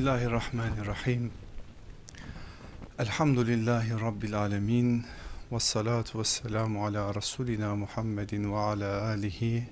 Bismillahirrahmanirrahim. 0.00 1.30
Elhamdülillahi 2.98 4.00
Rabbil 4.00 4.38
alemin. 4.38 5.04
Ve 5.52 5.60
salatu 5.60 6.18
ve 6.18 6.24
selamu 6.24 6.86
ala 6.86 7.14
Resulina 7.14 7.76
Muhammedin 7.76 8.52
ve 8.52 8.56
ala 8.56 9.02
alihi 9.02 9.68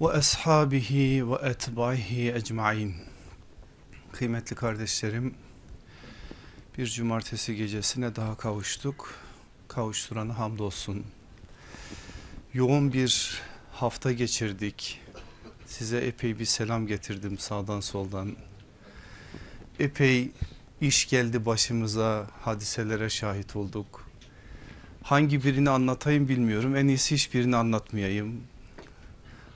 ve 0.00 0.08
ashabihi 0.08 1.30
ve 1.30 1.34
etbaihi 1.48 2.32
ecmain. 2.32 2.94
Kıymetli 4.12 4.56
kardeşlerim, 4.56 5.34
bir 6.78 6.86
cumartesi 6.86 7.56
gecesine 7.56 8.16
daha 8.16 8.36
kavuştuk. 8.36 9.14
Kavuşturana 9.68 10.38
hamdolsun. 10.38 11.04
Yoğun 12.54 12.92
bir 12.92 13.40
hafta 13.72 14.12
geçirdik. 14.12 15.00
Size 15.66 15.98
epey 15.98 16.38
bir 16.38 16.44
selam 16.44 16.86
getirdim 16.86 17.38
sağdan 17.38 17.80
soldan. 17.80 18.36
Epey 19.78 20.30
iş 20.80 21.08
geldi 21.08 21.46
başımıza, 21.46 22.26
hadiselere 22.40 23.10
şahit 23.10 23.56
olduk. 23.56 24.08
Hangi 25.02 25.44
birini 25.44 25.70
anlatayım 25.70 26.28
bilmiyorum. 26.28 26.76
En 26.76 26.88
iyisi 26.88 27.14
hiçbirini 27.14 27.56
anlatmayayım. 27.56 28.40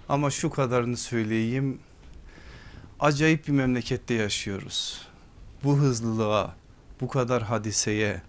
Ama 0.09 0.31
şu 0.31 0.51
kadarını 0.51 0.97
söyleyeyim. 0.97 1.79
Acayip 3.01 3.49
bir 3.49 3.53
memlekette 3.53 4.15
yaşıyoruz. 4.15 5.07
Bu 5.65 5.77
hızlılığa, 5.77 6.57
bu 7.01 7.09
kadar 7.09 7.43
hadiseye, 7.43 8.23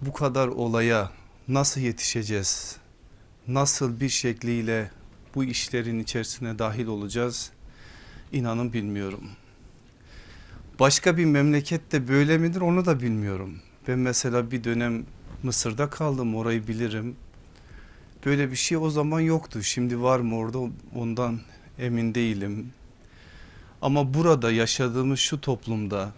bu 0.00 0.12
kadar 0.12 0.48
olaya 0.48 1.10
nasıl 1.48 1.80
yetişeceğiz? 1.80 2.76
Nasıl 3.48 4.00
bir 4.00 4.08
şekliyle 4.08 4.90
bu 5.34 5.44
işlerin 5.44 5.98
içerisine 5.98 6.58
dahil 6.58 6.86
olacağız? 6.86 7.50
İnanın 8.32 8.72
bilmiyorum. 8.72 9.30
Başka 10.82 11.16
bir 11.16 11.24
memlekette 11.24 12.08
böyle 12.08 12.38
midir 12.38 12.60
onu 12.60 12.84
da 12.86 13.00
bilmiyorum. 13.00 13.58
Ben 13.88 13.98
mesela 13.98 14.50
bir 14.50 14.64
dönem 14.64 15.06
Mısır'da 15.42 15.90
kaldım 15.90 16.36
orayı 16.36 16.68
bilirim. 16.68 17.16
Böyle 18.26 18.50
bir 18.50 18.56
şey 18.56 18.78
o 18.78 18.90
zaman 18.90 19.20
yoktu. 19.20 19.62
Şimdi 19.62 20.02
var 20.02 20.20
mı 20.20 20.36
orada 20.36 20.58
ondan 20.94 21.40
emin 21.78 22.14
değilim. 22.14 22.72
Ama 23.82 24.14
burada 24.14 24.52
yaşadığımız 24.52 25.20
şu 25.20 25.40
toplumda 25.40 26.12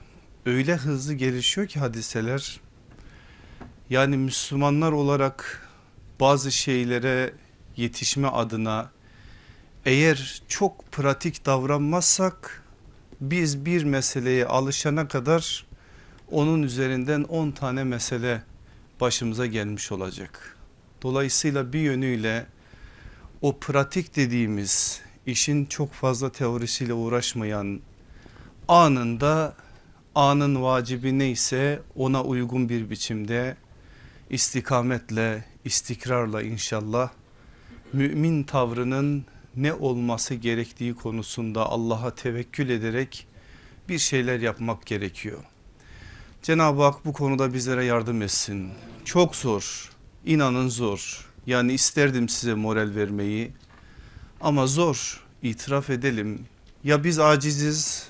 öyle 0.47 0.77
hızlı 0.77 1.15
gelişiyor 1.15 1.67
ki 1.67 1.81
hadiseler. 1.81 2.61
Yani 3.91 4.17
Müslümanlar 4.17 4.93
olarak 4.93 5.69
bazı 6.21 6.53
şeylere 6.53 7.33
yetişme 7.77 8.29
adına 8.29 8.91
eğer 9.85 10.43
çok 10.49 10.93
pratik 10.93 11.47
davranmazsak 11.47 12.64
biz 13.31 13.67
bir 13.67 13.85
meseleye 13.85 14.47
alışana 14.47 15.09
kadar 15.09 15.67
onun 16.31 16.63
üzerinden 16.63 17.23
10 17.23 17.51
tane 17.51 17.85
mesele 17.85 18.43
başımıza 19.01 19.47
gelmiş 19.47 19.93
olacak. 19.93 20.57
Dolayısıyla 21.03 21.73
bir 21.73 21.81
yönüyle 21.81 22.47
o 23.43 23.59
pratik 23.59 24.17
dediğimiz 24.17 25.01
işin 25.27 25.65
çok 25.65 25.93
fazla 25.93 26.33
teorisiyle 26.33 26.93
uğraşmayan 26.93 27.81
anında 28.69 29.55
anın 30.15 30.63
vacibi 30.63 31.19
neyse 31.19 31.83
ona 31.97 32.23
uygun 32.23 32.69
bir 32.69 32.91
biçimde 32.91 33.57
istikametle 34.31 35.45
istikrarla 35.65 36.43
inşallah 36.43 37.11
mümin 37.93 38.43
tavrının 38.43 39.25
ne 39.57 39.73
olması 39.73 40.35
gerektiği 40.35 40.95
konusunda 40.95 41.67
Allah'a 41.67 42.15
tevekkül 42.15 42.69
ederek 42.69 43.27
bir 43.89 43.99
şeyler 43.99 44.41
yapmak 44.41 44.87
gerekiyor. 44.87 45.39
Cenab-ı 46.43 46.83
Hak 46.83 47.05
bu 47.05 47.13
konuda 47.13 47.55
bizlere 47.55 47.85
yardım 47.85 48.23
etsin. 48.23 48.71
Çok 49.05 49.37
zor, 49.37 49.91
inanın 50.25 50.69
zor. 50.69 51.31
Yani 51.47 51.73
isterdim 51.73 52.29
size 52.29 52.55
moral 52.55 52.95
vermeyi 52.95 53.53
ama 54.41 54.67
zor 54.67 55.25
itiraf 55.43 55.91
edelim. 55.91 56.47
Ya 56.85 57.05
biz 57.05 57.19
aciziz 57.19 58.09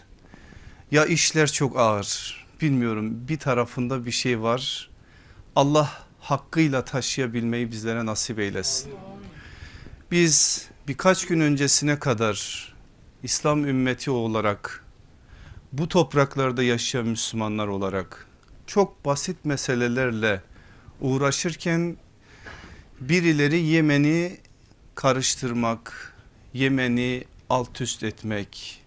ya 0.90 1.06
işler 1.06 1.52
çok 1.52 1.78
ağır. 1.78 2.44
Bilmiyorum 2.60 3.28
bir 3.28 3.38
tarafında 3.38 4.06
bir 4.06 4.10
şey 4.10 4.42
var. 4.42 4.90
Allah 5.56 5.92
hakkıyla 6.20 6.84
taşıyabilmeyi 6.84 7.70
bizlere 7.70 8.06
nasip 8.06 8.38
eylesin. 8.38 8.92
Biz 10.10 10.68
birkaç 10.88 11.26
gün 11.26 11.40
öncesine 11.40 11.98
kadar 11.98 12.68
İslam 13.22 13.64
ümmeti 13.64 14.10
olarak 14.10 14.84
bu 15.72 15.88
topraklarda 15.88 16.62
yaşayan 16.62 17.06
Müslümanlar 17.06 17.66
olarak 17.66 18.26
çok 18.66 19.04
basit 19.04 19.44
meselelerle 19.44 20.42
uğraşırken 21.00 21.96
birileri 23.00 23.60
Yemen'i 23.60 24.38
karıştırmak, 24.94 26.14
Yemen'i 26.54 27.24
alt 27.50 27.80
üst 27.80 28.02
etmek, 28.02 28.82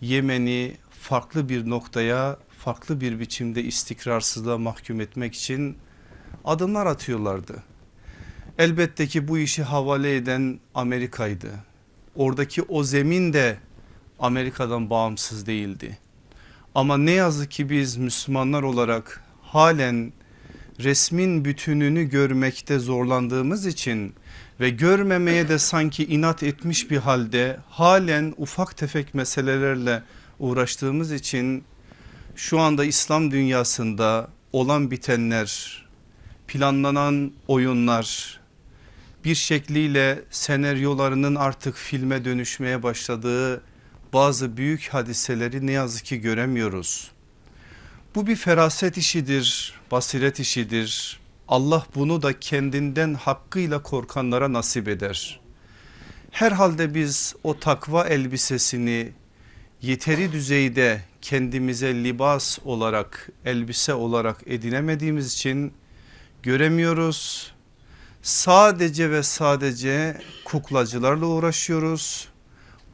Yemen'i 0.00 0.76
farklı 0.90 1.48
bir 1.48 1.70
noktaya 1.70 2.38
farklı 2.58 3.00
bir 3.00 3.20
biçimde 3.20 3.62
istikrarsızlığa 3.62 4.58
mahkum 4.58 5.00
etmek 5.00 5.34
için 5.34 5.78
adımlar 6.44 6.86
atıyorlardı. 6.86 7.69
Elbette 8.60 9.06
ki 9.06 9.28
bu 9.28 9.38
işi 9.38 9.62
havale 9.62 10.16
eden 10.16 10.60
Amerika'ydı. 10.74 11.50
Oradaki 12.14 12.62
o 12.62 12.84
zemin 12.84 13.32
de 13.32 13.56
Amerika'dan 14.18 14.90
bağımsız 14.90 15.46
değildi. 15.46 15.98
Ama 16.74 16.96
ne 16.96 17.10
yazık 17.10 17.50
ki 17.50 17.70
biz 17.70 17.96
Müslümanlar 17.96 18.62
olarak 18.62 19.24
halen 19.42 20.12
resmin 20.80 21.44
bütününü 21.44 22.04
görmekte 22.04 22.78
zorlandığımız 22.78 23.66
için 23.66 24.14
ve 24.60 24.70
görmemeye 24.70 25.48
de 25.48 25.58
sanki 25.58 26.04
inat 26.04 26.42
etmiş 26.42 26.90
bir 26.90 26.98
halde 26.98 27.56
halen 27.68 28.34
ufak 28.36 28.76
tefek 28.76 29.14
meselelerle 29.14 30.02
uğraştığımız 30.38 31.12
için 31.12 31.64
şu 32.36 32.60
anda 32.60 32.84
İslam 32.84 33.30
dünyasında 33.30 34.28
olan 34.52 34.90
bitenler, 34.90 35.82
planlanan 36.48 37.32
oyunlar, 37.48 38.39
bir 39.24 39.34
şekliyle 39.34 40.22
senaryolarının 40.30 41.34
artık 41.34 41.76
filme 41.76 42.24
dönüşmeye 42.24 42.82
başladığı 42.82 43.62
bazı 44.12 44.56
büyük 44.56 44.88
hadiseleri 44.88 45.66
ne 45.66 45.72
yazık 45.72 46.04
ki 46.04 46.20
göremiyoruz. 46.20 47.10
Bu 48.14 48.26
bir 48.26 48.36
feraset 48.36 48.96
işidir, 48.96 49.74
basiret 49.90 50.40
işidir. 50.40 51.20
Allah 51.48 51.86
bunu 51.94 52.22
da 52.22 52.40
kendinden 52.40 53.14
hakkıyla 53.14 53.82
korkanlara 53.82 54.52
nasip 54.52 54.88
eder. 54.88 55.40
Herhalde 56.30 56.94
biz 56.94 57.34
o 57.44 57.58
takva 57.58 58.04
elbisesini 58.04 59.12
yeteri 59.82 60.32
düzeyde 60.32 61.00
kendimize 61.22 62.04
libas 62.04 62.58
olarak 62.64 63.28
elbise 63.44 63.94
olarak 63.94 64.42
edinemediğimiz 64.46 65.34
için 65.34 65.72
göremiyoruz. 66.42 67.52
Sadece 68.22 69.10
ve 69.10 69.22
sadece 69.22 70.20
kuklacılarla 70.44 71.26
uğraşıyoruz. 71.26 72.28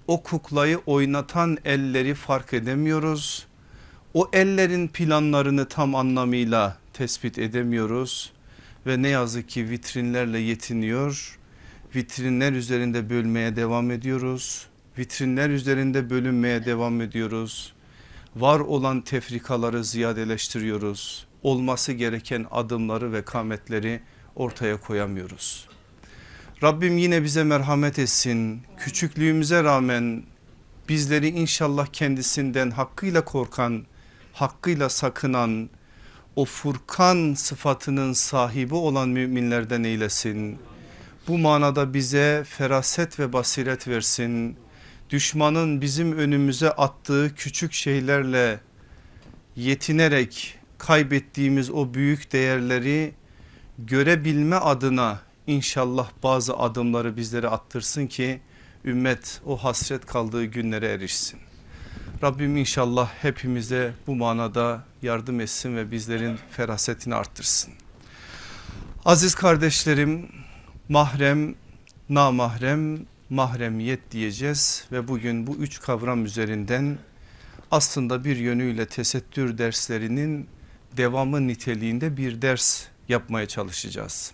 O 0.06 0.22
kuklayı 0.22 0.78
oynatan 0.86 1.58
elleri 1.64 2.14
fark 2.14 2.54
edemiyoruz. 2.54 3.46
O 4.14 4.30
ellerin 4.32 4.88
planlarını 4.88 5.68
tam 5.68 5.94
anlamıyla 5.94 6.78
tespit 6.92 7.38
edemiyoruz 7.38 8.32
ve 8.86 9.02
ne 9.02 9.08
yazık 9.08 9.48
ki 9.48 9.70
vitrinlerle 9.70 10.38
yetiniyor. 10.38 11.38
Vitrinler 11.94 12.52
üzerinde 12.52 13.10
bölmeye 13.10 13.56
devam 13.56 13.90
ediyoruz. 13.90 14.66
Vitrinler 14.98 15.50
üzerinde 15.50 16.10
bölünmeye 16.10 16.64
devam 16.64 17.00
ediyoruz. 17.00 17.72
Var 18.36 18.60
olan 18.60 19.00
tefrikaları 19.00 19.84
ziyadeleştiriyoruz. 19.84 21.26
Olması 21.42 21.92
gereken 21.92 22.46
adımları 22.50 23.12
ve 23.12 23.22
kametleri 23.24 24.00
ortaya 24.36 24.80
koyamıyoruz. 24.80 25.68
Rabbim 26.62 26.98
yine 26.98 27.22
bize 27.22 27.44
merhamet 27.44 27.98
etsin. 27.98 28.62
Küçüklüğümüze 28.78 29.64
rağmen 29.64 30.22
bizleri 30.88 31.28
inşallah 31.28 31.86
kendisinden 31.86 32.70
hakkıyla 32.70 33.24
korkan, 33.24 33.86
hakkıyla 34.32 34.88
sakınan, 34.88 35.70
o 36.36 36.44
Furkan 36.44 37.34
sıfatının 37.34 38.12
sahibi 38.12 38.74
olan 38.74 39.08
müminlerden 39.08 39.84
eylesin. 39.84 40.58
Bu 41.28 41.38
manada 41.38 41.94
bize 41.94 42.44
feraset 42.48 43.18
ve 43.18 43.32
basiret 43.32 43.88
versin. 43.88 44.56
Düşmanın 45.10 45.80
bizim 45.80 46.18
önümüze 46.18 46.70
attığı 46.70 47.34
küçük 47.36 47.72
şeylerle 47.72 48.60
yetinerek 49.56 50.58
kaybettiğimiz 50.78 51.70
o 51.70 51.94
büyük 51.94 52.32
değerleri 52.32 53.14
görebilme 53.78 54.56
adına 54.56 55.20
inşallah 55.46 56.10
bazı 56.22 56.56
adımları 56.56 57.16
bizlere 57.16 57.48
attırsın 57.48 58.06
ki 58.06 58.40
ümmet 58.84 59.40
o 59.46 59.56
hasret 59.56 60.06
kaldığı 60.06 60.44
günlere 60.44 60.86
erişsin. 60.86 61.40
Rabbim 62.22 62.56
inşallah 62.56 63.10
hepimize 63.22 63.92
bu 64.06 64.16
manada 64.16 64.84
yardım 65.02 65.40
etsin 65.40 65.76
ve 65.76 65.90
bizlerin 65.90 66.38
ferasetini 66.50 67.14
arttırsın. 67.14 67.72
Aziz 69.04 69.34
kardeşlerim 69.34 70.28
mahrem, 70.88 71.54
namahrem, 72.08 72.98
mahremiyet 73.30 74.10
diyeceğiz 74.10 74.84
ve 74.92 75.08
bugün 75.08 75.46
bu 75.46 75.56
üç 75.56 75.80
kavram 75.80 76.24
üzerinden 76.24 76.98
aslında 77.70 78.24
bir 78.24 78.36
yönüyle 78.36 78.86
tesettür 78.86 79.58
derslerinin 79.58 80.48
devamı 80.96 81.46
niteliğinde 81.46 82.16
bir 82.16 82.42
ders 82.42 82.86
yapmaya 83.08 83.48
çalışacağız. 83.48 84.32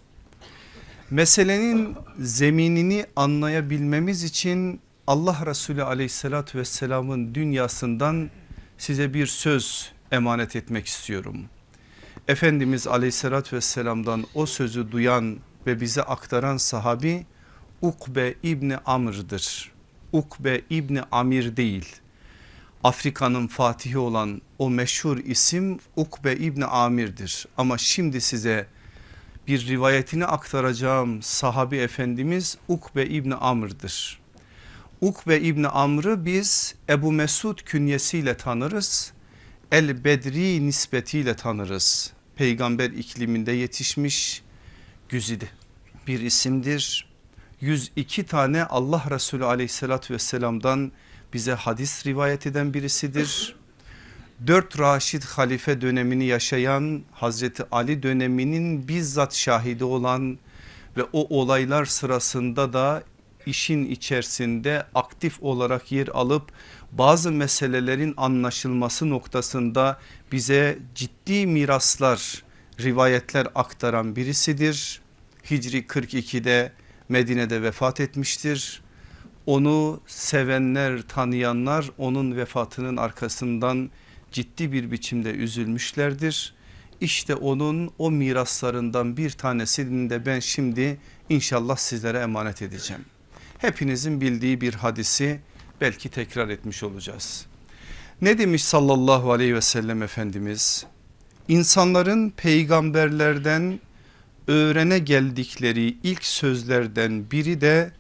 Meselenin 1.11 1.97
zeminini 2.19 3.07
anlayabilmemiz 3.17 4.25
için 4.25 4.81
Allah 5.07 5.47
Resulü 5.47 5.83
aleyhissalatü 5.83 6.59
vesselamın 6.59 7.35
dünyasından 7.35 8.31
size 8.79 9.15
bir 9.15 9.27
söz 9.27 9.93
emanet 10.13 10.57
etmek 10.57 10.87
istiyorum. 10.87 11.45
Efendimiz 12.29 12.87
aleyhissalatü 12.87 13.57
vesselamdan 13.57 14.25
o 14.35 14.47
sözü 14.47 14.93
duyan 14.93 15.39
ve 15.67 15.81
bize 15.81 16.03
aktaran 16.03 16.57
sahabi 16.57 17.27
Ukbe 17.83 18.35
İbni 18.43 18.77
Amr'dır. 18.77 19.73
Ukbe 20.13 20.61
İbni 20.71 21.03
Amir 21.03 21.57
değil. 21.57 22.02
Afrika'nın 22.85 23.47
fatihi 23.47 23.99
olan 23.99 24.43
o 24.59 24.71
meşhur 24.71 25.19
isim 25.19 25.79
Ukbe 25.97 26.37
İbni 26.37 26.65
Amir'dir. 26.65 27.47
Ama 27.57 27.79
şimdi 27.79 28.21
size 28.21 28.67
bir 29.47 29.67
rivayetini 29.67 30.27
aktaracağım 30.27 31.23
sahabi 31.23 31.77
efendimiz 31.77 32.59
Ukbe 32.69 33.07
İbni 33.07 33.35
Amr'dır. 33.35 34.19
Ukbe 35.01 35.41
İbni 35.41 35.69
Amr'ı 35.69 36.25
biz 36.25 36.75
Ebu 36.89 37.13
Mesud 37.13 37.59
künyesiyle 37.59 38.37
tanırız. 38.37 39.13
El 39.73 40.05
Bedri 40.05 40.67
nispetiyle 40.67 41.37
tanırız. 41.37 42.13
Peygamber 42.37 42.91
ikliminde 42.91 43.53
yetişmiş 43.53 44.43
güzide 45.09 45.49
bir 46.07 46.21
isimdir. 46.21 47.09
102 47.61 48.27
tane 48.27 48.65
Allah 48.65 49.05
Resulü 49.11 49.45
aleyhissalatü 49.45 50.15
vesselamdan 50.15 50.93
bize 51.33 51.53
hadis 51.53 52.07
rivayet 52.07 52.47
eden 52.47 52.75
birisidir. 52.75 53.57
Dört 54.47 54.79
Raşid 54.79 55.23
halife 55.23 55.81
dönemini 55.81 56.25
yaşayan 56.25 57.03
Hazreti 57.13 57.65
Ali 57.71 58.03
döneminin 58.03 58.89
bizzat 58.89 59.35
şahidi 59.35 59.85
olan 59.85 60.39
ve 60.97 61.03
o 61.13 61.41
olaylar 61.41 61.85
sırasında 61.85 62.73
da 62.73 63.03
işin 63.47 63.91
içerisinde 63.91 64.87
aktif 64.95 65.43
olarak 65.43 65.93
yer 65.93 66.09
alıp 66.09 66.53
bazı 66.93 67.33
meselelerin 67.33 68.15
anlaşılması 68.17 69.11
noktasında 69.11 69.99
bize 70.33 70.79
ciddi 70.95 71.47
miraslar 71.47 72.43
rivayetler 72.81 73.49
aktaran 73.55 74.17
birisidir. 74.17 75.03
Hicri 75.51 75.83
42'de 75.83 76.73
Medine'de 77.09 77.63
vefat 77.63 78.01
etmiştir. 78.01 78.82
Onu 79.47 80.01
sevenler 80.07 81.03
tanıyanlar 81.03 81.91
onun 81.99 82.37
vefatının 82.37 82.97
arkasından 82.97 83.91
ciddi 84.33 84.73
bir 84.73 84.91
biçimde 84.91 85.31
üzülmüşlerdir. 85.31 86.55
İşte 87.01 87.35
onun 87.35 87.91
o 87.99 88.11
miraslarından 88.11 89.17
bir 89.17 89.31
tanesini 89.31 90.11
de 90.11 90.27
ben 90.27 90.41
şimdi 90.41 90.99
inşallah 91.29 91.77
sizlere 91.77 92.19
emanet 92.19 92.63
edeceğim. 92.63 93.05
Hepinizin 93.59 94.21
bildiği 94.21 94.61
bir 94.61 94.75
hadisi 94.75 95.41
belki 95.81 96.09
tekrar 96.09 96.49
etmiş 96.49 96.83
olacağız. 96.83 97.47
Ne 98.21 98.39
demiş 98.39 98.65
sallallahu 98.65 99.33
aleyhi 99.33 99.55
ve 99.55 99.61
sellem 99.61 100.03
Efendimiz? 100.03 100.87
İnsanların 101.49 102.31
peygamberlerden 102.31 103.81
öğrene 104.47 104.99
geldikleri 104.99 105.97
ilk 106.03 106.25
sözlerden 106.25 107.31
biri 107.31 107.61
de 107.61 107.93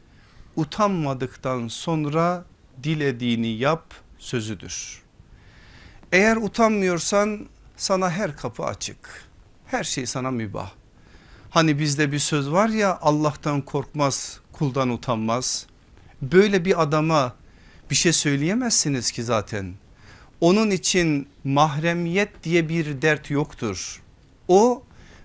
utanmadıktan 0.56 1.68
sonra 1.68 2.44
dilediğini 2.82 3.48
yap 3.48 3.94
sözüdür. 4.18 5.02
Eğer 6.12 6.36
utanmıyorsan 6.36 7.46
sana 7.76 8.10
her 8.10 8.36
kapı 8.36 8.64
açık. 8.64 9.24
Her 9.66 9.84
şey 9.84 10.06
sana 10.06 10.30
mübah. 10.30 10.70
Hani 11.50 11.78
bizde 11.78 12.12
bir 12.12 12.18
söz 12.18 12.50
var 12.50 12.68
ya 12.68 12.98
Allah'tan 13.02 13.60
korkmaz 13.60 14.40
kuldan 14.52 14.90
utanmaz. 14.90 15.66
Böyle 16.22 16.64
bir 16.64 16.82
adama 16.82 17.34
bir 17.90 17.94
şey 17.94 18.12
söyleyemezsiniz 18.12 19.10
ki 19.10 19.22
zaten. 19.22 19.74
Onun 20.40 20.70
için 20.70 21.28
mahremiyet 21.44 22.44
diye 22.44 22.68
bir 22.68 23.02
dert 23.02 23.30
yoktur. 23.30 24.02
O 24.48 24.82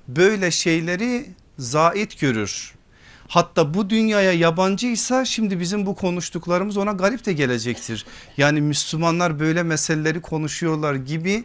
böyle 0.08 0.52
şeyleri 0.52 1.26
zait 1.58 2.20
görür. 2.20 2.77
Hatta 3.28 3.74
bu 3.74 3.90
dünyaya 3.90 4.34
yabancıysa 4.34 5.26
şimdi 5.26 5.60
bizim 5.60 5.86
bu 5.86 5.96
konuştuklarımız 5.96 6.78
ona 6.78 6.92
garip 6.92 7.26
de 7.26 7.34
gelecektir. 7.34 8.06
Yani 8.38 8.62
Müslümanlar 8.62 9.40
böyle 9.40 9.64
meseleleri 9.64 10.22
konuşuyorlar 10.22 10.96
gibi 10.96 11.44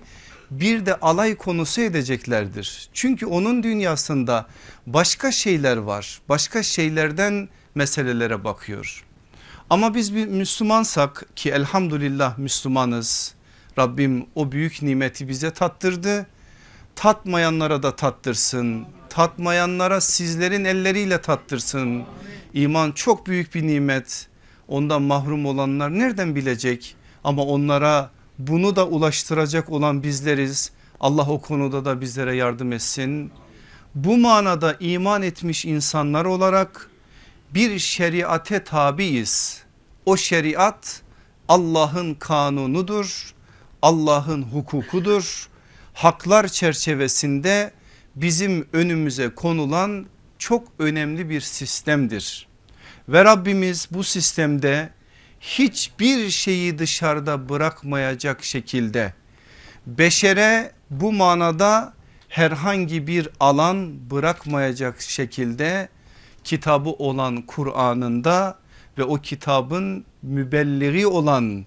bir 0.51 0.87
de 0.87 0.97
alay 0.97 1.37
konusu 1.37 1.81
edeceklerdir. 1.81 2.89
Çünkü 2.93 3.27
onun 3.27 3.63
dünyasında 3.63 4.47
başka 4.87 5.33
şeyler 5.33 5.77
var. 5.77 6.21
Başka 6.29 6.63
şeylerden 6.63 7.49
meselelere 7.75 8.45
bakıyor. 8.45 9.05
Ama 9.71 9.95
biz 9.95 10.15
bir 10.15 10.27
Müslümansak 10.27 11.27
ki 11.37 11.51
elhamdülillah 11.51 12.39
Müslümanız. 12.39 13.35
Rabbim 13.79 14.27
o 14.35 14.53
büyük 14.53 14.83
nimeti 14.83 15.29
bize 15.29 15.51
tattırdı. 15.51 16.27
Tatmayanlara 16.97 17.83
da 17.83 17.97
tattırsın. 17.97 18.87
Tatmayanlara 19.13 20.01
sizlerin 20.01 20.65
elleriyle 20.65 21.21
tattırsın. 21.21 22.03
İman 22.55 22.93
çok 22.93 23.27
büyük 23.27 23.55
bir 23.55 23.67
nimet. 23.67 24.29
Ondan 24.69 25.03
mahrum 25.03 25.47
olanlar 25.47 25.99
nereden 25.99 26.35
bilecek? 26.35 26.97
Ama 27.25 27.43
onlara 27.43 28.11
bunu 28.39 28.77
da 28.77 28.87
ulaştıracak 28.87 29.71
olan 29.71 30.03
bizleriz. 30.03 30.73
Allah 31.01 31.27
o 31.29 31.41
konuda 31.41 31.85
da 31.85 32.01
bizlere 32.01 32.37
yardım 32.37 32.73
etsin. 32.73 33.31
Bu 33.95 34.17
manada 34.17 34.77
iman 34.81 35.23
etmiş 35.23 35.65
insanlar 35.65 36.25
olarak 36.25 36.91
bir 37.55 37.79
şeriate 37.79 38.65
tabiiz. 38.65 39.63
O 40.07 40.17
şeriat 40.17 41.03
Allah'ın 41.49 42.15
kanunudur. 42.15 43.35
Allah'ın 43.83 44.43
hukukudur. 44.43 45.49
Haklar 45.95 46.49
çerçevesinde 46.49 47.73
bizim 48.17 48.69
önümüze 48.73 49.29
konulan 49.29 50.07
çok 50.39 50.69
önemli 50.79 51.31
bir 51.31 51.41
sistemdir. 51.41 52.47
Ve 53.09 53.25
Rabbimiz 53.25 53.89
bu 53.91 54.05
sistemde 54.05 54.91
hiçbir 55.41 56.31
şeyi 56.31 56.79
dışarıda 56.79 57.49
bırakmayacak 57.49 58.45
şekilde 58.45 59.13
beşere 59.87 60.73
bu 60.91 61.13
manada 61.13 61.95
herhangi 62.29 63.07
bir 63.07 63.29
alan 63.41 64.11
bırakmayacak 64.11 65.01
şekilde 65.01 65.89
kitabı 66.45 66.91
olan 66.91 67.43
Kur'an'ında 67.43 68.59
ve 68.99 69.05
o 69.05 69.17
kitabın 69.17 70.05
mübelliği 70.23 71.07
olan 71.07 71.67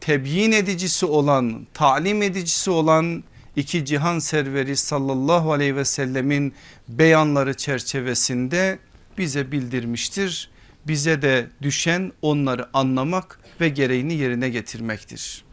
tebyin 0.00 0.52
edicisi 0.52 1.06
olan 1.06 1.66
talim 1.74 2.22
edicisi 2.22 2.70
olan 2.70 3.24
iki 3.56 3.84
cihan 3.84 4.18
serveri 4.18 4.76
sallallahu 4.76 5.52
aleyhi 5.52 5.76
ve 5.76 5.84
sellemin 5.84 6.54
beyanları 6.88 7.54
çerçevesinde 7.54 8.78
bize 9.18 9.52
bildirmiştir. 9.52 10.50
Bize 10.86 11.22
de 11.22 11.48
düşen 11.62 12.12
onları 12.22 12.68
anlamak 12.72 13.40
ve 13.60 13.68
gereğini 13.68 14.14
yerine 14.14 14.48
getirmektir. 14.48 15.44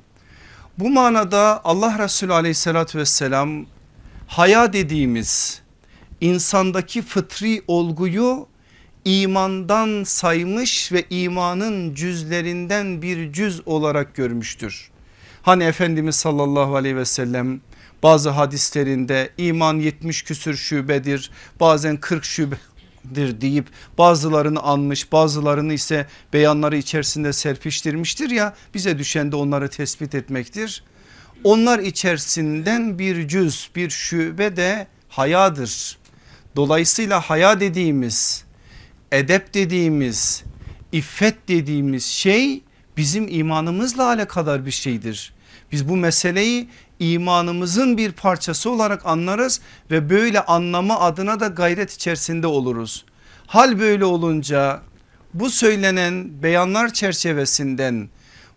Bu 0.80 0.90
manada 0.90 1.62
Allah 1.64 2.00
Resulü 2.00 2.34
aleyhissalatü 2.34 3.00
vesselam 3.00 3.66
haya 4.28 4.74
dediğimiz 4.74 5.62
insandaki 6.22 7.02
fıtri 7.02 7.62
olguyu 7.68 8.48
imandan 9.06 10.04
saymış 10.04 10.92
ve 10.92 11.06
imanın 11.10 11.96
cüzlerinden 11.96 13.02
bir 13.02 13.34
cüz 13.34 13.68
olarak 13.68 14.16
görmüştür. 14.16 14.90
Hani 15.42 15.64
Efendimiz 15.64 16.16
sallallahu 16.16 16.76
aleyhi 16.76 16.96
ve 16.96 17.06
sellem 17.06 17.62
bazı 18.06 18.30
hadislerinde 18.30 19.30
iman 19.38 19.80
70 19.80 20.24
küsür 20.24 20.56
şubedir 20.56 21.32
bazen 21.60 21.98
40 21.98 22.26
şubedir 22.26 23.42
deyip 23.42 23.66
bazılarını 23.98 24.60
anmış 24.60 25.12
bazılarını 25.12 25.74
ise 25.74 26.08
beyanları 26.34 26.78
içerisinde 26.78 27.34
serpiştirmiştir 27.34 28.30
ya 28.30 28.54
bize 28.74 29.00
düşen 29.00 29.32
de 29.32 29.36
onları 29.36 29.70
tespit 29.70 30.16
etmektir. 30.16 30.84
Onlar 31.44 31.80
içerisinden 31.80 33.00
bir 33.00 33.28
cüz 33.28 33.70
bir 33.76 33.90
şube 33.90 34.56
de 34.56 34.88
hayadır. 35.10 35.98
Dolayısıyla 36.56 37.22
haya 37.22 37.60
dediğimiz 37.60 38.44
edep 39.12 39.54
dediğimiz 39.54 40.44
iffet 40.92 41.48
dediğimiz 41.48 42.06
şey 42.06 42.62
bizim 42.98 43.28
imanımızla 43.28 44.08
alakadar 44.08 44.66
bir 44.66 44.72
şeydir. 44.72 45.35
Biz 45.72 45.90
bu 45.90 45.96
meseleyi 45.96 46.70
imanımızın 47.00 47.98
bir 47.98 48.12
parçası 48.12 48.70
olarak 48.70 49.06
anlarız 49.06 49.62
ve 49.92 50.10
böyle 50.10 50.42
anlama 50.42 51.00
adına 51.00 51.40
da 51.40 51.48
gayret 51.48 51.92
içerisinde 51.94 52.48
oluruz. 52.48 53.06
Hal 53.48 53.80
böyle 53.80 54.06
olunca 54.06 54.82
bu 55.34 55.50
söylenen 55.50 56.44
beyanlar 56.44 56.94
çerçevesinden 56.94 58.10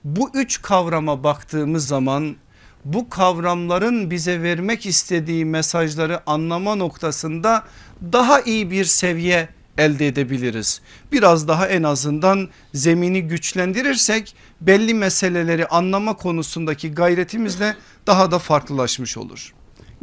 bu 0.04 0.30
üç 0.34 0.62
kavrama 0.62 1.24
baktığımız 1.24 1.86
zaman 1.86 2.36
bu 2.84 3.10
kavramların 3.10 4.10
bize 4.10 4.42
vermek 4.42 4.86
istediği 4.86 5.44
mesajları 5.44 6.30
anlama 6.30 6.74
noktasında 6.74 7.64
daha 8.12 8.40
iyi 8.40 8.70
bir 8.70 8.84
seviye 8.84 9.48
elde 9.78 10.06
edebiliriz. 10.06 10.80
Biraz 11.12 11.48
daha 11.48 11.68
en 11.68 11.82
azından 11.82 12.48
zemini 12.74 13.22
güçlendirirsek 13.22 14.34
belli 14.60 14.94
meseleleri 14.94 15.66
anlama 15.66 16.16
konusundaki 16.16 16.94
gayretimizle 16.94 17.76
daha 18.06 18.30
da 18.30 18.38
farklılaşmış 18.38 19.16
olur. 19.16 19.54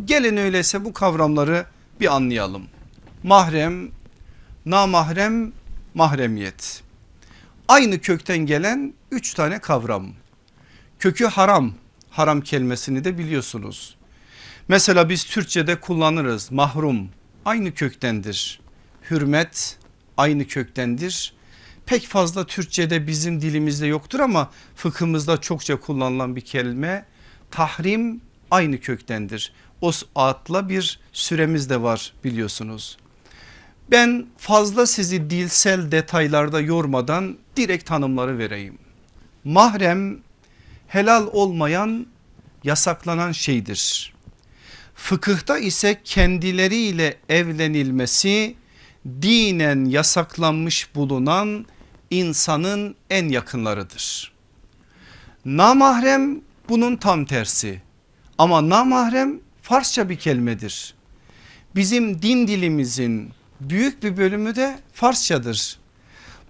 Gelin 0.06 0.38
öyleyse 0.38 0.86
bu 0.86 0.94
kavramları 0.94 1.66
bir 2.00 2.16
anlayalım. 2.16 2.68
Mahrem, 3.24 3.92
namahrem, 4.66 5.52
mahremiyet. 5.94 6.84
Aynı 7.68 8.00
kökten 8.00 8.38
gelen 8.38 8.94
üç 9.12 9.34
tane 9.34 9.60
kavram. 9.60 10.08
Kökü 11.00 11.26
haram, 11.26 11.74
haram 12.10 12.42
kelimesini 12.42 13.04
de 13.04 13.18
biliyorsunuz. 13.18 13.96
Mesela 14.68 15.10
biz 15.10 15.24
Türkçe'de 15.24 15.80
kullanırız 15.80 16.52
mahrum 16.52 17.10
aynı 17.46 17.74
köktendir. 17.74 18.60
Hürmet 19.10 19.78
aynı 20.18 20.48
köktendir. 20.48 21.34
Pek 21.86 22.08
fazla 22.08 22.46
Türkçe'de 22.46 23.08
bizim 23.08 23.42
dilimizde 23.42 23.88
yoktur 23.88 24.20
ama 24.20 24.52
fıkhımızda 24.76 25.42
çokça 25.42 25.80
kullanılan 25.80 26.36
bir 26.36 26.42
kelime. 26.42 27.06
Tahrim 27.52 28.22
aynı 28.52 28.80
köktendir. 28.80 29.54
O 29.82 29.92
adla 30.16 30.70
bir 30.70 31.00
süremiz 31.14 31.70
de 31.70 31.82
var 31.82 32.14
biliyorsunuz. 32.24 32.98
Ben 33.92 34.26
fazla 34.38 34.86
sizi 34.86 35.30
dilsel 35.30 35.92
detaylarda 35.92 36.62
yormadan 36.62 37.38
direkt 37.58 37.86
tanımları 37.86 38.38
vereyim. 38.38 38.78
Mahrem 39.44 40.20
helal 40.88 41.28
olmayan 41.32 42.08
yasaklanan 42.64 43.32
şeydir. 43.32 44.14
Fıkıhta 44.96 45.58
ise 45.58 46.02
kendileriyle 46.04 47.18
evlenilmesi 47.30 48.56
dinen 49.06 49.86
yasaklanmış 49.86 50.96
bulunan 50.96 51.66
insanın 52.12 52.96
en 53.10 53.30
yakınlarıdır. 53.30 54.32
Namahrem 55.46 56.42
bunun 56.70 56.96
tam 56.96 57.26
tersi 57.26 57.82
ama 58.38 58.70
namahrem 58.70 59.40
Farsça 59.62 60.10
bir 60.10 60.16
kelimedir. 60.16 60.94
Bizim 61.76 62.22
din 62.22 62.48
dilimizin 62.48 63.30
büyük 63.62 64.04
bir 64.04 64.18
bölümü 64.18 64.56
de 64.56 64.80
Farsçadır. 64.94 65.80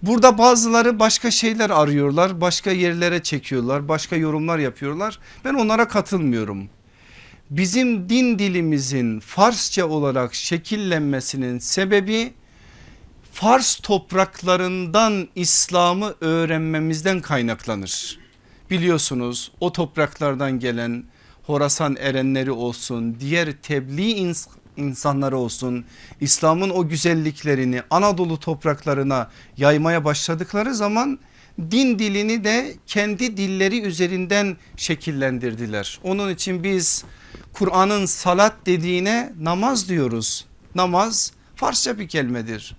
Burada 0.02 0.38
bazıları 0.38 0.98
başka 0.98 1.30
şeyler 1.30 1.70
arıyorlar 1.70 2.40
başka 2.40 2.70
yerlere 2.70 3.22
çekiyorlar 3.22 3.88
başka 3.88 4.16
yorumlar 4.16 4.58
yapıyorlar 4.58 5.18
ben 5.44 5.54
onlara 5.54 5.88
katılmıyorum. 5.88 6.68
Bizim 7.50 8.08
din 8.08 8.38
dilimizin 8.38 9.20
Farsça 9.20 9.86
olarak 9.86 10.34
şekillenmesinin 10.34 11.58
sebebi 11.58 12.32
Fars 13.36 13.76
topraklarından 13.76 15.28
İslam'ı 15.34 16.14
öğrenmemizden 16.20 17.20
kaynaklanır. 17.20 18.18
Biliyorsunuz 18.70 19.52
o 19.60 19.72
topraklardan 19.72 20.58
gelen 20.58 21.04
Horasan 21.42 21.96
erenleri 21.96 22.50
olsun 22.50 23.20
diğer 23.20 23.52
tebliğ 23.52 24.34
insanları 24.76 25.38
olsun 25.38 25.84
İslam'ın 26.20 26.70
o 26.70 26.88
güzelliklerini 26.88 27.82
Anadolu 27.90 28.40
topraklarına 28.40 29.30
yaymaya 29.56 30.04
başladıkları 30.04 30.74
zaman 30.74 31.18
din 31.58 31.98
dilini 31.98 32.44
de 32.44 32.74
kendi 32.86 33.36
dilleri 33.36 33.80
üzerinden 33.80 34.56
şekillendirdiler. 34.76 36.00
Onun 36.04 36.30
için 36.30 36.64
biz 36.64 37.04
Kur'an'ın 37.52 38.06
salat 38.06 38.54
dediğine 38.66 39.32
namaz 39.40 39.88
diyoruz. 39.88 40.46
Namaz 40.74 41.32
Farsça 41.56 41.98
bir 41.98 42.08
kelimedir. 42.08 42.76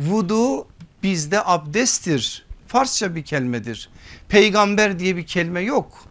Vudu 0.00 0.66
bizde 1.02 1.44
abdesttir. 1.44 2.46
Farsça 2.66 3.14
bir 3.14 3.22
kelimedir. 3.22 3.88
Peygamber 4.28 4.98
diye 4.98 5.16
bir 5.16 5.26
kelime 5.26 5.60
yok. 5.60 6.04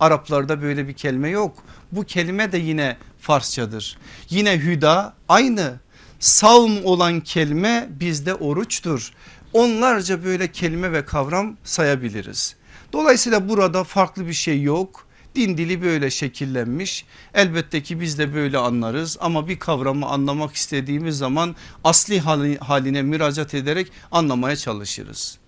Araplarda 0.00 0.62
böyle 0.62 0.88
bir 0.88 0.92
kelime 0.92 1.28
yok. 1.28 1.58
Bu 1.92 2.04
kelime 2.04 2.52
de 2.52 2.58
yine 2.58 2.96
Farsçadır. 3.20 3.98
Yine 4.30 4.58
hüda 4.58 5.14
aynı. 5.28 5.80
Savm 6.20 6.84
olan 6.84 7.20
kelime 7.20 7.88
bizde 7.90 8.34
oruçtur. 8.34 9.12
Onlarca 9.52 10.24
böyle 10.24 10.52
kelime 10.52 10.92
ve 10.92 11.04
kavram 11.04 11.56
sayabiliriz. 11.64 12.56
Dolayısıyla 12.92 13.48
burada 13.48 13.84
farklı 13.84 14.26
bir 14.26 14.32
şey 14.32 14.62
yok. 14.62 15.05
Din 15.36 15.58
dili 15.58 15.82
böyle 15.82 16.10
şekillenmiş. 16.10 17.04
Elbette 17.34 17.82
ki 17.82 18.00
biz 18.00 18.18
de 18.18 18.34
böyle 18.34 18.58
anlarız 18.58 19.16
ama 19.20 19.48
bir 19.48 19.58
kavramı 19.58 20.06
anlamak 20.06 20.54
istediğimiz 20.54 21.18
zaman 21.18 21.56
asli 21.84 22.20
haline 22.60 23.02
müracaat 23.02 23.54
ederek 23.54 23.92
anlamaya 24.12 24.56
çalışırız. 24.56 25.38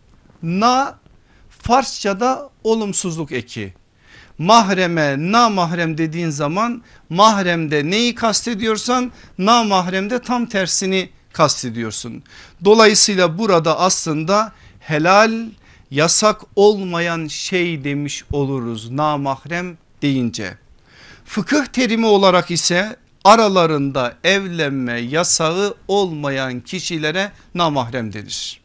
Na 0.42 0.99
Farsçada 1.50 2.50
olumsuzluk 2.64 3.33
eki 3.33 3.75
mahreme 4.38 5.16
namahrem 5.18 5.99
dediğin 5.99 6.30
zaman 6.30 6.83
mahremde 7.09 7.90
neyi 7.90 8.14
kastediyorsan 8.14 9.12
namahremde 9.38 10.18
tam 10.18 10.47
tersini 10.47 11.11
kastediyorsun. 11.33 12.23
Dolayısıyla 12.64 13.38
burada 13.38 13.78
aslında 13.78 14.52
helal 14.80 15.33
yasak 15.90 16.40
olmayan 16.57 17.26
şey 17.26 17.85
demiş 17.85 18.25
oluruz 18.33 18.90
namahrem 18.90 19.78
deyince. 20.02 20.59
Fıkıh 21.25 21.66
terimi 21.66 22.07
olarak 22.07 22.50
ise 22.50 22.97
aralarında 23.25 24.14
evlenme 24.25 25.00
yasağı 25.00 25.75
olmayan 25.88 26.61
kişilere 26.61 27.33
namahrem 27.54 28.12
denir. 28.12 28.61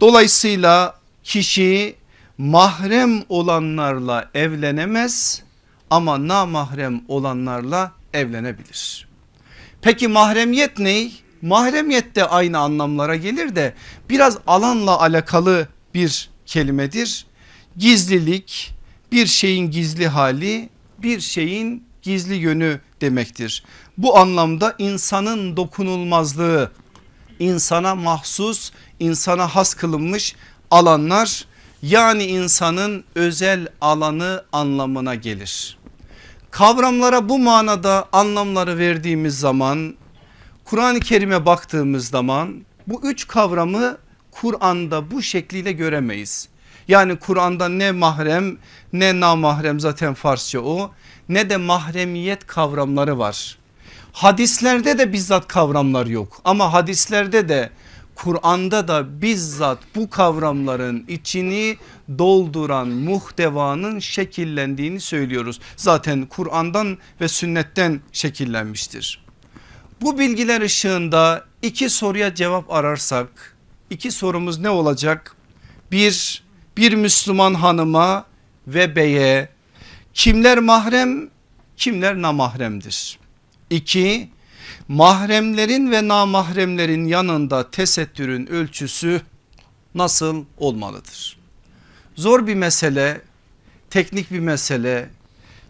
Dolayısıyla 0.00 0.94
kişi 1.24 1.94
mahrem 2.38 3.22
olanlarla 3.28 4.30
evlenemez 4.34 5.42
ama 5.90 6.28
namahrem 6.28 7.02
olanlarla 7.08 7.92
evlenebilir. 8.14 9.08
Peki 9.82 10.08
mahremiyet 10.08 10.78
ne? 10.78 11.10
Mahremiyet 11.42 12.16
de 12.16 12.24
aynı 12.24 12.58
anlamlara 12.58 13.16
gelir 13.16 13.56
de 13.56 13.74
biraz 14.08 14.38
alanla 14.46 15.00
alakalı 15.00 15.68
bir 15.94 16.30
kelimedir. 16.46 17.26
Gizlilik 17.76 18.74
bir 19.12 19.26
şeyin 19.26 19.70
gizli 19.70 20.08
hali 20.08 20.68
bir 20.98 21.20
şeyin 21.20 21.84
gizli 22.02 22.34
yönü 22.34 22.80
demektir. 23.00 23.64
Bu 23.98 24.18
anlamda 24.18 24.74
insanın 24.78 25.56
dokunulmazlığı 25.56 26.72
insana 27.38 27.94
mahsus 27.94 28.70
insana 29.00 29.48
has 29.48 29.74
kılınmış 29.74 30.34
alanlar 30.70 31.44
yani 31.82 32.24
insanın 32.24 33.04
özel 33.14 33.68
alanı 33.80 34.44
anlamına 34.52 35.14
gelir. 35.14 35.78
Kavramlara 36.50 37.28
bu 37.28 37.38
manada 37.38 38.08
anlamları 38.12 38.78
verdiğimiz 38.78 39.38
zaman 39.38 39.94
Kur'an-ı 40.64 41.00
Kerim'e 41.00 41.46
baktığımız 41.46 42.08
zaman 42.08 42.64
bu 42.86 43.00
üç 43.04 43.28
kavramı 43.28 43.98
Kur'an'da 44.40 45.10
bu 45.10 45.22
şekliyle 45.22 45.72
göremeyiz. 45.72 46.48
Yani 46.88 47.16
Kur'an'da 47.16 47.68
ne 47.68 47.92
mahrem 47.92 48.56
ne 48.92 49.20
namahrem 49.20 49.80
zaten 49.80 50.14
Farsça 50.14 50.60
o 50.60 50.90
ne 51.28 51.50
de 51.50 51.56
mahremiyet 51.56 52.46
kavramları 52.46 53.18
var. 53.18 53.58
Hadislerde 54.12 54.98
de 54.98 55.12
bizzat 55.12 55.48
kavramlar 55.48 56.06
yok 56.06 56.40
ama 56.44 56.72
hadislerde 56.72 57.48
de 57.48 57.70
Kur'an'da 58.14 58.88
da 58.88 59.22
bizzat 59.22 59.78
bu 59.94 60.10
kavramların 60.10 61.04
içini 61.08 61.76
dolduran 62.18 62.88
muhtevanın 62.88 63.98
şekillendiğini 63.98 65.00
söylüyoruz. 65.00 65.60
Zaten 65.76 66.26
Kur'an'dan 66.26 66.98
ve 67.20 67.28
sünnetten 67.28 68.00
şekillenmiştir. 68.12 69.24
Bu 70.00 70.18
bilgiler 70.18 70.60
ışığında 70.60 71.44
iki 71.62 71.90
soruya 71.90 72.34
cevap 72.34 72.72
ararsak 72.72 73.49
iki 73.90 74.10
sorumuz 74.10 74.58
ne 74.58 74.70
olacak? 74.70 75.36
Bir, 75.92 76.42
bir 76.76 76.92
Müslüman 76.92 77.54
hanıma 77.54 78.26
ve 78.66 78.96
beye 78.96 79.48
kimler 80.14 80.58
mahrem 80.58 81.30
kimler 81.76 82.22
namahremdir? 82.22 83.18
İki, 83.70 84.28
mahremlerin 84.88 85.90
ve 85.90 86.08
namahremlerin 86.08 87.04
yanında 87.04 87.70
tesettürün 87.70 88.46
ölçüsü 88.46 89.22
nasıl 89.94 90.44
olmalıdır? 90.56 91.40
zor 92.20 92.46
bir 92.46 92.54
mesele, 92.54 93.20
teknik 93.90 94.30
bir 94.30 94.40
mesele. 94.40 95.10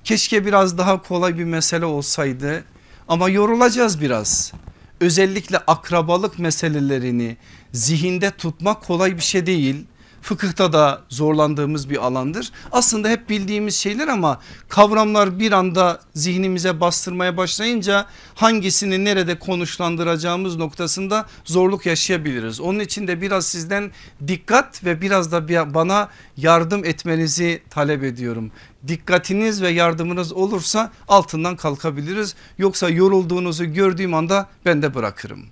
Keşke 0.04 0.46
biraz 0.46 0.78
daha 0.78 1.02
kolay 1.02 1.38
bir 1.38 1.44
mesele 1.44 1.84
olsaydı 1.84 2.64
ama 3.08 3.28
yorulacağız 3.28 4.00
biraz. 4.00 4.52
Özellikle 5.00 5.58
akrabalık 5.58 6.38
meselelerini 6.38 7.36
zihinde 7.72 8.30
tutmak 8.30 8.82
kolay 8.82 9.16
bir 9.16 9.22
şey 9.22 9.46
değil 9.46 9.86
fıkıhta 10.22 10.72
da 10.72 11.02
zorlandığımız 11.08 11.90
bir 11.90 12.06
alandır. 12.06 12.52
Aslında 12.72 13.08
hep 13.08 13.28
bildiğimiz 13.28 13.76
şeyler 13.76 14.08
ama 14.08 14.40
kavramlar 14.68 15.38
bir 15.38 15.52
anda 15.52 16.00
zihnimize 16.14 16.80
bastırmaya 16.80 17.36
başlayınca 17.36 18.06
hangisini 18.34 19.04
nerede 19.04 19.38
konuşlandıracağımız 19.38 20.56
noktasında 20.56 21.26
zorluk 21.44 21.86
yaşayabiliriz. 21.86 22.60
Onun 22.60 22.78
için 22.80 23.08
de 23.08 23.20
biraz 23.20 23.46
sizden 23.46 23.90
dikkat 24.26 24.84
ve 24.84 25.00
biraz 25.00 25.32
da 25.32 25.74
bana 25.74 26.08
yardım 26.36 26.84
etmenizi 26.84 27.62
talep 27.70 28.04
ediyorum. 28.04 28.50
Dikkatiniz 28.88 29.62
ve 29.62 29.68
yardımınız 29.68 30.32
olursa 30.32 30.92
altından 31.08 31.56
kalkabiliriz. 31.56 32.34
Yoksa 32.58 32.88
yorulduğunuzu 32.88 33.64
gördüğüm 33.64 34.14
anda 34.14 34.48
ben 34.64 34.82
de 34.82 34.94
bırakırım. 34.94 35.46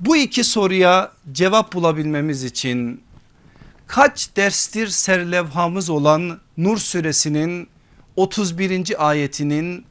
Bu 0.00 0.16
iki 0.16 0.44
soruya 0.44 1.12
cevap 1.32 1.72
bulabilmemiz 1.72 2.44
için 2.44 3.00
kaç 3.92 4.28
derstir 4.36 4.88
serlevhamız 4.88 5.90
olan 5.90 6.40
Nur 6.56 6.78
suresinin 6.78 7.68
31. 8.16 9.08
ayetinin 9.08 9.84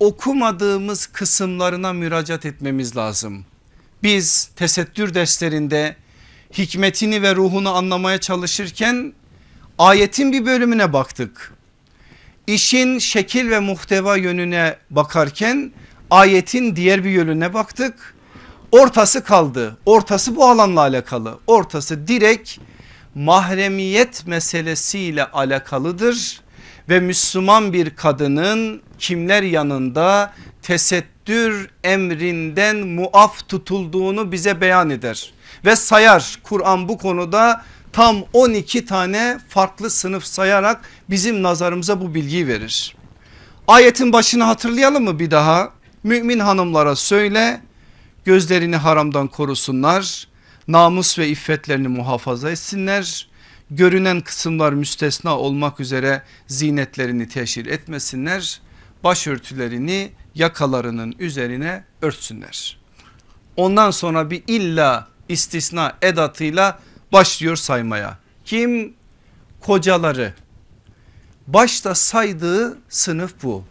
okumadığımız 0.00 1.06
kısımlarına 1.06 1.92
müracaat 1.92 2.46
etmemiz 2.46 2.96
lazım. 2.96 3.44
Biz 4.02 4.50
tesettür 4.56 5.14
derslerinde 5.14 5.96
hikmetini 6.58 7.22
ve 7.22 7.34
ruhunu 7.34 7.76
anlamaya 7.76 8.18
çalışırken 8.18 9.12
ayetin 9.78 10.32
bir 10.32 10.46
bölümüne 10.46 10.92
baktık. 10.92 11.54
İşin 12.46 12.98
şekil 12.98 13.50
ve 13.50 13.60
muhteva 13.60 14.16
yönüne 14.16 14.76
bakarken 14.90 15.72
ayetin 16.10 16.76
diğer 16.76 17.04
bir 17.04 17.10
yönüne 17.10 17.54
baktık. 17.54 18.14
Ortası 18.72 19.24
kaldı. 19.24 19.78
Ortası 19.86 20.36
bu 20.36 20.44
alanla 20.44 20.80
alakalı. 20.80 21.38
Ortası 21.46 22.08
direkt 22.08 22.58
mahremiyet 23.14 24.26
meselesiyle 24.26 25.24
alakalıdır 25.24 26.40
ve 26.88 27.00
Müslüman 27.00 27.72
bir 27.72 27.90
kadının 27.90 28.82
kimler 28.98 29.42
yanında 29.42 30.32
tesettür 30.62 31.70
emrinden 31.84 32.76
muaf 32.76 33.48
tutulduğunu 33.48 34.32
bize 34.32 34.60
beyan 34.60 34.90
eder 34.90 35.32
ve 35.64 35.76
sayar 35.76 36.38
Kur'an 36.42 36.88
bu 36.88 36.98
konuda 36.98 37.64
tam 37.92 38.16
12 38.32 38.86
tane 38.86 39.38
farklı 39.48 39.90
sınıf 39.90 40.24
sayarak 40.24 40.80
bizim 41.10 41.42
nazarımıza 41.42 42.00
bu 42.00 42.14
bilgiyi 42.14 42.46
verir. 42.46 42.96
Ayetin 43.68 44.12
başını 44.12 44.44
hatırlayalım 44.44 45.04
mı 45.04 45.18
bir 45.18 45.30
daha? 45.30 45.70
Mümin 46.02 46.38
hanımlara 46.38 46.96
söyle 46.96 47.60
gözlerini 48.24 48.76
haramdan 48.76 49.28
korusunlar 49.28 50.28
namus 50.68 51.18
ve 51.18 51.28
iffetlerini 51.28 51.88
muhafaza 51.88 52.50
etsinler. 52.50 53.28
Görünen 53.70 54.20
kısımlar 54.20 54.72
müstesna 54.72 55.38
olmak 55.38 55.80
üzere 55.80 56.22
zinetlerini 56.46 57.28
teşhir 57.28 57.66
etmesinler. 57.66 58.60
Başörtülerini 59.04 60.12
yakalarının 60.34 61.14
üzerine 61.18 61.84
örtsünler. 62.02 62.80
Ondan 63.56 63.90
sonra 63.90 64.30
bir 64.30 64.42
illa 64.46 65.08
istisna 65.28 65.96
edatıyla 66.02 66.78
başlıyor 67.12 67.56
saymaya. 67.56 68.18
Kim? 68.44 68.94
Kocaları. 69.60 70.34
Başta 71.46 71.94
saydığı 71.94 72.78
sınıf 72.88 73.34
bu. 73.42 73.64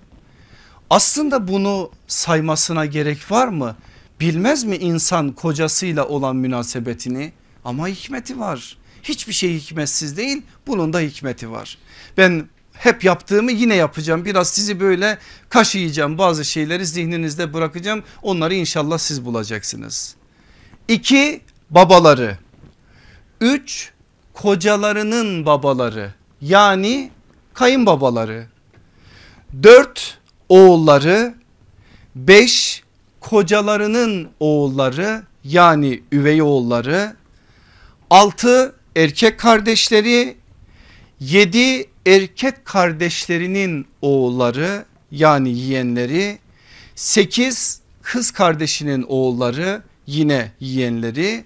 Aslında 0.90 1.48
bunu 1.48 1.92
saymasına 2.08 2.86
gerek 2.86 3.32
var 3.32 3.48
mı? 3.48 3.76
Bilmez 4.20 4.64
mi 4.64 4.76
insan 4.76 5.32
kocasıyla 5.32 6.08
olan 6.08 6.36
münasebetini? 6.36 7.32
Ama 7.66 7.88
hikmeti 7.88 8.40
var. 8.40 8.78
Hiçbir 9.04 9.34
şey 9.34 9.60
hikmetsiz 9.60 10.18
değil 10.18 10.42
bunun 10.68 10.94
da 10.94 11.00
hikmeti 11.00 11.52
var. 11.52 11.78
Ben 12.18 12.48
hep 12.74 13.04
yaptığımı 13.04 13.52
yine 13.52 13.76
yapacağım. 13.76 14.26
Biraz 14.26 14.50
sizi 14.50 14.80
böyle 14.80 15.18
kaşıyacağım 15.50 16.18
bazı 16.18 16.46
şeyleri 16.46 16.86
zihninizde 16.86 17.54
bırakacağım. 17.54 18.04
Onları 18.22 18.54
inşallah 18.56 18.98
siz 18.98 19.26
bulacaksınız. 19.26 20.16
İki 20.88 21.42
babaları. 21.70 22.38
Üç 23.42 23.92
kocalarının 24.34 25.46
babaları 25.46 26.14
yani 26.42 27.12
kayınbabaları. 27.54 28.48
Dört 29.64 30.18
oğulları. 30.50 31.36
Beş 32.16 32.84
kocalarının 33.20 34.30
oğulları 34.40 35.24
yani 35.44 36.04
üvey 36.12 36.42
oğulları, 36.42 37.16
altı 38.10 38.76
erkek 38.96 39.40
kardeşleri, 39.40 40.38
yedi 41.20 41.90
erkek 42.06 42.66
kardeşlerinin 42.66 43.88
oğulları 44.02 44.86
yani 45.12 45.58
yeğenleri, 45.60 46.40
sekiz 46.96 47.82
kız 48.02 48.32
kardeşinin 48.32 49.04
oğulları 49.04 49.82
yine 50.08 50.52
yeğenleri, 50.60 51.44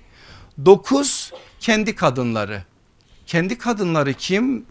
dokuz 0.66 1.32
kendi 1.60 1.96
kadınları. 1.96 2.64
Kendi 3.26 3.58
kadınları 3.58 4.14
kim? 4.14 4.66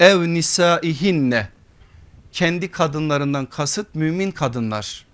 Ev 0.00 0.20
nisaihinne. 0.20 1.48
Kendi 2.32 2.70
kadınlarından 2.70 3.46
kasıt 3.46 3.94
mümin 3.94 4.30
kadınlar. 4.30 5.06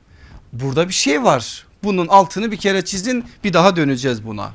Burada 0.52 0.88
bir 0.88 0.94
şey 0.94 1.22
var. 1.22 1.66
Bunun 1.82 2.08
altını 2.08 2.52
bir 2.52 2.56
kere 2.56 2.84
çizin 2.84 3.24
bir 3.44 3.52
daha 3.52 3.76
döneceğiz 3.76 4.26
buna. 4.26 4.52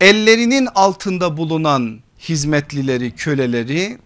Ellerinin 0.00 0.68
altında 0.74 1.36
bulunan 1.36 2.00
hizmetlileri 2.18 3.10
köleleri 3.10 3.98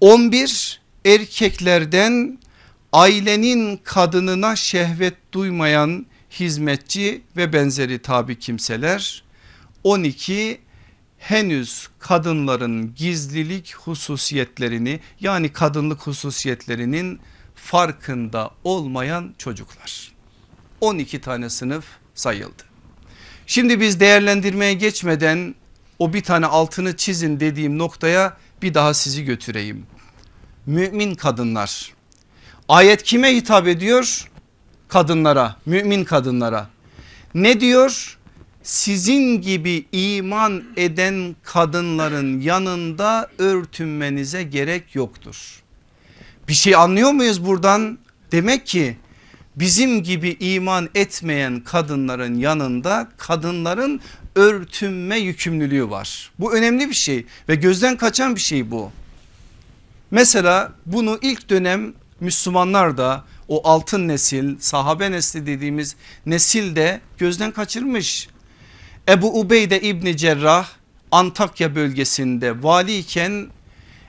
11 0.00 0.80
erkeklerden 1.04 2.38
ailenin 2.92 3.80
kadınına 3.84 4.56
şehvet 4.56 5.14
duymayan 5.32 6.06
hizmetçi 6.30 7.22
ve 7.36 7.52
benzeri 7.52 7.98
tabi 7.98 8.38
kimseler 8.38 9.24
12 9.84 10.60
henüz 11.18 11.88
kadınların 11.98 12.94
gizlilik 12.94 13.74
hususiyetlerini 13.74 15.00
yani 15.20 15.48
kadınlık 15.52 16.06
hususiyetlerinin 16.06 17.20
farkında 17.54 18.50
olmayan 18.64 19.34
çocuklar. 19.38 20.15
12 20.86 21.20
tane 21.20 21.50
sınıf 21.50 21.84
sayıldı. 22.14 22.62
Şimdi 23.46 23.80
biz 23.80 24.00
değerlendirmeye 24.00 24.74
geçmeden 24.74 25.54
o 25.98 26.12
bir 26.12 26.22
tane 26.22 26.46
altını 26.46 26.96
çizin 26.96 27.40
dediğim 27.40 27.78
noktaya 27.78 28.36
bir 28.62 28.74
daha 28.74 28.94
sizi 28.94 29.24
götüreyim. 29.24 29.86
Mümin 30.66 31.14
kadınlar. 31.14 31.92
Ayet 32.68 33.02
kime 33.02 33.36
hitap 33.36 33.68
ediyor? 33.68 34.30
Kadınlara, 34.88 35.56
mümin 35.66 36.04
kadınlara. 36.04 36.68
Ne 37.34 37.60
diyor? 37.60 38.18
Sizin 38.62 39.40
gibi 39.40 39.86
iman 39.92 40.64
eden 40.76 41.36
kadınların 41.42 42.40
yanında 42.40 43.28
örtünmenize 43.38 44.42
gerek 44.42 44.94
yoktur. 44.94 45.62
Bir 46.48 46.54
şey 46.54 46.74
anlıyor 46.74 47.12
muyuz 47.12 47.46
buradan? 47.46 47.98
Demek 48.32 48.66
ki 48.66 48.96
bizim 49.56 50.02
gibi 50.02 50.36
iman 50.40 50.88
etmeyen 50.94 51.60
kadınların 51.60 52.34
yanında 52.34 53.08
kadınların 53.16 54.00
örtünme 54.34 55.18
yükümlülüğü 55.18 55.90
var. 55.90 56.30
Bu 56.38 56.54
önemli 56.54 56.88
bir 56.88 56.94
şey 56.94 57.26
ve 57.48 57.54
gözden 57.54 57.96
kaçan 57.96 58.34
bir 58.34 58.40
şey 58.40 58.70
bu. 58.70 58.92
Mesela 60.10 60.72
bunu 60.86 61.18
ilk 61.22 61.50
dönem 61.50 61.94
Müslümanlar 62.20 62.98
da 62.98 63.24
o 63.48 63.68
altın 63.68 64.08
nesil 64.08 64.56
sahabe 64.58 65.12
nesli 65.12 65.46
dediğimiz 65.46 65.96
nesil 66.26 66.76
de 66.76 67.00
gözden 67.18 67.50
kaçırmış. 67.50 68.28
Ebu 69.08 69.40
Ubeyde 69.40 69.80
İbni 69.80 70.16
Cerrah 70.16 70.68
Antakya 71.10 71.74
bölgesinde 71.74 72.62
valiyken 72.62 73.46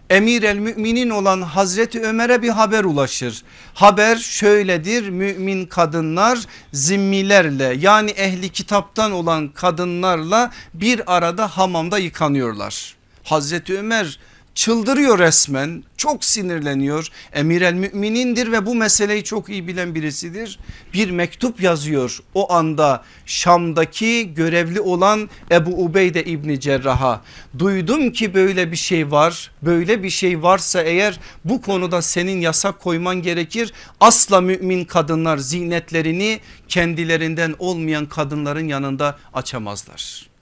emir 0.09 0.43
el 0.43 0.57
müminin 0.57 1.09
olan 1.09 1.41
Hazreti 1.41 2.01
Ömer'e 2.01 2.41
bir 2.41 2.49
haber 2.49 2.83
ulaşır. 2.83 3.43
Haber 3.73 4.15
şöyledir 4.15 5.09
mümin 5.09 5.65
kadınlar 5.65 6.39
zimmilerle 6.73 7.75
yani 7.79 8.11
ehli 8.11 8.49
kitaptan 8.49 9.11
olan 9.11 9.47
kadınlarla 9.47 10.51
bir 10.73 11.15
arada 11.15 11.47
hamamda 11.47 11.97
yıkanıyorlar. 11.97 12.95
Hazreti 13.23 13.77
Ömer 13.79 14.19
çıldırıyor 14.57 15.19
resmen 15.19 15.83
çok 15.97 16.25
sinirleniyor. 16.25 17.07
Emir 17.33 17.61
el 17.61 17.73
müminindir 17.73 18.51
ve 18.51 18.65
bu 18.65 18.75
meseleyi 18.75 19.23
çok 19.23 19.49
iyi 19.49 19.67
bilen 19.67 19.95
birisidir. 19.95 20.59
Bir 20.93 21.11
mektup 21.11 21.61
yazıyor 21.61 22.19
o 22.33 22.53
anda 22.53 23.03
Şam'daki 23.25 24.33
görevli 24.33 24.81
olan 24.81 25.29
Ebu 25.51 25.83
Ubeyde 25.83 26.23
İbni 26.23 26.59
Cerrah'a. 26.59 27.21
Duydum 27.59 28.11
ki 28.11 28.33
böyle 28.33 28.71
bir 28.71 28.77
şey 28.77 29.11
var 29.11 29.51
böyle 29.61 30.03
bir 30.03 30.09
şey 30.09 30.43
varsa 30.43 30.81
eğer 30.81 31.19
bu 31.45 31.61
konuda 31.61 32.01
senin 32.01 32.41
yasak 32.41 32.79
koyman 32.79 33.21
gerekir. 33.21 33.73
Asla 33.99 34.41
mümin 34.41 34.85
kadınlar 34.85 35.37
zinetlerini 35.37 36.39
kendilerinden 36.67 37.55
olmayan 37.59 38.05
kadınların 38.05 38.67
yanında 38.67 39.17
açamazlar. 39.33 40.36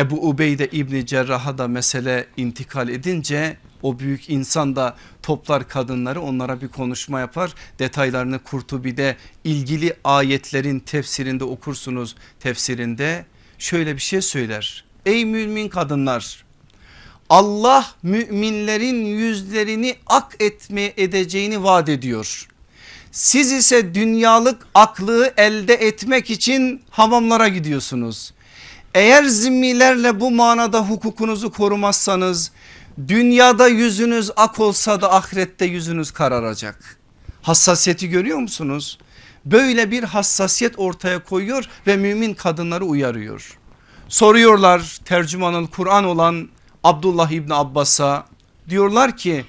Ebu 0.00 0.28
Ubeyde 0.28 0.68
İbni 0.72 1.06
Cerrah'a 1.06 1.58
da 1.58 1.68
mesele 1.68 2.26
intikal 2.36 2.88
edince 2.88 3.56
o 3.82 3.98
büyük 3.98 4.30
insan 4.30 4.76
da 4.76 4.96
toplar 5.22 5.68
kadınları 5.68 6.20
onlara 6.20 6.60
bir 6.60 6.68
konuşma 6.68 7.20
yapar. 7.20 7.54
Detaylarını 7.78 8.38
Kurtubi'de 8.38 9.16
ilgili 9.44 9.94
ayetlerin 10.04 10.78
tefsirinde 10.78 11.44
okursunuz 11.44 12.16
tefsirinde 12.40 13.24
şöyle 13.58 13.96
bir 13.96 14.00
şey 14.00 14.22
söyler. 14.22 14.84
Ey 15.06 15.24
mümin 15.24 15.68
kadınlar 15.68 16.44
Allah 17.28 17.86
müminlerin 18.02 19.04
yüzlerini 19.04 19.96
ak 20.06 20.36
etme 20.40 20.92
edeceğini 20.96 21.62
vaat 21.62 21.88
ediyor. 21.88 22.48
Siz 23.12 23.52
ise 23.52 23.94
dünyalık 23.94 24.66
aklığı 24.74 25.34
elde 25.36 25.74
etmek 25.74 26.30
için 26.30 26.82
hamamlara 26.90 27.48
gidiyorsunuz. 27.48 28.32
Eğer 28.94 29.24
zimmilerle 29.24 30.20
bu 30.20 30.30
manada 30.30 30.80
hukukunuzu 30.80 31.52
korumazsanız 31.52 32.52
dünyada 33.08 33.68
yüzünüz 33.68 34.30
ak 34.36 34.60
olsa 34.60 35.00
da 35.00 35.12
ahirette 35.14 35.64
yüzünüz 35.64 36.10
kararacak. 36.10 36.98
Hassasiyeti 37.42 38.08
görüyor 38.08 38.38
musunuz? 38.38 38.98
Böyle 39.44 39.90
bir 39.90 40.02
hassasiyet 40.04 40.78
ortaya 40.78 41.24
koyuyor 41.24 41.64
ve 41.86 41.96
mümin 41.96 42.34
kadınları 42.34 42.84
uyarıyor. 42.84 43.58
Soruyorlar 44.08 44.98
tercümanın 45.04 45.66
Kur'an 45.66 46.04
olan 46.04 46.48
Abdullah 46.84 47.30
İbni 47.30 47.54
Abbas'a 47.54 48.26
diyorlar 48.68 49.16
ki 49.16 49.44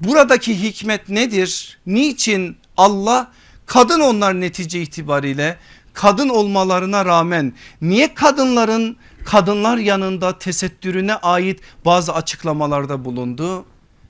buradaki 0.00 0.62
hikmet 0.62 1.08
nedir? 1.08 1.78
Niçin 1.86 2.56
Allah 2.76 3.32
kadın 3.66 4.00
onlar 4.00 4.40
netice 4.40 4.82
itibariyle 4.82 5.58
kadın 5.96 6.28
olmalarına 6.28 7.04
rağmen 7.04 7.52
niye 7.82 8.14
kadınların 8.14 8.96
kadınlar 9.24 9.76
yanında 9.76 10.38
tesettürüne 10.38 11.14
ait 11.14 11.60
bazı 11.84 12.14
açıklamalarda 12.14 13.04
bulundu? 13.04 13.64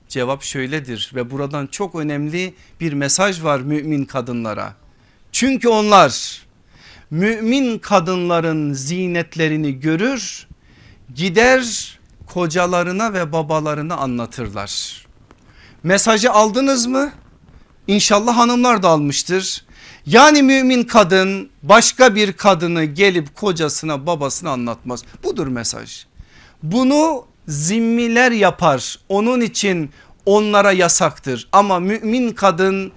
Cevap 0.09 0.43
şöyledir 0.43 1.11
ve 1.15 1.31
buradan 1.31 1.67
çok 1.67 1.95
önemli 1.95 2.53
bir 2.79 2.93
mesaj 2.93 3.43
var 3.43 3.59
mümin 3.59 4.05
kadınlara. 4.05 4.73
Çünkü 5.31 5.69
onlar 5.69 6.41
mümin 7.11 7.79
kadınların 7.79 8.73
zinetlerini 8.73 9.79
görür 9.79 10.47
gider 11.15 11.97
kocalarına 12.25 13.13
ve 13.13 13.31
babalarına 13.31 13.95
anlatırlar. 13.95 15.05
Mesajı 15.83 16.31
aldınız 16.31 16.85
mı? 16.85 17.11
İnşallah 17.87 18.37
hanımlar 18.37 18.83
da 18.83 18.89
almıştır. 18.89 19.66
Yani 20.07 20.43
mümin 20.43 20.83
kadın 20.83 21.49
başka 21.63 22.15
bir 22.15 22.33
kadını 22.33 22.83
gelip 22.83 23.35
kocasına 23.35 24.07
babasına 24.07 24.51
anlatmaz. 24.51 25.03
Budur 25.23 25.47
mesaj. 25.47 26.05
Bunu 26.63 27.25
zimmiler 27.47 28.31
yapar. 28.31 28.99
Onun 29.09 29.41
için 29.41 29.91
onlara 30.25 30.71
yasaktır. 30.71 31.47
Ama 31.51 31.79
mümin 31.79 32.31
kadın 32.31 32.91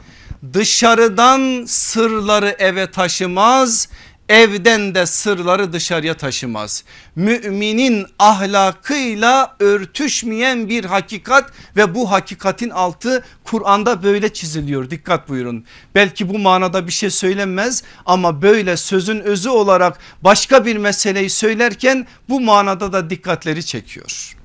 dışarıdan 0.52 1.64
sırları 1.66 2.56
eve 2.58 2.90
taşımaz 2.90 3.88
evden 4.30 4.94
de 4.94 5.06
sırları 5.06 5.72
dışarıya 5.72 6.14
taşımaz. 6.14 6.84
Müminin 7.16 8.06
ahlakıyla 8.18 9.56
örtüşmeyen 9.60 10.68
bir 10.68 10.84
hakikat 10.84 11.52
ve 11.76 11.94
bu 11.94 12.10
hakikatin 12.10 12.70
altı 12.70 13.24
Kur'an'da 13.44 14.02
böyle 14.02 14.32
çiziliyor 14.32 14.90
dikkat 14.90 15.28
buyurun. 15.28 15.64
Belki 15.94 16.28
bu 16.28 16.38
manada 16.38 16.86
bir 16.86 16.92
şey 16.92 17.10
söylenmez 17.10 17.82
ama 18.06 18.42
böyle 18.42 18.76
sözün 18.76 19.20
özü 19.20 19.48
olarak 19.48 19.98
başka 20.22 20.66
bir 20.66 20.76
meseleyi 20.76 21.30
söylerken 21.30 22.06
bu 22.28 22.40
manada 22.40 22.92
da 22.92 23.10
dikkatleri 23.10 23.66
çekiyor. 23.66 24.36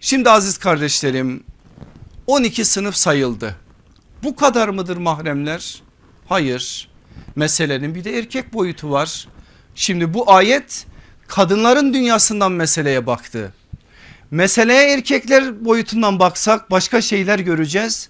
Şimdi 0.00 0.30
aziz 0.30 0.58
kardeşlerim 0.58 1.44
12 2.26 2.64
sınıf 2.64 2.96
sayıldı. 2.96 3.56
Bu 4.22 4.36
kadar 4.36 4.68
mıdır 4.68 4.96
mahremler? 4.96 5.82
Hayır 6.28 6.91
meselenin 7.36 7.94
bir 7.94 8.04
de 8.04 8.18
erkek 8.18 8.52
boyutu 8.52 8.90
var. 8.90 9.28
Şimdi 9.74 10.14
bu 10.14 10.32
ayet 10.32 10.86
kadınların 11.26 11.94
dünyasından 11.94 12.52
meseleye 12.52 13.06
baktı. 13.06 13.52
Meseleye 14.30 14.92
erkekler 14.92 15.64
boyutundan 15.64 16.18
baksak 16.18 16.70
başka 16.70 17.00
şeyler 17.00 17.38
göreceğiz. 17.38 18.08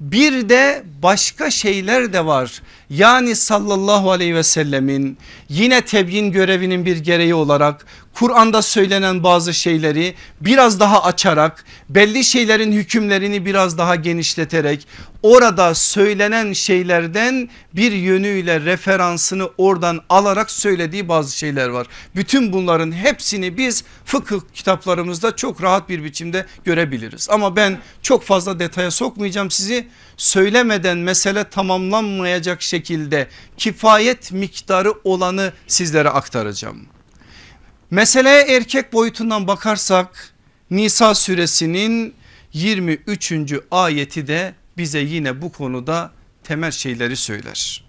Bir 0.00 0.48
de 0.48 0.82
başka 1.02 1.50
şeyler 1.50 2.12
de 2.12 2.26
var. 2.26 2.62
Yani 2.92 3.36
sallallahu 3.36 4.10
aleyhi 4.10 4.34
ve 4.34 4.42
sellemin 4.42 5.18
yine 5.48 5.80
tebyin 5.80 6.32
görevinin 6.32 6.84
bir 6.84 6.96
gereği 6.96 7.34
olarak 7.34 7.86
Kur'an'da 8.14 8.62
söylenen 8.62 9.22
bazı 9.24 9.54
şeyleri 9.54 10.14
biraz 10.40 10.80
daha 10.80 11.02
açarak 11.02 11.64
belli 11.88 12.24
şeylerin 12.24 12.72
hükümlerini 12.72 13.46
biraz 13.46 13.78
daha 13.78 13.96
genişleterek 13.96 14.86
orada 15.22 15.74
söylenen 15.74 16.52
şeylerden 16.52 17.48
bir 17.74 17.92
yönüyle 17.92 18.60
referansını 18.60 19.50
oradan 19.58 20.00
alarak 20.08 20.50
söylediği 20.50 21.08
bazı 21.08 21.38
şeyler 21.38 21.68
var. 21.68 21.86
Bütün 22.16 22.52
bunların 22.52 22.92
hepsini 22.92 23.58
biz 23.58 23.84
fıkıh 24.04 24.40
kitaplarımızda 24.54 25.36
çok 25.36 25.62
rahat 25.62 25.88
bir 25.88 26.04
biçimde 26.04 26.46
görebiliriz. 26.64 27.30
Ama 27.30 27.56
ben 27.56 27.78
çok 28.02 28.24
fazla 28.24 28.58
detaya 28.58 28.90
sokmayacağım 28.90 29.50
sizi 29.50 29.88
söylemeden 30.16 30.98
mesele 30.98 31.44
tamamlanmayacak 31.44 32.62
şekilde 32.62 32.81
kifayet 33.56 34.32
miktarı 34.32 34.94
olanı 35.04 35.52
sizlere 35.66 36.08
aktaracağım. 36.08 36.86
Meseleye 37.90 38.42
erkek 38.56 38.92
boyutundan 38.92 39.46
bakarsak 39.46 40.34
Nisa 40.70 41.14
suresinin 41.14 42.14
23. 42.52 43.32
ayeti 43.70 44.26
de 44.26 44.54
bize 44.76 44.98
yine 45.00 45.42
bu 45.42 45.52
konuda 45.52 46.12
temel 46.44 46.70
şeyleri 46.70 47.16
söyler. 47.16 47.84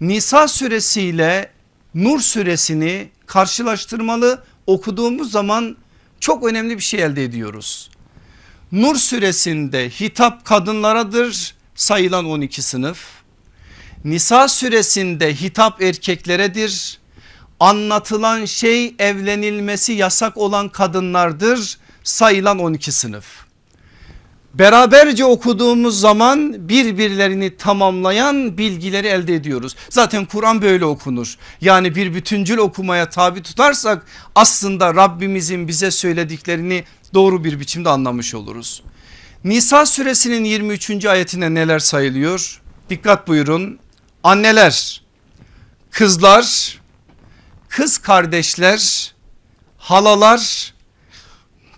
Nisa 0.00 0.48
suresiyle 0.48 1.50
Nur 1.94 2.20
suresini 2.20 3.08
karşılaştırmalı 3.26 4.44
okuduğumuz 4.66 5.32
zaman 5.32 5.76
çok 6.20 6.44
önemli 6.44 6.76
bir 6.76 6.82
şey 6.82 7.02
elde 7.02 7.24
ediyoruz. 7.24 7.90
Nur 8.72 8.96
suresinde 8.96 9.90
hitap 9.90 10.44
kadınlaradır 10.44 11.54
sayılan 11.74 12.24
12 12.24 12.62
sınıf. 12.62 13.21
Nisa 14.04 14.48
suresinde 14.48 15.34
hitap 15.34 15.82
erkekleredir 15.82 16.98
anlatılan 17.60 18.44
şey 18.44 18.94
evlenilmesi 18.98 19.92
yasak 19.92 20.36
olan 20.36 20.68
kadınlardır 20.68 21.78
sayılan 22.04 22.58
12 22.58 22.92
sınıf. 22.92 23.24
Beraberce 24.54 25.24
okuduğumuz 25.24 26.00
zaman 26.00 26.68
birbirlerini 26.68 27.56
tamamlayan 27.56 28.58
bilgileri 28.58 29.06
elde 29.06 29.34
ediyoruz. 29.34 29.76
Zaten 29.90 30.24
Kur'an 30.24 30.62
böyle 30.62 30.84
okunur. 30.84 31.36
Yani 31.60 31.94
bir 31.94 32.14
bütüncül 32.14 32.58
okumaya 32.58 33.10
tabi 33.10 33.42
tutarsak 33.42 34.06
aslında 34.34 34.94
Rabbimizin 34.94 35.68
bize 35.68 35.90
söylediklerini 35.90 36.84
doğru 37.14 37.44
bir 37.44 37.60
biçimde 37.60 37.88
anlamış 37.88 38.34
oluruz. 38.34 38.82
Nisa 39.44 39.86
suresinin 39.86 40.44
23. 40.44 41.04
ayetine 41.04 41.54
neler 41.54 41.78
sayılıyor? 41.78 42.60
Dikkat 42.90 43.28
buyurun. 43.28 43.78
Anneler, 44.24 45.02
kızlar, 45.90 46.78
kız 47.68 47.98
kardeşler, 47.98 49.12
halalar, 49.78 50.74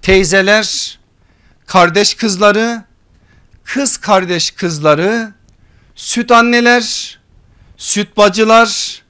teyzeler, 0.02 0.98
kardeş 1.66 2.14
kızları, 2.14 2.85
kız 3.64 3.96
kardeş 3.96 4.50
kızları, 4.50 5.33
süt 5.94 6.30
anneler, 6.30 7.18
süt 7.76 8.16
bacılar, 8.16 9.02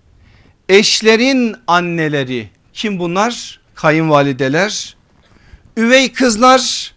eşlerin 0.69 1.57
anneleri 1.67 2.51
kim 2.73 2.99
bunlar? 2.99 3.61
Kayınvalideler, 3.75 4.97
üvey 5.77 6.13
kızlar, 6.13 6.95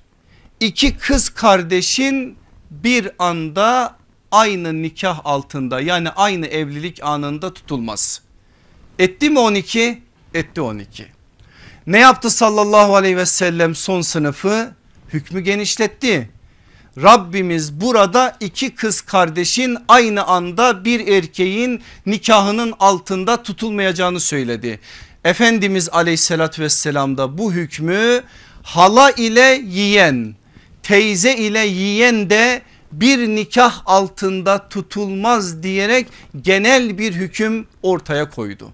iki 0.60 0.98
kız 0.98 1.30
kardeşin 1.30 2.38
bir 2.72 3.12
anda 3.20 3.97
aynı 4.32 4.82
nikah 4.82 5.20
altında 5.24 5.82
yani 5.82 6.10
aynı 6.10 6.48
evlilik 6.48 7.04
anında 7.04 7.54
tutulması. 7.54 8.22
Etti 9.00 9.30
mi 9.30 9.40
12? 9.40 10.02
Etti 10.34 10.62
12. 10.62 11.06
Ne 11.88 12.00
yaptı 12.00 12.30
sallallahu 12.30 12.96
aleyhi 12.96 13.18
ve 13.18 13.26
sellem 13.26 13.76
son 13.76 14.02
sınıfı? 14.02 14.78
hükmü 15.14 15.42
genişletti. 15.42 16.30
Rabbimiz 17.02 17.82
burada 17.82 18.38
iki 18.40 18.76
kız 18.76 19.02
kardeşin 19.02 19.78
aynı 19.88 20.24
anda 20.24 20.86
bir 20.86 21.08
erkeğin 21.08 21.82
nikahının 22.06 22.74
altında 22.80 23.44
tutulmayacağını 23.44 24.20
söyledi. 24.20 24.80
Efendimiz 25.24 25.90
aleyhissalatü 25.90 26.62
vesselam 26.62 27.18
da 27.18 27.38
bu 27.38 27.54
hükmü 27.54 28.24
hala 28.64 29.12
ile 29.12 29.62
yiyen 29.66 30.36
teyze 30.84 31.36
ile 31.36 31.60
yiyen 31.60 32.30
de 32.30 32.62
bir 32.92 33.28
nikah 33.28 33.82
altında 33.86 34.70
tutulmaz 34.70 35.64
diyerek 35.64 36.08
genel 36.42 36.98
bir 36.98 37.14
hüküm 37.14 37.68
ortaya 37.84 38.30
koydu. 38.30 38.70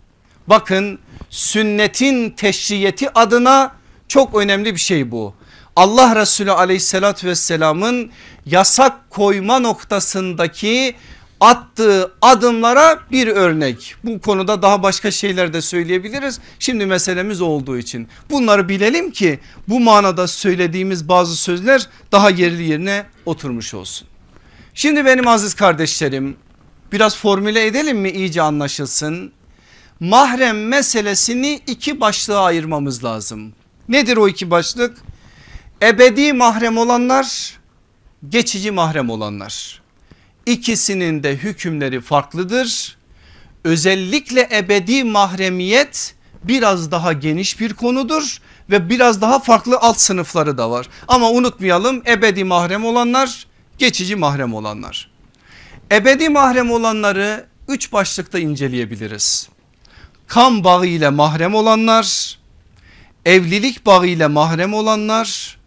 Bakın 0.47 0.99
sünnetin 1.29 2.29
teşriyeti 2.29 3.09
adına 3.19 3.75
çok 4.07 4.35
önemli 4.35 4.75
bir 4.75 4.79
şey 4.79 5.11
bu. 5.11 5.33
Allah 5.75 6.15
Resulü 6.15 6.51
aleyhissalatü 6.51 7.27
vesselamın 7.27 8.11
yasak 8.45 9.09
koyma 9.09 9.59
noktasındaki 9.59 10.95
attığı 11.43 12.11
adımlara 12.21 12.99
bir 13.11 13.27
örnek. 13.27 13.95
Bu 14.03 14.21
konuda 14.21 14.61
daha 14.61 14.83
başka 14.83 15.11
şeyler 15.11 15.53
de 15.53 15.61
söyleyebiliriz. 15.61 16.39
Şimdi 16.59 16.85
meselemiz 16.85 17.41
olduğu 17.41 17.77
için 17.77 18.07
bunları 18.29 18.69
bilelim 18.69 19.11
ki 19.11 19.39
bu 19.67 19.79
manada 19.79 20.27
söylediğimiz 20.27 21.09
bazı 21.09 21.35
sözler 21.35 21.87
daha 22.11 22.29
yerli 22.29 22.63
yerine 22.63 23.05
oturmuş 23.25 23.73
olsun. 23.73 24.07
Şimdi 24.73 25.05
benim 25.05 25.27
aziz 25.27 25.53
kardeşlerim 25.53 26.37
biraz 26.91 27.17
formüle 27.17 27.65
edelim 27.65 27.97
mi 27.97 28.09
iyice 28.09 28.41
anlaşılsın. 28.41 29.31
Mahrem 29.99 30.67
meselesini 30.67 31.61
iki 31.67 32.01
başlığa 32.01 32.43
ayırmamız 32.43 33.03
lazım. 33.03 33.53
Nedir 33.89 34.17
o 34.17 34.27
iki 34.27 34.51
başlık? 34.51 34.97
Ebedi 35.81 36.33
mahrem 36.33 36.77
olanlar, 36.77 37.57
geçici 38.29 38.71
mahrem 38.71 39.09
olanlar. 39.09 39.82
İkisinin 40.45 41.23
de 41.23 41.35
hükümleri 41.35 42.01
farklıdır. 42.01 42.97
Özellikle 43.63 44.49
ebedi 44.51 45.03
mahremiyet 45.03 46.15
biraz 46.43 46.91
daha 46.91 47.13
geniş 47.13 47.59
bir 47.59 47.73
konudur 47.73 48.37
ve 48.69 48.89
biraz 48.89 49.21
daha 49.21 49.39
farklı 49.39 49.77
alt 49.77 49.99
sınıfları 49.99 50.57
da 50.57 50.71
var. 50.71 50.89
Ama 51.07 51.31
unutmayalım 51.31 52.03
ebedi 52.07 52.43
mahrem 52.43 52.85
olanlar, 52.85 53.47
geçici 53.77 54.15
mahrem 54.15 54.53
olanlar. 54.53 55.09
Ebedi 55.91 56.29
mahrem 56.29 56.71
olanları 56.71 57.45
üç 57.67 57.93
başlıkta 57.93 58.39
inceleyebiliriz. 58.39 59.49
Kan 60.27 60.63
bağı 60.63 60.85
ile 60.85 61.09
mahrem 61.09 61.55
olanlar, 61.55 62.37
evlilik 63.25 63.85
bağı 63.85 64.07
ile 64.07 64.27
mahrem 64.27 64.73
olanlar, 64.73 65.57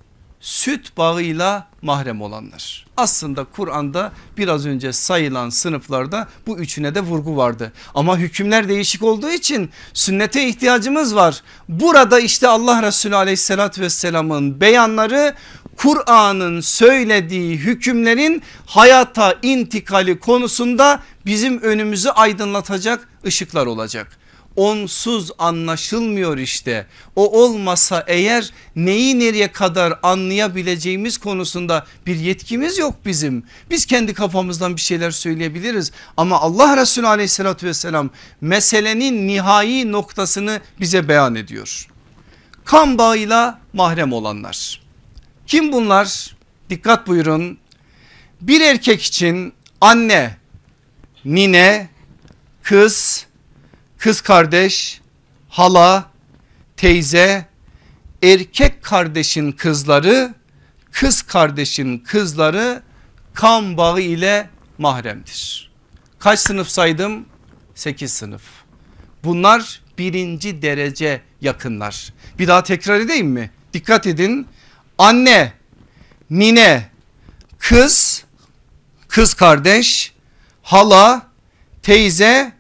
süt 0.41 0.97
bağıyla 0.97 1.69
mahrem 1.87 2.23
olanlar. 2.23 2.87
Aslında 2.97 3.45
Kur'an'da 3.45 4.13
biraz 4.37 4.67
önce 4.67 4.93
sayılan 4.93 5.51
sınıflarda 5.51 6.29
bu 6.47 6.59
üçüne 6.59 6.95
de 6.95 7.01
vurgu 7.01 7.37
vardı. 7.37 7.73
Ama 7.95 8.19
hükümler 8.19 8.69
değişik 8.69 9.03
olduğu 9.03 9.31
için 9.31 9.71
sünnete 9.95 10.49
ihtiyacımız 10.49 11.17
var. 11.17 11.43
Burada 11.69 12.21
işte 12.21 12.49
Allah 12.49 12.83
Resulü 12.83 13.17
aleyhissalatü 13.17 13.81
vesselamın 13.83 14.61
beyanları 14.61 15.35
Kur'an'ın 15.77 16.61
söylediği 16.61 17.57
hükümlerin 17.57 18.43
hayata 18.67 19.35
intikali 19.43 20.21
konusunda 20.21 21.01
bizim 21.27 21.61
önümüzü 21.61 22.09
aydınlatacak 22.09 23.09
ışıklar 23.27 23.67
olacak 23.67 24.26
onsuz 24.57 25.31
anlaşılmıyor 25.39 26.39
işte. 26.39 26.87
O 27.17 27.43
olmasa 27.43 28.05
eğer 28.07 28.53
neyi 28.77 29.19
nereye 29.19 29.53
kadar 29.53 29.99
anlayabileceğimiz 30.03 31.19
konusunda 31.19 31.87
bir 32.07 32.17
yetkimiz 32.17 32.79
yok 32.79 32.95
bizim. 33.05 33.45
Biz 33.71 33.87
kendi 33.87 34.15
kafamızdan 34.15 34.77
bir 34.77 34.81
şeyler 34.81 35.11
söyleyebiliriz 35.11 35.93
ama 36.17 36.41
Allah 36.41 36.77
Resulü 36.77 37.07
aleyhissalatü 37.07 37.67
vesselam 37.67 38.11
meselenin 38.41 39.29
nihai 39.29 39.93
noktasını 39.93 40.61
bize 40.81 41.09
beyan 41.09 41.35
ediyor. 41.35 41.89
Kan 42.65 42.99
bağıyla 42.99 43.59
mahrem 43.73 44.13
olanlar. 44.13 44.83
Kim 45.47 45.73
bunlar? 45.73 46.37
Dikkat 46.71 47.07
buyurun. 47.07 47.59
Bir 48.41 48.61
erkek 48.61 49.03
için 49.03 49.53
anne, 49.81 50.37
nine, 51.25 51.89
kız, 52.63 53.26
kız 54.07 54.21
kardeş, 54.21 55.01
hala, 55.49 56.11
teyze, 56.77 57.47
erkek 58.23 58.83
kardeşin 58.83 59.53
kızları, 59.53 60.35
kız 60.93 61.23
kardeşin 61.23 61.99
kızları 61.99 62.83
kan 63.35 63.77
bağı 63.77 64.01
ile 64.01 64.51
mahremdir. 64.79 65.71
Kaç 66.19 66.39
sınıf 66.39 66.69
saydım? 66.69 67.27
8 67.75 68.13
sınıf. 68.13 68.43
Bunlar 69.25 69.81
birinci 69.99 70.63
derece 70.63 71.23
yakınlar. 71.41 72.13
Bir 72.39 72.49
daha 72.49 72.63
tekrar 72.63 73.01
edeyim 73.01 73.29
mi? 73.29 73.51
Dikkat 73.73 74.07
edin. 74.07 74.47
Anne, 74.99 75.53
nine, 76.31 76.91
kız, 77.59 78.25
kız 79.09 79.35
kardeş, 79.35 80.13
hala, 80.63 81.27
teyze, 81.83 82.56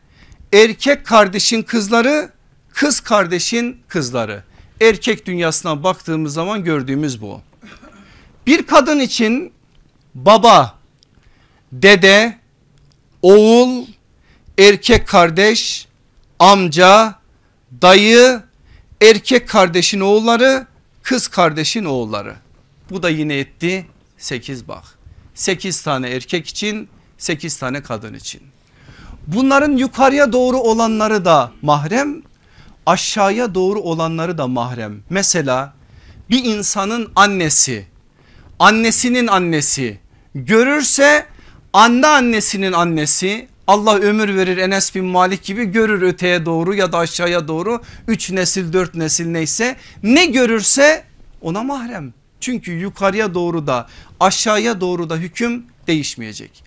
erkek 0.52 1.06
kardeşin 1.06 1.62
kızları 1.62 2.30
kız 2.76 3.00
kardeşin 3.00 3.80
kızları. 3.88 4.42
Erkek 4.80 5.26
dünyasına 5.26 5.82
baktığımız 5.82 6.34
zaman 6.34 6.64
gördüğümüz 6.64 7.22
bu. 7.22 7.40
Bir 8.46 8.66
kadın 8.66 9.00
için 9.00 9.52
baba, 10.14 10.78
dede, 11.72 12.38
oğul, 13.22 13.86
erkek 14.58 15.08
kardeş, 15.08 15.88
amca, 16.38 17.14
dayı, 17.82 18.42
erkek 19.02 19.48
kardeşin 19.48 20.00
oğulları, 20.00 20.66
kız 21.02 21.28
kardeşin 21.28 21.84
oğulları. 21.84 22.36
Bu 22.90 23.02
da 23.02 23.10
yine 23.10 23.38
etti 23.38 23.86
8 24.18 24.68
bak. 24.68 24.84
8 25.34 25.82
tane 25.82 26.10
erkek 26.10 26.46
için 26.46 26.88
8 27.18 27.58
tane 27.58 27.82
kadın 27.82 28.14
için. 28.14 28.42
Bunların 29.26 29.76
yukarıya 29.76 30.32
doğru 30.32 30.58
olanları 30.58 31.24
da 31.24 31.52
mahrem 31.62 32.22
aşağıya 32.86 33.54
doğru 33.54 33.80
olanları 33.80 34.38
da 34.38 34.46
mahrem. 34.46 35.02
Mesela 35.10 35.74
bir 36.30 36.44
insanın 36.44 37.12
annesi 37.16 37.86
annesinin 38.58 39.26
annesi 39.26 39.98
görürse 40.34 41.26
anne 41.72 42.06
annesinin 42.06 42.72
annesi 42.72 43.48
Allah 43.66 43.96
ömür 43.96 44.36
verir 44.36 44.58
Enes 44.58 44.94
bin 44.94 45.04
Malik 45.04 45.44
gibi 45.44 45.64
görür 45.64 46.02
öteye 46.02 46.46
doğru 46.46 46.74
ya 46.74 46.92
da 46.92 46.98
aşağıya 46.98 47.48
doğru 47.48 47.82
3 48.08 48.30
nesil 48.30 48.72
4 48.72 48.94
nesil 48.94 49.26
neyse 49.26 49.76
ne 50.02 50.26
görürse 50.26 51.04
ona 51.40 51.62
mahrem. 51.62 52.14
Çünkü 52.40 52.72
yukarıya 52.72 53.34
doğru 53.34 53.66
da 53.66 53.88
aşağıya 54.20 54.80
doğru 54.80 55.10
da 55.10 55.16
hüküm 55.16 55.66
değişmeyecek. 55.86 56.65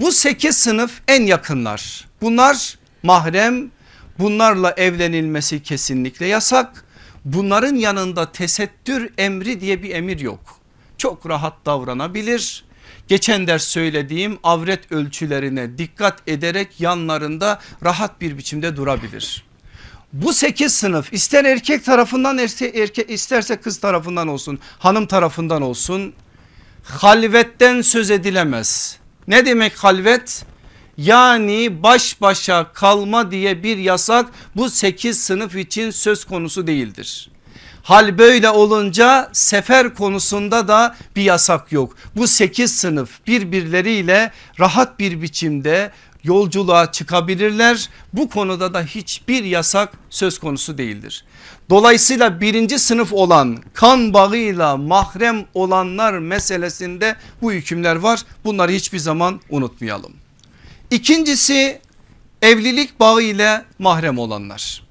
Bu 0.00 0.12
sekiz 0.12 0.56
sınıf 0.56 1.00
en 1.08 1.22
yakınlar. 1.22 2.08
Bunlar 2.20 2.78
mahrem 3.02 3.70
bunlarla 4.18 4.70
evlenilmesi 4.70 5.62
kesinlikle 5.62 6.26
yasak. 6.26 6.84
Bunların 7.24 7.74
yanında 7.74 8.32
tesettür 8.32 9.12
emri 9.18 9.60
diye 9.60 9.82
bir 9.82 9.94
emir 9.94 10.20
yok. 10.20 10.40
Çok 10.98 11.28
rahat 11.28 11.66
davranabilir. 11.66 12.64
Geçen 13.08 13.46
ders 13.46 13.64
söylediğim 13.64 14.38
avret 14.42 14.92
ölçülerine 14.92 15.78
dikkat 15.78 16.28
ederek 16.28 16.80
yanlarında 16.80 17.60
rahat 17.84 18.20
bir 18.20 18.38
biçimde 18.38 18.76
durabilir. 18.76 19.44
Bu 20.12 20.32
sekiz 20.32 20.74
sınıf 20.74 21.12
ister 21.12 21.44
erkek 21.44 21.84
tarafından 21.84 22.38
erke, 22.38 23.04
isterse 23.04 23.56
kız 23.56 23.78
tarafından 23.78 24.28
olsun 24.28 24.58
hanım 24.78 25.06
tarafından 25.06 25.62
olsun 25.62 26.12
halvetten 26.84 27.80
söz 27.80 28.10
edilemez. 28.10 28.99
Ne 29.30 29.46
demek 29.46 29.76
halvet? 29.76 30.44
Yani 30.96 31.82
baş 31.82 32.20
başa 32.20 32.72
kalma 32.72 33.30
diye 33.30 33.62
bir 33.62 33.76
yasak 33.76 34.26
bu 34.56 34.70
8 34.70 35.22
sınıf 35.22 35.56
için 35.56 35.90
söz 35.90 36.24
konusu 36.24 36.66
değildir. 36.66 37.30
Hal 37.82 38.18
böyle 38.18 38.50
olunca 38.50 39.28
sefer 39.32 39.94
konusunda 39.94 40.68
da 40.68 40.96
bir 41.16 41.22
yasak 41.22 41.72
yok. 41.72 41.96
Bu 42.16 42.26
8 42.26 42.76
sınıf 42.76 43.26
birbirleriyle 43.26 44.32
rahat 44.60 44.98
bir 44.98 45.22
biçimde 45.22 45.90
yolculuğa 46.24 46.92
çıkabilirler. 46.92 47.88
Bu 48.12 48.30
konuda 48.30 48.74
da 48.74 48.82
hiçbir 48.82 49.44
yasak 49.44 49.92
söz 50.10 50.38
konusu 50.38 50.78
değildir. 50.78 51.24
Dolayısıyla 51.70 52.40
birinci 52.40 52.78
sınıf 52.78 53.12
olan 53.12 53.58
kan 53.74 54.14
bağıyla 54.14 54.76
mahrem 54.76 55.46
olanlar 55.54 56.18
meselesinde 56.18 57.16
bu 57.42 57.52
hükümler 57.52 57.96
var. 57.96 58.20
Bunları 58.44 58.72
hiçbir 58.72 58.98
zaman 58.98 59.40
unutmayalım. 59.50 60.12
İkincisi 60.90 61.80
evlilik 62.42 63.00
bağı 63.00 63.22
ile 63.22 63.64
mahrem 63.78 64.18
olanlar. 64.18 64.82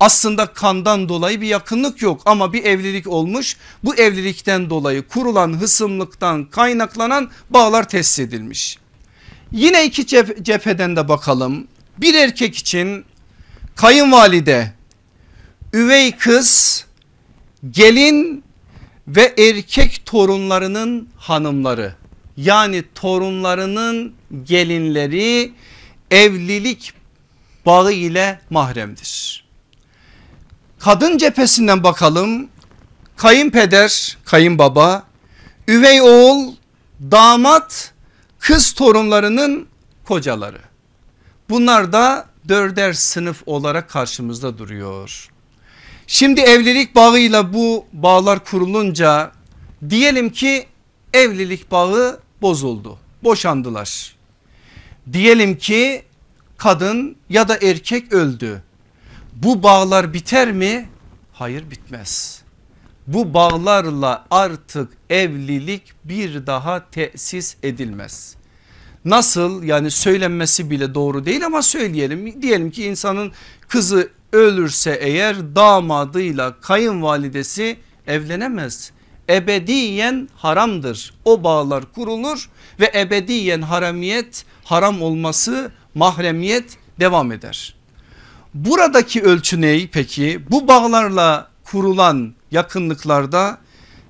Aslında 0.00 0.46
kandan 0.46 1.08
dolayı 1.08 1.40
bir 1.40 1.46
yakınlık 1.46 2.02
yok 2.02 2.22
ama 2.24 2.52
bir 2.52 2.64
evlilik 2.64 3.06
olmuş. 3.06 3.56
Bu 3.84 3.94
evlilikten 3.94 4.70
dolayı 4.70 5.08
kurulan 5.08 5.60
hısımlıktan 5.60 6.44
kaynaklanan 6.44 7.30
bağlar 7.50 7.88
tesis 7.88 8.18
edilmiş. 8.18 8.78
Yine 9.52 9.84
iki 9.84 10.06
cepheden 10.42 10.96
de 10.96 11.08
bakalım. 11.08 11.68
Bir 11.98 12.14
erkek 12.14 12.56
için 12.56 13.04
kayınvalide, 13.76 14.72
üvey 15.72 16.16
kız, 16.16 16.84
gelin 17.70 18.44
ve 19.08 19.34
erkek 19.38 20.02
torunlarının 20.06 21.08
hanımları 21.16 21.94
yani 22.36 22.84
torunlarının 22.94 24.14
gelinleri 24.44 25.52
evlilik 26.10 26.92
bağı 27.66 27.92
ile 27.92 28.40
mahremdir. 28.50 29.44
Kadın 30.78 31.18
cephesinden 31.18 31.82
bakalım 31.82 32.48
kayınpeder, 33.16 34.18
kayınbaba, 34.24 35.02
üvey 35.68 36.00
oğul, 36.00 36.54
damat, 37.00 37.92
kız 38.40 38.72
torunlarının 38.72 39.66
kocaları. 40.04 40.60
Bunlar 41.48 41.92
da 41.92 42.26
dörder 42.48 42.92
sınıf 42.92 43.42
olarak 43.46 43.90
karşımızda 43.90 44.58
duruyor. 44.58 45.28
Şimdi 46.06 46.40
evlilik 46.40 46.94
bağıyla 46.94 47.54
bu 47.54 47.84
bağlar 47.92 48.44
kurulunca 48.44 49.32
diyelim 49.90 50.30
ki 50.30 50.66
evlilik 51.14 51.70
bağı 51.70 52.20
bozuldu. 52.42 52.98
Boşandılar. 53.22 54.16
Diyelim 55.12 55.58
ki 55.58 56.02
kadın 56.56 57.16
ya 57.28 57.48
da 57.48 57.58
erkek 57.62 58.12
öldü. 58.12 58.62
Bu 59.32 59.62
bağlar 59.62 60.12
biter 60.12 60.52
mi? 60.52 60.88
Hayır 61.32 61.70
bitmez. 61.70 62.42
Bu 63.06 63.34
bağlarla 63.34 64.26
artık 64.30 64.92
evlilik 65.10 65.82
bir 66.04 66.46
daha 66.46 66.90
tesis 66.90 67.56
edilmez. 67.62 68.36
Nasıl 69.04 69.62
yani 69.62 69.90
söylenmesi 69.90 70.70
bile 70.70 70.94
doğru 70.94 71.26
değil 71.26 71.46
ama 71.46 71.62
söyleyelim. 71.62 72.42
Diyelim 72.42 72.70
ki 72.70 72.84
insanın 72.84 73.32
kızı 73.68 74.10
ölürse 74.32 74.98
eğer 75.00 75.56
damadıyla 75.56 76.60
kayınvalidesi 76.60 77.76
evlenemez. 78.06 78.92
Ebediyen 79.28 80.28
haramdır. 80.36 81.14
O 81.24 81.44
bağlar 81.44 81.92
kurulur 81.92 82.50
ve 82.80 82.92
ebediyen 82.94 83.62
haramiyet 83.62 84.44
haram 84.64 85.02
olması 85.02 85.70
mahremiyet 85.94 86.78
devam 87.00 87.32
eder. 87.32 87.74
Buradaki 88.54 89.22
ölçü 89.22 89.60
ney 89.60 89.88
peki? 89.92 90.40
Bu 90.50 90.68
bağlarla 90.68 91.49
kurulan 91.70 92.34
yakınlıklarda 92.50 93.58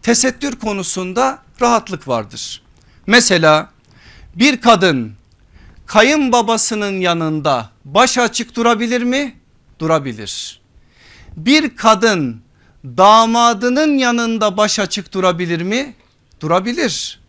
tesettür 0.03 0.57
konusunda 0.57 1.39
rahatlık 1.61 2.09
vardır. 2.09 2.63
Mesela 3.07 3.71
bir 4.35 4.61
kadın 4.61 5.13
kayınbabasının 5.87 7.01
yanında 7.01 7.71
baş 7.85 8.19
açık 8.19 8.57
durabilir 8.57 9.03
mi? 9.03 9.37
Durabilir. 9.79 10.61
Bir 11.37 11.77
kadın 11.77 12.43
damadının 12.85 13.99
yanında 13.99 14.57
baş 14.57 14.79
açık 14.79 15.13
durabilir 15.15 15.63
mi? 15.63 15.95
Durabilir. 16.41 17.21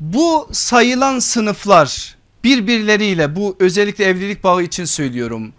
Bu 0.00 0.48
sayılan 0.52 1.18
sınıflar 1.18 2.16
birbirleriyle 2.44 3.36
bu 3.36 3.56
özellikle 3.60 4.04
evlilik 4.04 4.44
bağı 4.44 4.62
için 4.62 4.84
söylüyorum. 4.84 5.52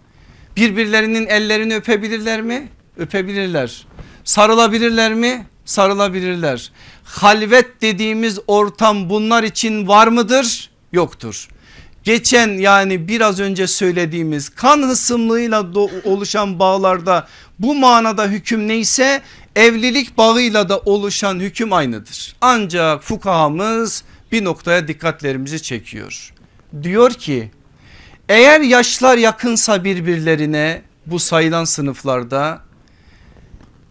Birbirlerinin 0.56 1.26
ellerini 1.26 1.74
öpebilirler 1.74 2.42
mi? 2.42 2.68
Öpebilirler. 2.98 3.86
Sarılabilirler 4.24 5.14
mi? 5.14 5.46
Sarılabilirler. 5.64 6.72
Halvet 7.04 7.82
dediğimiz 7.82 8.38
ortam 8.46 9.10
bunlar 9.10 9.42
için 9.42 9.88
var 9.88 10.06
mıdır? 10.06 10.70
Yoktur. 10.92 11.48
Geçen 12.04 12.48
yani 12.48 13.08
biraz 13.08 13.40
önce 13.40 13.66
söylediğimiz 13.66 14.48
kan 14.48 14.82
hısımlığıyla 14.82 15.66
oluşan 16.04 16.58
bağlarda 16.58 17.28
bu 17.58 17.74
manada 17.74 18.26
hüküm 18.26 18.68
neyse 18.68 19.22
evlilik 19.56 20.18
bağıyla 20.18 20.68
da 20.68 20.78
oluşan 20.78 21.40
hüküm 21.40 21.72
aynıdır. 21.72 22.36
Ancak 22.40 23.02
fukahamız 23.02 24.04
bir 24.32 24.44
noktaya 24.44 24.88
dikkatlerimizi 24.88 25.62
çekiyor. 25.62 26.32
Diyor 26.82 27.10
ki 27.10 27.50
eğer 28.28 28.60
yaşlar 28.60 29.16
yakınsa 29.16 29.84
birbirlerine 29.84 30.82
bu 31.06 31.18
sayılan 31.18 31.64
sınıflarda 31.64 32.65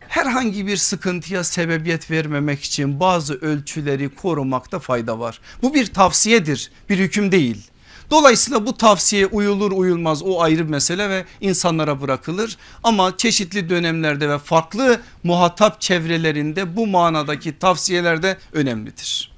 herhangi 0.07 0.67
bir 0.67 0.77
sıkıntıya 0.77 1.43
sebebiyet 1.43 2.11
vermemek 2.11 2.63
için 2.63 2.99
bazı 2.99 3.33
ölçüleri 3.33 4.09
korumakta 4.09 4.79
fayda 4.79 5.19
var. 5.19 5.39
Bu 5.61 5.73
bir 5.73 5.93
tavsiyedir 5.93 6.71
bir 6.89 6.97
hüküm 6.97 7.31
değil. 7.31 7.71
Dolayısıyla 8.11 8.65
bu 8.65 8.77
tavsiye 8.77 9.25
uyulur 9.25 9.71
uyulmaz 9.71 10.23
o 10.23 10.41
ayrı 10.41 10.65
mesele 10.65 11.09
ve 11.09 11.25
insanlara 11.41 12.01
bırakılır. 12.01 12.57
Ama 12.83 13.17
çeşitli 13.17 13.69
dönemlerde 13.69 14.29
ve 14.29 14.39
farklı 14.39 15.01
muhatap 15.23 15.81
çevrelerinde 15.81 16.75
bu 16.75 16.87
manadaki 16.87 17.59
tavsiyeler 17.59 18.23
de 18.23 18.37
önemlidir. 18.53 19.31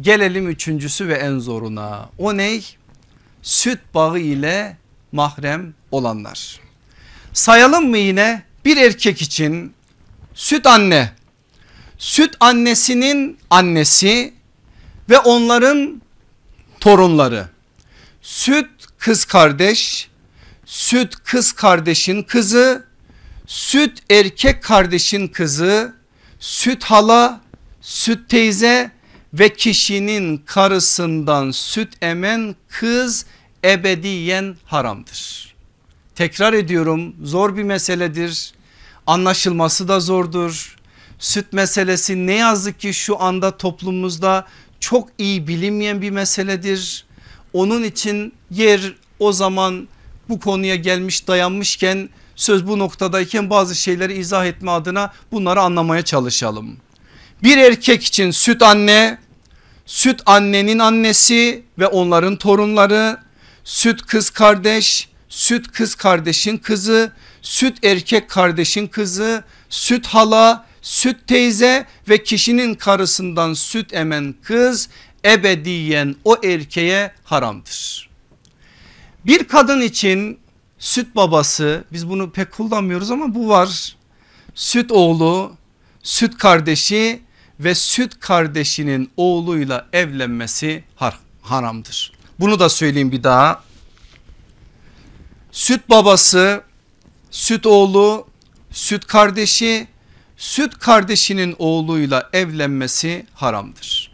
Gelelim 0.00 0.48
üçüncüsü 0.48 1.08
ve 1.08 1.14
en 1.14 1.38
zoruna 1.38 2.08
o 2.18 2.36
ney? 2.36 2.76
Süt 3.42 3.78
bağı 3.94 4.18
ile 4.18 4.76
mahrem 5.12 5.74
olanlar. 5.90 6.60
Sayalım 7.32 7.90
mı 7.90 7.98
yine 7.98 8.42
bir 8.64 8.76
erkek 8.76 9.22
için 9.22 9.74
süt 10.36 10.66
anne, 10.66 11.12
süt 11.98 12.34
annesinin 12.40 13.38
annesi 13.50 14.34
ve 15.10 15.18
onların 15.18 16.02
torunları 16.80 17.48
süt 18.22 18.70
kız 18.98 19.24
kardeş, 19.24 20.08
süt 20.66 21.14
kız 21.24 21.52
kardeşin 21.52 22.22
kızı, 22.22 22.86
süt 23.46 24.02
erkek 24.10 24.62
kardeşin 24.62 25.28
kızı, 25.28 25.94
süt 26.40 26.84
hala, 26.84 27.40
süt 27.80 28.28
teyze 28.28 28.90
ve 29.34 29.54
kişinin 29.54 30.36
karısından 30.36 31.50
süt 31.50 31.92
emen 32.02 32.56
kız 32.68 33.26
ebediyen 33.64 34.56
haramdır. 34.64 35.54
Tekrar 36.14 36.52
ediyorum 36.52 37.16
zor 37.22 37.56
bir 37.56 37.62
meseledir. 37.62 38.55
Anlaşılması 39.06 39.88
da 39.88 40.00
zordur. 40.00 40.76
Süt 41.18 41.52
meselesi 41.52 42.26
ne 42.26 42.34
yazık 42.34 42.80
ki 42.80 42.94
şu 42.94 43.22
anda 43.22 43.56
toplumumuzda 43.56 44.46
çok 44.80 45.08
iyi 45.18 45.48
bilinmeyen 45.48 46.02
bir 46.02 46.10
meseledir. 46.10 47.04
Onun 47.52 47.82
için 47.82 48.32
yer 48.50 48.94
o 49.18 49.32
zaman 49.32 49.88
bu 50.28 50.40
konuya 50.40 50.76
gelmiş 50.76 51.28
dayanmışken 51.28 52.08
söz 52.36 52.66
bu 52.66 52.78
noktadayken 52.78 53.50
bazı 53.50 53.74
şeyleri 53.74 54.14
izah 54.14 54.46
etme 54.46 54.70
adına 54.70 55.12
bunları 55.32 55.60
anlamaya 55.60 56.02
çalışalım. 56.02 56.76
Bir 57.42 57.58
erkek 57.58 58.04
için 58.04 58.30
süt 58.30 58.62
anne, 58.62 59.18
süt 59.86 60.22
annenin 60.26 60.78
annesi 60.78 61.62
ve 61.78 61.86
onların 61.86 62.36
torunları, 62.36 63.18
süt 63.64 64.02
kız 64.02 64.30
kardeş, 64.30 65.08
süt 65.28 65.72
kız 65.72 65.94
kardeşin 65.94 66.58
kızı, 66.58 67.12
süt 67.46 67.84
erkek 67.84 68.30
kardeşin 68.30 68.86
kızı, 68.86 69.44
süt 69.68 70.06
hala, 70.06 70.66
süt 70.82 71.26
teyze 71.26 71.86
ve 72.08 72.22
kişinin 72.22 72.74
karısından 72.74 73.54
süt 73.54 73.94
emen 73.94 74.34
kız 74.42 74.88
ebediyen 75.24 76.16
o 76.24 76.36
erkeğe 76.44 77.12
haramdır. 77.24 78.10
Bir 79.26 79.44
kadın 79.44 79.80
için 79.80 80.38
süt 80.78 81.16
babası 81.16 81.84
biz 81.92 82.08
bunu 82.08 82.30
pek 82.30 82.52
kullanmıyoruz 82.52 83.10
ama 83.10 83.34
bu 83.34 83.48
var. 83.48 83.96
Süt 84.54 84.92
oğlu, 84.92 85.52
süt 86.02 86.38
kardeşi 86.38 87.22
ve 87.60 87.74
süt 87.74 88.20
kardeşinin 88.20 89.10
oğluyla 89.16 89.86
evlenmesi 89.92 90.84
har 90.96 91.18
haramdır. 91.42 92.12
Bunu 92.40 92.60
da 92.60 92.68
söyleyeyim 92.68 93.12
bir 93.12 93.22
daha. 93.22 93.62
Süt 95.52 95.90
babası, 95.90 96.62
süt 97.36 97.66
oğlu, 97.66 98.26
süt 98.70 99.06
kardeşi, 99.06 99.86
süt 100.36 100.78
kardeşinin 100.78 101.56
oğluyla 101.58 102.30
evlenmesi 102.32 103.26
haramdır. 103.34 104.12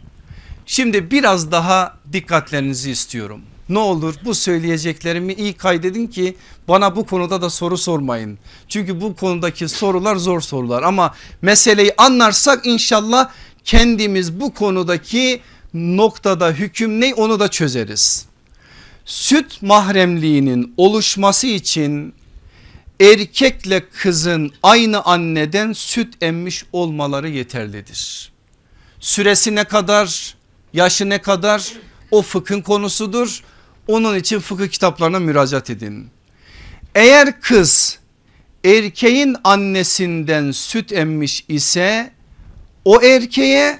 Şimdi 0.65 1.11
biraz 1.11 1.51
daha 1.51 1.97
dikkatlerinizi 2.13 2.91
istiyorum. 2.91 3.41
Ne 3.69 3.79
olur 3.79 4.15
bu 4.25 4.35
söyleyeceklerimi 4.35 5.33
iyi 5.33 5.53
kaydedin 5.53 6.07
ki 6.07 6.35
bana 6.67 6.95
bu 6.95 7.05
konuda 7.05 7.41
da 7.41 7.49
soru 7.49 7.77
sormayın. 7.77 8.37
Çünkü 8.69 9.01
bu 9.01 9.15
konudaki 9.15 9.69
sorular 9.69 10.15
zor 10.15 10.41
sorular 10.41 10.83
ama 10.83 11.15
meseleyi 11.41 11.93
anlarsak 11.97 12.65
inşallah 12.65 13.29
kendimiz 13.63 14.39
bu 14.39 14.53
konudaki 14.53 15.41
noktada 15.73 16.51
hüküm 16.51 17.01
ne 17.01 17.13
onu 17.13 17.39
da 17.39 17.47
çözeriz. 17.47 18.25
Süt 19.05 19.61
mahremliğinin 19.61 20.73
oluşması 20.77 21.47
için 21.47 22.13
erkekle 23.03 23.89
kızın 23.89 24.51
aynı 24.63 25.03
anneden 25.03 25.73
süt 25.73 26.13
emmiş 26.21 26.65
olmaları 26.73 27.29
yeterlidir. 27.29 28.31
Süresi 28.99 29.55
ne 29.55 29.63
kadar, 29.63 30.35
yaşı 30.73 31.09
ne 31.09 31.21
kadar 31.21 31.73
o 32.11 32.21
fıkhın 32.21 32.61
konusudur. 32.61 33.43
Onun 33.87 34.17
için 34.17 34.39
fıkıh 34.39 34.67
kitaplarına 34.67 35.19
müracaat 35.19 35.69
edin. 35.69 36.09
Eğer 36.95 37.41
kız 37.41 37.99
erkeğin 38.65 39.35
annesinden 39.43 40.51
süt 40.51 40.91
emmiş 40.91 41.45
ise 41.47 42.11
o 42.85 43.01
erkeğe 43.01 43.79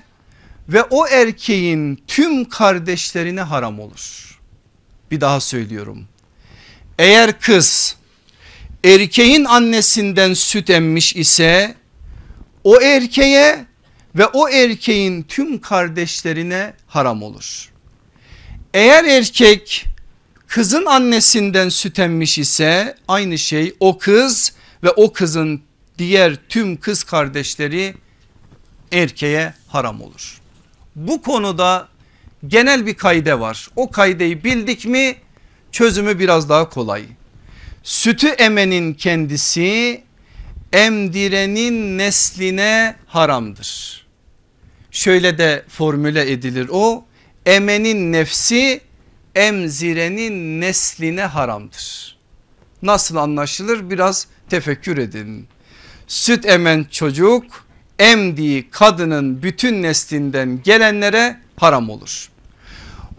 ve 0.70 0.84
o 0.84 1.08
erkeğin 1.08 2.04
tüm 2.08 2.50
kardeşlerine 2.50 3.42
haram 3.42 3.80
olur. 3.80 4.40
Bir 5.12 5.22
daha 5.22 5.40
söylüyorum. 5.40 6.08
Eğer 7.00 7.40
kız 7.40 7.98
erkeğin 8.84 9.46
annesinden 9.46 10.34
süt 10.34 10.70
emmiş 10.70 11.16
ise 11.16 11.76
o 12.64 12.82
erkeğe 12.82 13.66
ve 14.16 14.26
o 14.26 14.50
erkeğin 14.50 15.24
tüm 15.24 15.62
kardeşlerine 15.62 16.74
haram 16.88 17.24
olur. 17.24 17.72
Eğer 18.74 19.04
erkek 19.04 19.86
kızın 20.48 20.86
annesinden 20.86 21.70
süt 21.70 22.00
emmiş 22.00 22.38
ise 22.38 22.96
aynı 23.08 23.38
şey 23.38 23.76
o 23.80 23.98
kız 23.98 24.54
ve 24.84 24.90
o 24.90 25.14
kızın 25.14 25.62
diğer 25.98 26.36
tüm 26.50 26.78
kız 26.78 27.04
kardeşleri 27.04 27.94
erkeğe 28.92 29.54
haram 29.68 30.02
olur. 30.02 30.42
Bu 30.96 31.22
konuda 31.22 31.88
genel 32.48 32.86
bir 32.86 32.94
kaide 32.94 33.40
var. 33.40 33.70
O 33.76 33.92
kaideyi 33.92 34.44
bildik 34.44 34.86
mi 34.86 35.16
çözümü 35.72 36.20
biraz 36.20 36.50
daha 36.50 36.70
kolay. 36.70 37.04
Sütü 37.84 38.28
emenin 38.28 38.94
kendisi 38.94 40.02
emdirenin 40.74 41.98
nesline 41.98 42.96
haramdır. 43.08 44.04
Şöyle 44.92 45.38
de 45.38 45.66
formüle 45.70 46.32
edilir 46.32 46.70
o 46.72 47.06
emenin 47.46 48.12
nefsi 48.12 48.82
emzirenin 49.36 50.62
nesline 50.62 51.22
haramdır. 51.22 52.18
Nasıl 52.82 53.16
anlaşılır 53.16 53.90
biraz 53.90 54.28
tefekkür 54.50 54.98
edin. 54.98 55.48
Süt 56.08 56.46
emen 56.46 56.86
çocuk 56.92 57.66
emdiği 58.00 58.70
kadının 58.70 59.44
bütün 59.44 59.84
neslinden 59.84 60.60
gelenlere 60.64 61.38
haram 61.56 61.90
olur. 61.90 62.30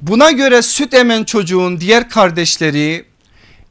Buna 0.03 0.31
göre 0.31 0.63
süt 0.63 0.95
emen 0.95 1.25
çocuğun 1.25 1.81
diğer 1.81 2.09
kardeşleri 2.09 3.05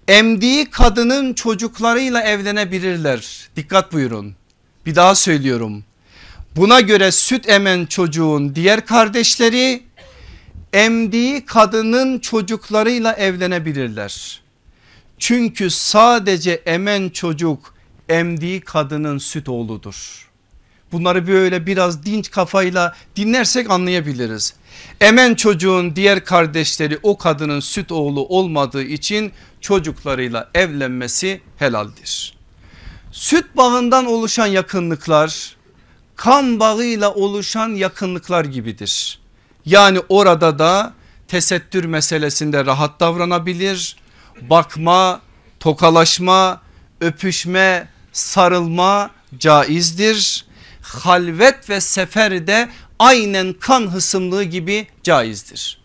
emdiği 0.08 0.70
kadının 0.70 1.34
çocuklarıyla 1.34 2.22
evlenebilirler. 2.22 3.50
Dikkat 3.56 3.94
buyurun. 3.94 4.36
Bir 4.86 4.96
daha 4.96 5.16
söylüyorum. 5.16 5.84
Buna 6.56 6.82
göre 6.82 7.12
süt 7.12 7.50
emen 7.50 7.86
çocuğun 7.86 8.56
diğer 8.56 8.86
kardeşleri 8.86 9.84
emdiği 10.74 11.46
kadının 11.46 12.20
çocuklarıyla 12.20 13.14
evlenebilirler. 13.14 14.42
Çünkü 15.20 15.70
sadece 15.70 16.52
emen 16.52 17.10
çocuk 17.10 17.74
emdiği 18.10 18.62
kadının 18.62 19.18
süt 19.18 19.50
oğludur. 19.50 20.30
Bunları 20.92 21.28
böyle 21.28 21.66
biraz 21.66 22.06
dinç 22.06 22.32
kafayla 22.32 22.96
dinlersek 23.16 23.70
anlayabiliriz. 23.70 24.54
Emen 25.02 25.36
çocuğun 25.36 25.96
diğer 25.96 26.26
kardeşleri 26.26 27.00
o 27.04 27.18
kadının 27.18 27.60
süt 27.60 27.92
oğlu 27.92 28.26
olmadığı 28.28 28.84
için 28.84 29.32
çocuklarıyla 29.64 30.50
evlenmesi 30.54 31.42
helaldir. 31.58 32.38
Süt 33.12 33.58
bağından 33.58 34.06
oluşan 34.06 34.48
yakınlıklar 34.48 35.56
kan 36.16 36.60
bağıyla 36.60 37.14
oluşan 37.14 37.70
yakınlıklar 37.70 38.46
gibidir. 38.46 39.20
Yani 39.66 40.00
orada 40.10 40.60
da 40.60 40.94
tesettür 41.28 41.86
meselesinde 41.86 42.66
rahat 42.66 43.00
davranabilir. 43.00 43.96
Bakma, 44.42 45.22
tokalaşma, 45.60 46.62
öpüşme, 47.02 47.88
sarılma 48.12 49.12
caizdir. 49.38 50.46
Halvet 50.82 51.70
ve 51.70 51.82
seferde 51.82 52.70
aynen 53.00 53.54
kan 53.54 53.92
hısımlığı 53.92 54.44
gibi 54.44 54.88
caizdir. 55.04 55.83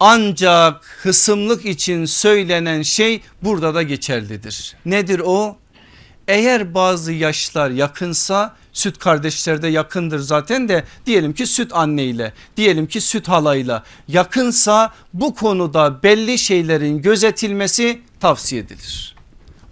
Ancak 0.00 0.84
hısımlık 1.02 1.66
için 1.66 2.04
söylenen 2.04 2.82
şey 2.82 3.20
burada 3.42 3.74
da 3.74 3.82
geçerlidir. 3.82 4.76
Nedir 4.84 5.22
o? 5.24 5.56
Eğer 6.28 6.74
bazı 6.74 7.12
yaşlar 7.12 7.70
yakınsa 7.70 8.56
süt 8.72 8.98
kardeşler 8.98 9.62
de 9.62 9.68
yakındır 9.68 10.18
zaten 10.18 10.68
de 10.68 10.84
diyelim 11.06 11.32
ki 11.32 11.46
süt 11.46 11.72
anneyle 11.74 12.32
diyelim 12.56 12.86
ki 12.86 13.00
süt 13.00 13.28
halayla 13.28 13.84
yakınsa 14.08 14.92
bu 15.14 15.34
konuda 15.34 16.02
belli 16.02 16.38
şeylerin 16.38 17.02
gözetilmesi 17.02 18.00
tavsiye 18.20 18.62
edilir. 18.62 19.16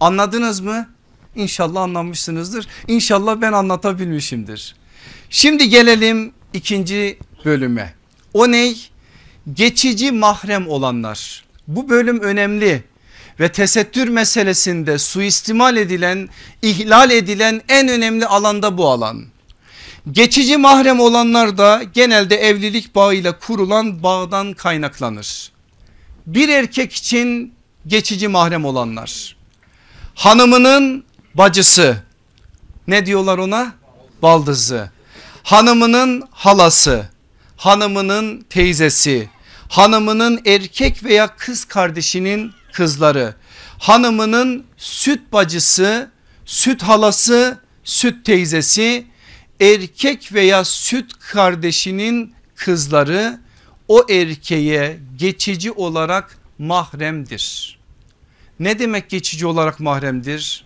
Anladınız 0.00 0.60
mı? 0.60 0.88
İnşallah 1.36 1.82
anlamışsınızdır. 1.82 2.66
İnşallah 2.88 3.40
ben 3.40 3.52
anlatabilmişimdir. 3.52 4.74
Şimdi 5.30 5.68
gelelim 5.68 6.32
ikinci 6.52 7.18
bölüme. 7.44 7.94
O 8.34 8.50
ney? 8.50 8.90
Geçici 9.54 10.12
mahrem 10.12 10.68
olanlar. 10.68 11.44
Bu 11.68 11.88
bölüm 11.88 12.20
önemli 12.20 12.84
ve 13.40 13.52
tesettür 13.52 14.08
meselesinde 14.08 14.98
suistimal 14.98 15.76
edilen, 15.76 16.28
ihlal 16.62 17.10
edilen 17.10 17.62
en 17.68 17.88
önemli 17.88 18.26
alanda 18.26 18.78
bu 18.78 18.88
alan. 18.88 19.24
Geçici 20.12 20.56
mahrem 20.56 21.00
olanlar 21.00 21.58
da 21.58 21.82
genelde 21.94 22.36
evlilik 22.36 22.94
bağıyla 22.94 23.38
kurulan 23.38 24.02
bağdan 24.02 24.52
kaynaklanır. 24.52 25.52
Bir 26.26 26.48
erkek 26.48 26.92
için 26.92 27.54
geçici 27.86 28.28
mahrem 28.28 28.64
olanlar. 28.64 29.36
Hanımının 30.14 31.04
bacısı 31.34 32.02
ne 32.88 33.06
diyorlar 33.06 33.38
ona? 33.38 33.72
Baldızı. 34.22 34.90
Hanımının 35.42 36.22
halası, 36.30 37.08
hanımının 37.56 38.46
teyzesi, 38.50 39.28
hanımının 39.68 40.40
erkek 40.46 41.04
veya 41.04 41.36
kız 41.36 41.64
kardeşinin 41.64 42.52
kızları, 42.72 43.34
hanımının 43.78 44.64
süt 44.76 45.32
bacısı, 45.32 46.10
süt 46.46 46.82
halası, 46.82 47.58
süt 47.84 48.24
teyzesi, 48.24 49.06
erkek 49.60 50.32
veya 50.32 50.64
süt 50.64 51.12
kardeşinin 51.18 52.34
kızları 52.54 53.40
o 53.88 54.06
erkeğe 54.10 54.98
geçici 55.16 55.72
olarak 55.72 56.38
mahremdir. 56.58 57.78
Ne 58.60 58.78
demek 58.78 59.10
geçici 59.10 59.46
olarak 59.46 59.80
mahremdir? 59.80 60.64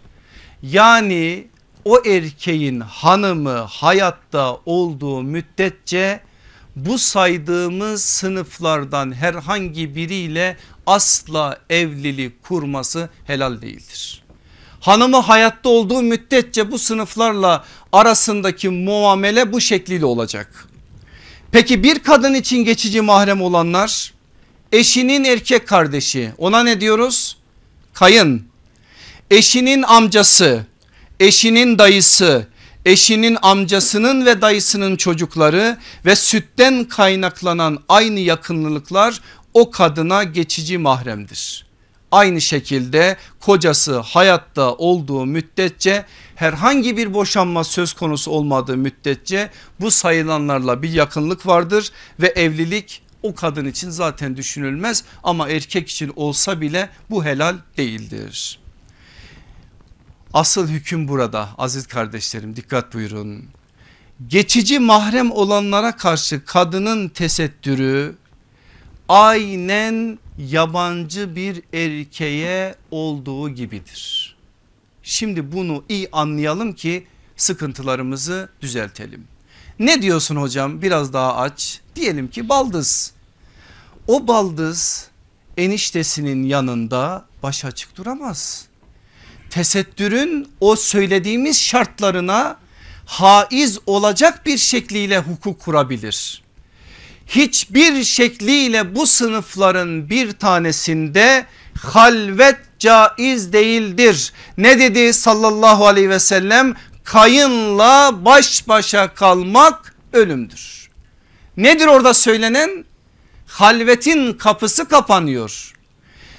Yani 0.62 1.46
o 1.84 1.98
erkeğin 2.07 2.80
hanımı 2.80 3.59
hayatta 3.59 4.57
olduğu 4.66 5.22
müddetçe 5.22 6.20
bu 6.76 6.98
saydığımız 6.98 8.04
sınıflardan 8.04 9.14
herhangi 9.14 9.96
biriyle 9.96 10.56
asla 10.86 11.58
evlilik 11.70 12.42
kurması 12.42 13.08
helal 13.26 13.62
değildir. 13.62 14.22
Hanımı 14.80 15.16
hayatta 15.16 15.68
olduğu 15.68 16.02
müddetçe 16.02 16.70
bu 16.70 16.78
sınıflarla 16.78 17.64
arasındaki 17.92 18.68
muamele 18.68 19.52
bu 19.52 19.60
şekliyle 19.60 20.04
olacak. 20.04 20.68
Peki 21.52 21.82
bir 21.82 21.98
kadın 21.98 22.34
için 22.34 22.64
geçici 22.64 23.00
mahrem 23.00 23.42
olanlar 23.42 24.12
eşinin 24.72 25.24
erkek 25.24 25.68
kardeşi 25.68 26.32
ona 26.38 26.62
ne 26.62 26.80
diyoruz? 26.80 27.36
Kayın. 27.94 28.46
Eşinin 29.30 29.82
amcası, 29.82 30.66
eşinin 31.20 31.78
dayısı, 31.78 32.46
eşinin 32.86 33.38
amcasının 33.42 34.26
ve 34.26 34.42
dayısının 34.42 34.96
çocukları 34.96 35.78
ve 36.04 36.16
sütten 36.16 36.84
kaynaklanan 36.84 37.78
aynı 37.88 38.20
yakınlıklar 38.20 39.20
o 39.54 39.70
kadına 39.70 40.24
geçici 40.24 40.78
mahremdir. 40.78 41.66
Aynı 42.10 42.40
şekilde 42.40 43.16
kocası 43.40 43.98
hayatta 43.98 44.74
olduğu 44.74 45.26
müddetçe 45.26 46.04
herhangi 46.34 46.96
bir 46.96 47.14
boşanma 47.14 47.64
söz 47.64 47.92
konusu 47.92 48.30
olmadığı 48.30 48.76
müddetçe 48.76 49.50
bu 49.80 49.90
sayılanlarla 49.90 50.82
bir 50.82 50.92
yakınlık 50.92 51.46
vardır 51.46 51.90
ve 52.20 52.26
evlilik 52.26 53.02
o 53.22 53.34
kadın 53.34 53.66
için 53.66 53.90
zaten 53.90 54.36
düşünülmez 54.36 55.04
ama 55.22 55.48
erkek 55.48 55.88
için 55.88 56.12
olsa 56.16 56.60
bile 56.60 56.88
bu 57.10 57.24
helal 57.24 57.56
değildir. 57.76 58.61
Asıl 60.34 60.68
hüküm 60.68 61.08
burada 61.08 61.48
aziz 61.58 61.86
kardeşlerim 61.86 62.56
dikkat 62.56 62.94
buyurun. 62.94 63.44
Geçici 64.26 64.78
mahrem 64.78 65.30
olanlara 65.30 65.96
karşı 65.96 66.44
kadının 66.44 67.08
tesettürü 67.08 68.14
aynen 69.08 70.18
yabancı 70.38 71.36
bir 71.36 71.62
erkeğe 71.72 72.74
olduğu 72.90 73.50
gibidir. 73.50 74.36
Şimdi 75.02 75.52
bunu 75.52 75.84
iyi 75.88 76.08
anlayalım 76.12 76.72
ki 76.72 77.06
sıkıntılarımızı 77.36 78.48
düzeltelim. 78.60 79.24
Ne 79.78 80.02
diyorsun 80.02 80.36
hocam 80.36 80.82
biraz 80.82 81.12
daha 81.12 81.36
aç. 81.36 81.80
Diyelim 81.96 82.28
ki 82.28 82.48
baldız. 82.48 83.12
O 84.06 84.28
baldız 84.28 85.08
eniştesinin 85.56 86.42
yanında 86.44 87.24
baş 87.42 87.64
açık 87.64 87.96
duramaz. 87.96 88.71
Tesettürün 89.53 90.48
o 90.61 90.76
söylediğimiz 90.76 91.61
şartlarına 91.61 92.57
haiz 93.07 93.78
olacak 93.86 94.46
bir 94.46 94.59
şekliyle 94.59 95.18
hukuk 95.18 95.61
kurabilir. 95.61 96.42
Hiçbir 97.26 98.05
şekliyle 98.05 98.94
bu 98.94 99.07
sınıfların 99.07 100.11
bir 100.11 100.32
tanesinde 100.32 101.46
halvet 101.82 102.59
caiz 102.78 103.53
değildir. 103.53 104.32
Ne 104.59 104.78
dedi 104.78 105.12
sallallahu 105.12 105.86
aleyhi 105.86 106.11
ve 106.11 106.20
sellem? 106.20 106.74
Kayınla 107.05 108.24
baş 108.24 108.68
başa 108.68 109.14
kalmak 109.14 109.94
ölümdür. 110.12 110.90
Nedir 111.57 111.86
orada 111.86 112.14
söylenen? 112.14 112.84
Halvetin 113.46 114.32
kapısı 114.32 114.88
kapanıyor. 114.88 115.72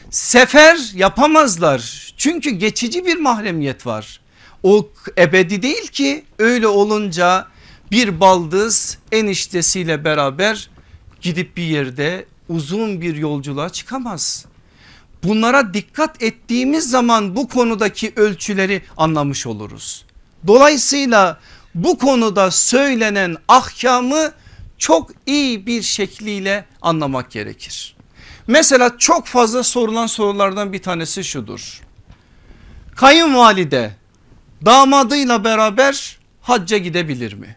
Sefer 0.10 0.80
yapamazlar 0.94 2.13
çünkü 2.24 2.50
geçici 2.50 3.06
bir 3.06 3.18
mahremiyet 3.18 3.86
var. 3.86 4.20
O 4.64 4.90
ebedi 5.18 5.62
değil 5.62 5.88
ki 5.88 6.26
öyle 6.40 6.68
olunca 6.68 7.48
bir 7.92 8.20
baldız 8.20 8.98
eniştesiyle 9.12 10.04
beraber 10.04 10.70
gidip 11.22 11.58
bir 11.58 11.64
yerde 11.64 12.26
uzun 12.50 13.02
bir 13.02 13.16
yolculuğa 13.16 13.70
çıkamaz. 13.70 14.46
Bunlara 15.24 15.74
dikkat 15.74 16.24
ettiğimiz 16.24 16.90
zaman 16.90 17.36
bu 17.36 17.48
konudaki 17.48 18.14
ölçüleri 18.16 18.82
anlamış 18.98 19.48
oluruz. 19.48 20.06
Dolayısıyla 20.48 21.40
bu 21.76 21.98
konuda 21.98 22.52
söylenen 22.52 23.38
ahkamı 23.48 24.32
çok 24.78 25.12
iyi 25.26 25.66
bir 25.66 25.82
şekliyle 25.82 26.66
anlamak 26.82 27.32
gerekir. 27.32 27.96
Mesela 28.48 28.98
çok 28.98 29.28
fazla 29.28 29.64
sorulan 29.64 30.08
sorulardan 30.08 30.74
bir 30.74 30.82
tanesi 30.82 31.24
şudur. 31.24 31.84
Kayınvalide 32.96 33.92
damadıyla 34.66 35.44
beraber 35.44 36.18
hacca 36.42 36.78
gidebilir 36.78 37.34
mi? 37.34 37.56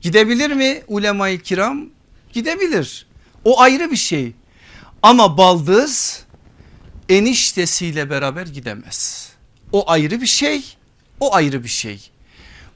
Gidebilir 0.00 0.50
mi 0.50 0.82
ulema-i 0.88 1.42
kiram? 1.42 1.86
Gidebilir. 2.32 3.06
O 3.44 3.60
ayrı 3.60 3.90
bir 3.90 3.96
şey. 3.96 4.32
Ama 5.02 5.38
baldız 5.38 6.24
eniştesiyle 7.08 8.10
beraber 8.10 8.46
gidemez. 8.46 9.30
O 9.72 9.90
ayrı 9.90 10.20
bir 10.20 10.26
şey. 10.26 10.76
O 11.20 11.34
ayrı 11.34 11.64
bir 11.64 11.68
şey. 11.68 12.10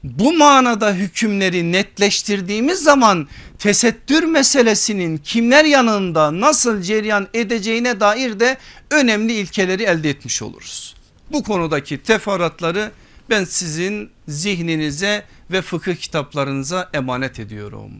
Bu 0.03 0.33
manada 0.33 0.93
hükümleri 0.93 1.71
netleştirdiğimiz 1.71 2.79
zaman 2.79 3.27
tesettür 3.59 4.23
meselesinin 4.23 5.17
kimler 5.17 5.65
yanında 5.65 6.41
nasıl 6.41 6.81
cereyan 6.81 7.27
edeceğine 7.33 7.99
dair 7.99 8.39
de 8.39 8.57
önemli 8.91 9.33
ilkeleri 9.33 9.83
elde 9.83 10.09
etmiş 10.09 10.41
oluruz. 10.41 10.95
Bu 11.31 11.43
konudaki 11.43 12.03
teferruatları 12.03 12.91
ben 13.29 13.43
sizin 13.43 14.11
zihninize 14.27 15.25
ve 15.51 15.61
fıkıh 15.61 15.95
kitaplarınıza 15.95 16.89
emanet 16.93 17.39
ediyorum. 17.39 17.91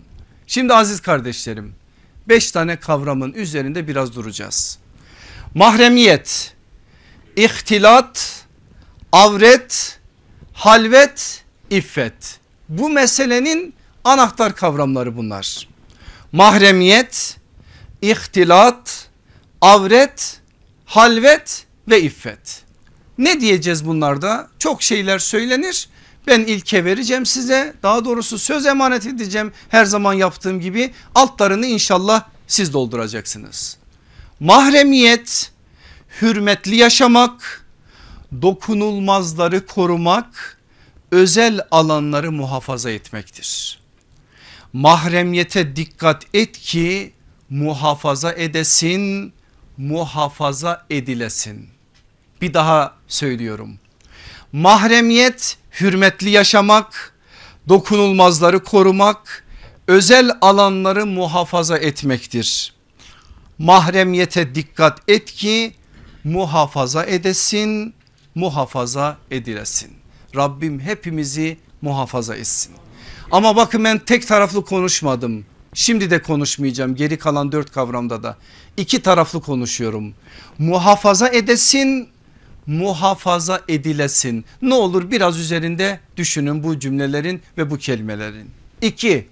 Şimdi 0.48 0.74
aziz 0.74 1.02
kardeşlerim 1.02 1.76
beş 2.30 2.52
tane 2.52 2.76
kavramın 2.76 3.34
üzerinde 3.34 3.88
biraz 3.88 4.16
duracağız. 4.16 4.78
Mahremiyet, 5.56 6.56
ihtilat, 7.36 8.46
avret, 9.12 10.00
halvet, 10.54 11.46
iffet. 11.70 12.40
Bu 12.70 12.90
meselenin 12.90 13.74
anahtar 14.04 14.56
kavramları 14.56 15.18
bunlar. 15.18 15.68
Mahremiyet, 16.32 17.38
ihtilat, 18.02 19.10
avret, 19.62 20.42
halvet 20.86 21.66
ve 21.88 22.02
iffet. 22.02 22.71
Ne 23.18 23.42
diyeceğiz 23.42 23.86
bunlarda? 23.86 24.48
Çok 24.60 24.84
şeyler 24.84 25.20
söylenir. 25.20 25.90
Ben 26.28 26.40
ilke 26.40 26.86
vereceğim 26.86 27.26
size 27.26 27.74
daha 27.84 28.06
doğrusu 28.06 28.40
söz 28.40 28.66
emanet 28.66 29.06
edeceğim 29.06 29.52
her 29.70 29.86
zaman 29.86 30.14
yaptığım 30.14 30.60
gibi 30.60 30.94
altlarını 31.16 31.66
inşallah 31.66 32.24
siz 32.48 32.74
dolduracaksınız. 32.74 33.78
Mahremiyet 34.40 35.52
hürmetli 36.22 36.76
yaşamak, 36.76 37.66
dokunulmazları 38.42 39.66
korumak, 39.66 40.58
özel 41.12 41.62
alanları 41.72 42.32
muhafaza 42.32 42.92
etmektir. 42.92 43.82
Mahremiyete 44.74 45.76
dikkat 45.76 46.26
et 46.34 46.58
ki 46.58 47.14
muhafaza 47.50 48.32
edesin, 48.34 49.34
muhafaza 49.78 50.86
edilesin. 50.90 51.70
Bir 52.42 52.54
daha 52.54 52.94
söylüyorum. 53.08 53.80
Mahremiyet 54.52 55.58
hürmetli 55.80 56.30
yaşamak, 56.30 57.14
dokunulmazları 57.70 58.64
korumak, 58.64 59.46
özel 59.88 60.32
alanları 60.42 61.06
muhafaza 61.06 61.78
etmektir. 61.78 62.74
Mahremiyete 63.58 64.56
dikkat 64.56 65.00
et 65.08 65.32
ki 65.32 65.74
muhafaza 66.24 67.06
edesin, 67.06 67.94
muhafaza 68.36 69.18
edilesin. 69.32 69.92
Rabbim 70.36 70.80
hepimizi 70.80 71.58
muhafaza 71.82 72.36
etsin. 72.36 72.76
Ama 73.32 73.56
bakın 73.56 73.84
ben 73.84 74.00
tek 74.00 74.28
taraflı 74.28 74.66
konuşmadım. 74.66 75.46
Şimdi 75.74 76.12
de 76.12 76.22
konuşmayacağım 76.22 76.96
geri 76.96 77.18
kalan 77.18 77.52
dört 77.52 77.72
kavramda 77.72 78.24
da. 78.24 78.38
iki 78.78 79.02
taraflı 79.02 79.42
konuşuyorum. 79.42 80.14
Muhafaza 80.60 81.28
edesin 81.28 82.10
muhafaza 82.68 83.62
edilesin. 83.68 84.46
Ne 84.62 84.74
olur 84.74 85.12
biraz 85.12 85.40
üzerinde 85.40 86.00
düşünün 86.18 86.64
bu 86.64 86.80
cümlelerin 86.80 87.42
ve 87.58 87.70
bu 87.70 87.78
kelimelerin. 87.78 88.50
İki, 88.82 89.28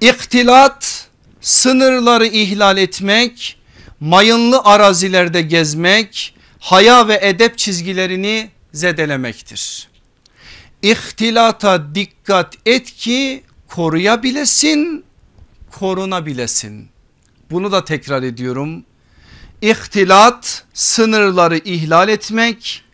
İhtilat 0.00 1.08
sınırları 1.40 2.26
ihlal 2.26 2.78
etmek, 2.78 3.58
mayınlı 4.00 4.60
arazilerde 4.64 5.42
gezmek, 5.42 6.34
haya 6.58 7.08
ve 7.08 7.18
edep 7.22 7.58
çizgilerini 7.58 8.50
zedelemektir. 8.72 9.88
İhtilata 10.82 11.94
dikkat 11.94 12.54
et 12.66 12.92
ki 12.92 13.42
koruyabilesin, 13.68 15.04
korunabilesin. 15.70 16.88
Bunu 17.50 17.72
da 17.72 17.84
tekrar 17.84 18.22
ediyorum. 18.22 18.84
İhtilat 19.62 20.64
sınırları 20.74 21.58
ihlal 21.58 22.08
etmek, 22.08 22.84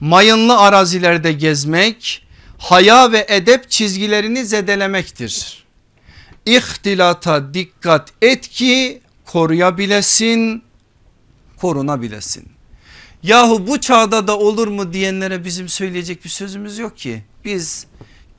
mayınlı 0.00 0.58
arazilerde 0.58 1.32
gezmek, 1.32 2.26
haya 2.58 3.12
ve 3.12 3.26
edep 3.28 3.70
çizgilerini 3.70 4.44
zedelemektir. 4.44 5.64
İhtilata 6.46 7.54
dikkat 7.54 8.12
et 8.22 8.48
ki 8.48 9.00
koruyabilesin, 9.24 10.62
korunabilesin. 11.56 12.48
Yahu 13.22 13.66
bu 13.66 13.80
çağda 13.80 14.26
da 14.26 14.38
olur 14.38 14.68
mu 14.68 14.92
diyenlere 14.92 15.44
bizim 15.44 15.68
söyleyecek 15.68 16.24
bir 16.24 16.30
sözümüz 16.30 16.78
yok 16.78 16.98
ki. 16.98 17.24
Biz 17.44 17.86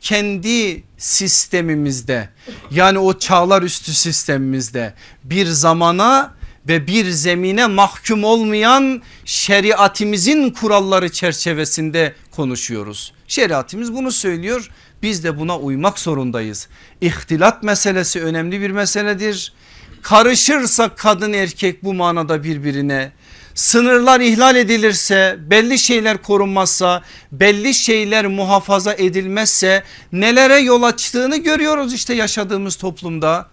kendi 0.01 0.83
sistemimizde 0.97 2.29
yani 2.71 2.99
o 2.99 3.19
çağlar 3.19 3.61
üstü 3.61 3.93
sistemimizde 3.93 4.93
bir 5.23 5.45
zamana 5.45 6.38
ve 6.69 6.87
bir 6.87 7.09
zemine 7.09 7.67
mahkum 7.67 8.23
olmayan 8.23 9.01
şeriatimizin 9.25 10.49
kuralları 10.49 11.11
çerçevesinde 11.11 12.13
konuşuyoruz. 12.31 13.13
Şeriatimiz 13.27 13.93
bunu 13.93 14.11
söylüyor 14.11 14.69
biz 15.01 15.23
de 15.23 15.39
buna 15.39 15.57
uymak 15.59 15.99
zorundayız. 15.99 16.67
İhtilat 17.01 17.63
meselesi 17.63 18.21
önemli 18.23 18.61
bir 18.61 18.71
meseledir. 18.71 19.53
Karışırsa 20.01 20.89
kadın 20.89 21.33
erkek 21.33 21.83
bu 21.83 21.93
manada 21.93 22.43
birbirine 22.43 23.11
sınırlar 23.55 24.19
ihlal 24.19 24.55
edilirse 24.55 25.37
belli 25.39 25.79
şeyler 25.79 26.21
korunmazsa 26.21 27.03
belli 27.31 27.73
şeyler 27.73 28.27
muhafaza 28.27 28.93
edilmezse 28.93 29.83
nelere 30.11 30.57
yol 30.57 30.83
açtığını 30.83 31.37
görüyoruz 31.37 31.93
işte 31.93 32.13
yaşadığımız 32.13 32.75
toplumda. 32.75 33.49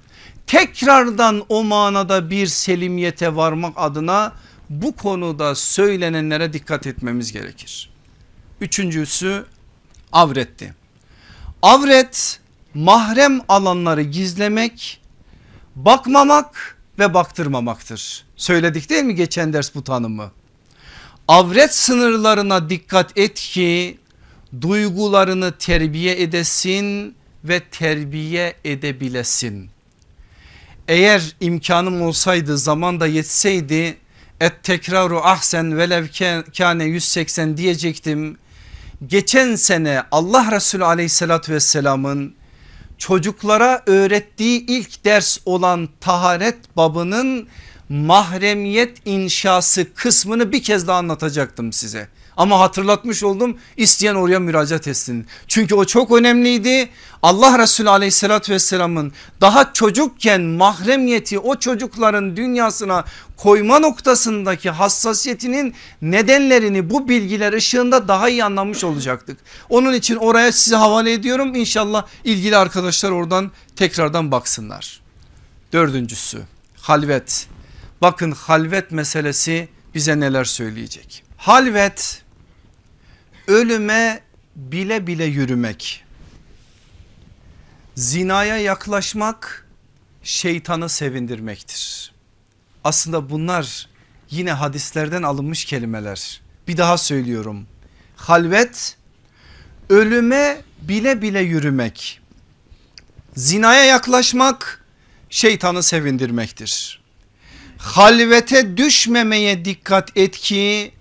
Tekrardan 0.46 1.44
o 1.48 1.64
manada 1.64 2.30
bir 2.30 2.46
selimiyete 2.46 3.36
varmak 3.36 3.74
adına 3.76 4.32
bu 4.70 4.96
konuda 4.96 5.54
söylenenlere 5.54 6.52
dikkat 6.52 6.86
etmemiz 6.86 7.32
gerekir. 7.32 7.90
Üçüncüsü 8.60 9.46
avretti. 10.12 10.74
Avret 11.62 12.40
mahrem 12.74 13.40
alanları 13.48 14.02
gizlemek, 14.02 15.00
bakmamak 15.76 16.76
ve 16.98 17.14
baktırmamaktır. 17.14 18.24
Söyledik 18.36 18.90
değil 18.90 19.04
mi 19.04 19.14
geçen 19.14 19.52
ders 19.52 19.74
bu 19.74 19.84
tanımı? 19.84 20.30
avret 21.28 21.74
sınırlarına 21.74 22.70
dikkat 22.70 23.18
et 23.18 23.34
ki 23.34 23.98
duygularını 24.60 25.52
terbiye 25.58 26.22
edesin 26.22 27.16
ve 27.44 27.60
terbiye 27.60 28.56
edebilesin. 28.64 29.70
Eğer 30.88 31.36
imkanım 31.40 32.02
olsaydı 32.02 32.58
zaman 32.58 33.00
da 33.00 33.06
yetseydi 33.06 33.96
et 34.40 34.52
tekraru 34.62 35.18
ahsen 35.18 35.78
velev 35.78 36.06
kâne 36.58 36.84
180 36.84 37.56
diyecektim. 37.56 38.38
Geçen 39.06 39.54
sene 39.54 40.02
Allah 40.10 40.52
Resulü 40.52 40.84
aleyhissalatü 40.84 41.52
vesselamın 41.52 42.34
çocuklara 42.98 43.82
öğrettiği 43.86 44.66
ilk 44.66 45.04
ders 45.04 45.38
olan 45.44 45.88
taharet 46.00 46.76
babının 46.76 47.48
mahremiyet 47.88 48.98
inşası 49.04 49.94
kısmını 49.94 50.52
bir 50.52 50.62
kez 50.62 50.86
daha 50.86 50.98
anlatacaktım 50.98 51.72
size. 51.72 52.08
Ama 52.36 52.60
hatırlatmış 52.60 53.22
oldum 53.22 53.58
isteyen 53.76 54.14
oraya 54.14 54.38
müracaat 54.38 54.88
etsin. 54.88 55.26
Çünkü 55.48 55.74
o 55.74 55.84
çok 55.84 56.12
önemliydi. 56.12 56.88
Allah 57.22 57.58
Resulü 57.58 57.90
aleyhissalatü 57.90 58.52
vesselamın 58.52 59.12
daha 59.40 59.72
çocukken 59.72 60.40
mahremiyeti 60.42 61.38
o 61.38 61.58
çocukların 61.58 62.36
dünyasına 62.36 63.04
koyma 63.36 63.78
noktasındaki 63.78 64.70
hassasiyetinin 64.70 65.74
nedenlerini 66.02 66.90
bu 66.90 67.08
bilgiler 67.08 67.52
ışığında 67.52 68.08
daha 68.08 68.28
iyi 68.28 68.44
anlamış 68.44 68.84
olacaktık. 68.84 69.38
Onun 69.68 69.92
için 69.92 70.16
oraya 70.16 70.52
size 70.52 70.76
havale 70.76 71.12
ediyorum. 71.12 71.54
İnşallah 71.54 72.06
ilgili 72.24 72.56
arkadaşlar 72.56 73.10
oradan 73.10 73.50
tekrardan 73.76 74.30
baksınlar. 74.30 75.00
Dördüncüsü 75.72 76.42
halvet. 76.80 77.46
Bakın 78.02 78.30
halvet 78.30 78.90
meselesi 78.90 79.68
bize 79.94 80.20
neler 80.20 80.44
söyleyecek. 80.44 81.22
Halvet 81.36 82.25
ölüme 83.46 84.20
bile 84.56 85.06
bile 85.06 85.24
yürümek. 85.24 86.04
Zinaya 87.94 88.56
yaklaşmak 88.56 89.66
şeytanı 90.22 90.88
sevindirmektir. 90.88 92.12
Aslında 92.84 93.30
bunlar 93.30 93.88
yine 94.30 94.52
hadislerden 94.52 95.22
alınmış 95.22 95.64
kelimeler. 95.64 96.40
Bir 96.68 96.76
daha 96.76 96.98
söylüyorum. 96.98 97.66
Halvet 98.16 98.96
ölüme 99.90 100.62
bile 100.82 101.22
bile 101.22 101.40
yürümek. 101.40 102.20
Zinaya 103.36 103.84
yaklaşmak 103.84 104.84
şeytanı 105.30 105.82
sevindirmektir. 105.82 107.02
Halvete 107.78 108.76
düşmemeye 108.76 109.64
dikkat 109.64 110.16
et 110.16 110.38
ki 110.38 110.92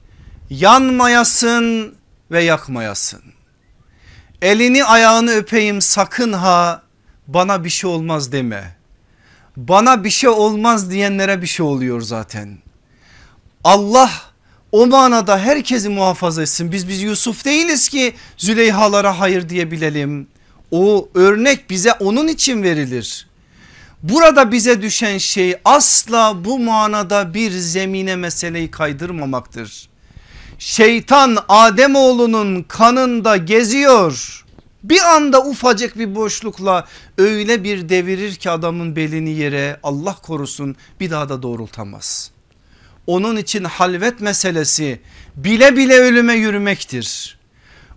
yanmayasın 0.49 1.94
ve 2.31 2.43
yakmayasın. 2.43 3.21
Elini 4.41 4.83
ayağını 4.83 5.31
öpeyim 5.31 5.81
sakın 5.81 6.33
ha 6.33 6.81
bana 7.27 7.63
bir 7.63 7.69
şey 7.69 7.89
olmaz 7.89 8.31
deme. 8.31 8.75
Bana 9.57 10.03
bir 10.03 10.09
şey 10.09 10.29
olmaz 10.29 10.91
diyenlere 10.91 11.41
bir 11.41 11.47
şey 11.47 11.65
oluyor 11.65 12.01
zaten. 12.01 12.57
Allah 13.63 14.11
o 14.71 14.87
manada 14.87 15.39
herkesi 15.39 15.89
muhafaza 15.89 16.41
etsin. 16.41 16.71
Biz 16.71 16.87
biz 16.87 17.01
Yusuf 17.01 17.45
değiliz 17.45 17.89
ki 17.89 18.13
Züleyhalara 18.37 19.19
hayır 19.19 19.49
diyebilelim. 19.49 20.27
O 20.71 21.09
örnek 21.15 21.69
bize 21.69 21.93
onun 21.93 22.27
için 22.27 22.63
verilir. 22.63 23.27
Burada 24.03 24.51
bize 24.51 24.81
düşen 24.81 25.17
şey 25.17 25.55
asla 25.65 26.45
bu 26.45 26.59
manada 26.59 27.33
bir 27.33 27.51
zemine 27.51 28.15
meseleyi 28.15 28.71
kaydırmamaktır. 28.71 29.89
Şeytan 30.59 31.37
Ademoğlunun 31.49 32.63
kanında 32.63 33.37
geziyor. 33.37 34.45
Bir 34.83 35.01
anda 35.01 35.45
ufacık 35.45 35.97
bir 35.99 36.15
boşlukla 36.15 36.87
öyle 37.17 37.63
bir 37.63 37.89
devirir 37.89 38.35
ki 38.35 38.49
adamın 38.49 38.95
belini 38.95 39.29
yere 39.29 39.79
Allah 39.83 40.15
korusun 40.15 40.75
bir 40.99 41.11
daha 41.11 41.29
da 41.29 41.43
doğrultamaz. 41.43 42.31
Onun 43.07 43.37
için 43.37 43.63
halvet 43.63 44.21
meselesi 44.21 44.99
bile 45.35 45.77
bile 45.77 45.99
ölüme 45.99 46.33
yürümektir. 46.33 47.37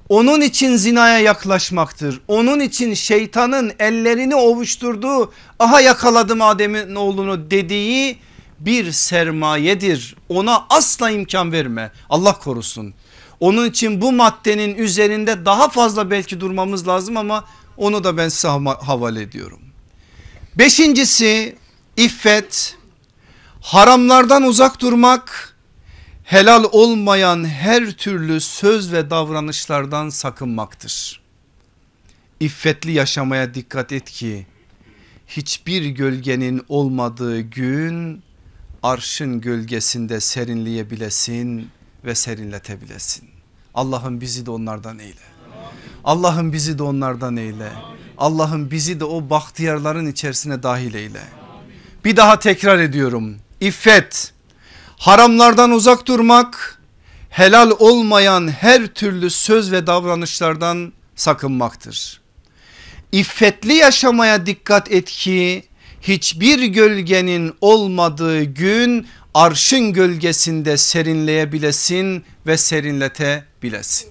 Onun 0.09 0.41
için 0.41 0.77
zinaya 0.77 1.19
yaklaşmaktır. 1.19 2.21
Onun 2.29 2.61
için 2.61 2.95
şeytanın 2.95 3.73
ellerini 3.79 4.35
ovuşturduğu 4.35 5.33
aha 5.59 5.81
yakaladım 5.81 6.43
Adem'in 6.43 6.95
oğlunu 6.95 7.51
dediği 7.51 8.19
bir 8.61 8.93
sermayedir. 8.93 10.17
Ona 10.29 10.67
asla 10.71 11.11
imkan 11.11 11.53
verme 11.53 11.93
Allah 12.11 12.39
korusun. 12.39 12.95
Onun 13.41 13.71
için 13.71 14.01
bu 14.01 14.13
maddenin 14.13 14.75
üzerinde 14.75 15.45
daha 15.45 15.69
fazla 15.69 16.11
belki 16.11 16.41
durmamız 16.41 16.89
lazım 16.89 17.17
ama 17.17 17.45
onu 17.77 18.05
da 18.05 18.17
ben 18.17 18.29
size 18.29 18.49
havale 18.81 19.23
ediyorum. 19.23 19.61
Beşincisi 20.59 21.57
iffet 21.97 22.77
haramlardan 23.61 24.43
uzak 24.43 24.81
durmak 24.81 25.55
helal 26.25 26.65
olmayan 26.73 27.45
her 27.45 27.91
türlü 27.91 28.41
söz 28.41 28.93
ve 28.93 29.11
davranışlardan 29.11 30.09
sakınmaktır. 30.09 31.21
İffetli 32.41 32.93
yaşamaya 32.93 33.55
dikkat 33.55 33.93
et 33.93 34.11
ki 34.11 34.47
hiçbir 35.29 35.87
gölgenin 35.87 36.63
olmadığı 36.69 37.41
gün 37.41 38.23
arşın 38.83 39.41
gölgesinde 39.41 40.21
serinleyebilesin 40.21 41.71
ve 42.05 42.15
serinletebilesin. 42.15 43.29
Allah'ım 43.75 44.21
bizi 44.21 44.47
de 44.47 44.51
onlardan 44.51 44.99
eyle. 44.99 45.29
Allah'ım 46.05 46.53
bizi 46.53 46.79
de 46.79 46.83
onlardan 46.83 47.37
eyle. 47.37 47.73
Allah'ım 48.19 48.71
bizi 48.71 49.01
de 49.01 49.05
o 49.05 49.31
bahtiyarların 49.31 50.07
içerisine 50.07 50.63
dahil 50.63 50.95
eyle. 50.95 51.23
Bir 52.05 52.17
daha 52.17 52.39
tekrar 52.39 52.79
ediyorum. 52.79 53.37
İffet, 53.61 54.33
haramlardan 54.97 55.71
uzak 55.71 56.07
durmak, 56.07 56.79
helal 57.31 57.71
olmayan 57.79 58.49
her 58.49 58.87
türlü 58.87 59.31
söz 59.31 59.73
ve 59.73 59.87
davranışlardan 59.87 60.93
sakınmaktır. 61.17 62.21
İffetli 63.13 63.75
yaşamaya 63.75 64.47
dikkat 64.47 64.93
et 64.93 65.11
ki 65.11 65.68
hiçbir 66.03 66.65
gölgenin 66.65 67.55
olmadığı 67.61 68.43
gün 68.43 69.07
arşın 69.35 69.93
gölgesinde 69.93 70.77
serinleyebilesin 70.77 72.25
ve 72.47 72.57
serinletebilesin. 72.57 74.11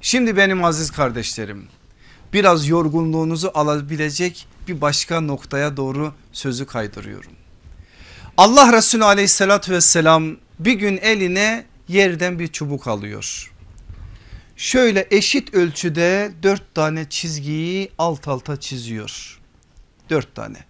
Şimdi 0.00 0.36
benim 0.36 0.64
aziz 0.64 0.90
kardeşlerim 0.90 1.68
biraz 2.32 2.68
yorgunluğunuzu 2.68 3.50
alabilecek 3.54 4.46
bir 4.68 4.80
başka 4.80 5.20
noktaya 5.20 5.76
doğru 5.76 6.12
sözü 6.32 6.66
kaydırıyorum. 6.66 7.32
Allah 8.36 8.72
Resulü 8.72 9.04
aleyhissalatü 9.04 9.72
vesselam 9.72 10.36
bir 10.58 10.72
gün 10.72 10.96
eline 10.96 11.64
yerden 11.88 12.38
bir 12.38 12.48
çubuk 12.48 12.88
alıyor. 12.88 13.52
Şöyle 14.56 15.08
eşit 15.10 15.54
ölçüde 15.54 16.32
dört 16.42 16.74
tane 16.74 17.08
çizgiyi 17.08 17.90
alt 17.98 18.28
alta 18.28 18.60
çiziyor. 18.60 19.40
Dört 20.10 20.34
tane. 20.34 20.67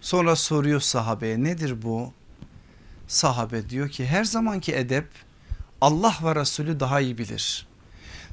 Sonra 0.00 0.36
soruyor 0.36 0.80
sahabeye 0.80 1.44
nedir 1.44 1.82
bu? 1.82 2.12
Sahabe 3.08 3.70
diyor 3.70 3.88
ki 3.88 4.06
her 4.06 4.24
zamanki 4.24 4.74
edep 4.74 5.06
Allah 5.80 6.16
ve 6.24 6.34
Resulü 6.34 6.80
daha 6.80 7.00
iyi 7.00 7.18
bilir. 7.18 7.66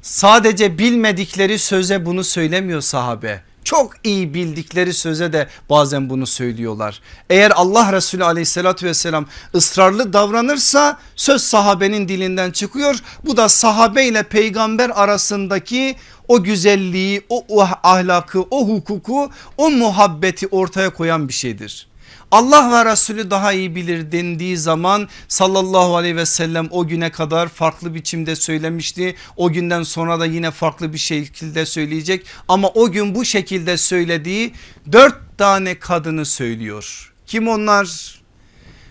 Sadece 0.02 0.78
bilmedikleri 0.78 1.58
söze 1.58 2.06
bunu 2.06 2.24
söylemiyor 2.24 2.80
sahabe. 2.80 3.42
Çok 3.66 3.92
iyi 4.04 4.34
bildikleri 4.34 4.94
söze 4.94 5.32
de 5.32 5.48
bazen 5.70 6.10
bunu 6.10 6.26
söylüyorlar. 6.26 7.00
Eğer 7.30 7.52
Allah 7.54 7.92
Resulü 7.92 8.24
aleyhissalatü 8.24 8.86
vesselam 8.86 9.26
ısrarlı 9.54 10.12
davranırsa 10.12 10.98
söz 11.16 11.42
sahabenin 11.42 12.08
dilinden 12.08 12.50
çıkıyor. 12.50 12.98
Bu 13.24 13.36
da 13.36 13.48
sahabe 13.48 14.06
ile 14.06 14.22
peygamber 14.22 14.90
arasındaki 14.94 15.96
o 16.28 16.42
güzelliği, 16.42 17.26
o, 17.28 17.60
ahlakı, 17.82 18.42
o 18.50 18.68
hukuku, 18.68 19.30
o 19.56 19.70
muhabbeti 19.70 20.46
ortaya 20.46 20.90
koyan 20.90 21.28
bir 21.28 21.34
şeydir. 21.34 21.88
Allah 22.30 22.70
ve 22.70 22.92
Resulü 22.92 23.30
daha 23.30 23.52
iyi 23.52 23.74
bilir 23.74 24.12
dendiği 24.12 24.56
zaman 24.56 25.08
sallallahu 25.28 25.96
aleyhi 25.96 26.16
ve 26.16 26.26
sellem 26.26 26.68
o 26.70 26.86
güne 26.86 27.10
kadar 27.10 27.48
farklı 27.48 27.94
biçimde 27.94 28.36
söylemişti. 28.36 29.14
O 29.36 29.52
günden 29.52 29.82
sonra 29.82 30.20
da 30.20 30.26
yine 30.26 30.50
farklı 30.50 30.92
bir 30.92 30.98
şekilde 30.98 31.66
söyleyecek 31.66 32.26
ama 32.48 32.68
o 32.68 32.90
gün 32.90 33.14
bu 33.14 33.24
şekilde 33.24 33.76
söylediği 33.76 34.52
dört 34.92 35.38
tane 35.38 35.78
kadını 35.78 36.24
söylüyor. 36.24 37.12
Kim 37.26 37.48
onlar? 37.48 38.16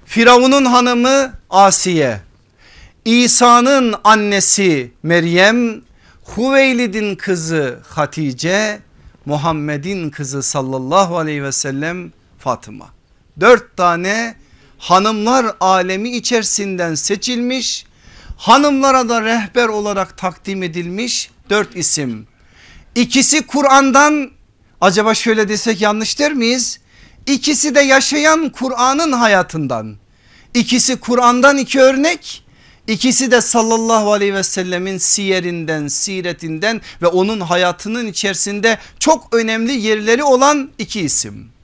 Firavun'un 0.05 0.65
hanımı 0.65 1.33
Asiye, 1.49 2.21
İsa'nın 3.05 3.95
annesi 4.03 4.91
Meryem, 5.03 5.81
Huveylid'in 6.23 7.15
kızı 7.15 7.79
Hatice, 7.87 8.79
Muhammed'in 9.25 10.09
kızı 10.09 10.43
sallallahu 10.43 11.17
aleyhi 11.17 11.43
ve 11.43 11.51
sellem 11.51 12.11
Fatıma. 12.39 12.94
Dört 13.39 13.77
tane 13.77 14.35
hanımlar 14.77 15.55
alemi 15.59 16.09
içerisinden 16.09 16.95
seçilmiş 16.95 17.85
Hanımlara 18.37 19.09
da 19.09 19.21
rehber 19.21 19.67
olarak 19.67 20.17
takdim 20.17 20.63
edilmiş 20.63 21.29
dört 21.49 21.75
isim. 21.75 22.27
İkisi 22.95 23.47
Kur'an'dan 23.47 24.31
acaba 24.81 25.13
şöyle 25.15 25.49
desek 25.49 25.81
yanlış 25.81 26.19
der 26.19 26.33
miyiz? 26.33 26.79
İkisi 27.27 27.75
de 27.75 27.79
yaşayan 27.79 28.49
Kur'an'ın 28.49 29.11
hayatından. 29.11 29.95
İkisi 30.53 30.95
Kur'an'dan 30.95 31.57
iki 31.57 31.79
örnek. 31.79 32.45
İkisi 32.87 33.31
de 33.31 33.41
sallallahu 33.41 34.11
aleyhi 34.11 34.33
ve 34.33 34.43
sellemin 34.43 34.97
siyerinden, 34.97 35.87
siretinden 35.87 36.81
ve 37.01 37.07
onun 37.07 37.39
hayatının 37.39 38.07
içerisinde 38.07 38.77
çok 38.99 39.35
önemli 39.35 39.71
yerleri 39.71 40.23
olan 40.23 40.69
iki 40.77 41.01
isim. 41.01 41.54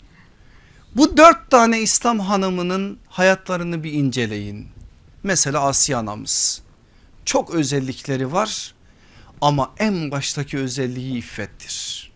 Bu 0.95 1.17
dört 1.17 1.51
tane 1.51 1.81
İslam 1.81 2.19
hanımının 2.19 2.97
hayatlarını 3.09 3.83
bir 3.83 3.93
inceleyin. 3.93 4.67
Mesela 5.23 5.61
Asiye 5.61 5.97
anamız 5.97 6.61
çok 7.25 7.55
özellikleri 7.55 8.31
var 8.31 8.73
ama 9.41 9.71
en 9.77 10.11
baştaki 10.11 10.57
özelliği 10.57 11.17
iffettir. 11.17 12.11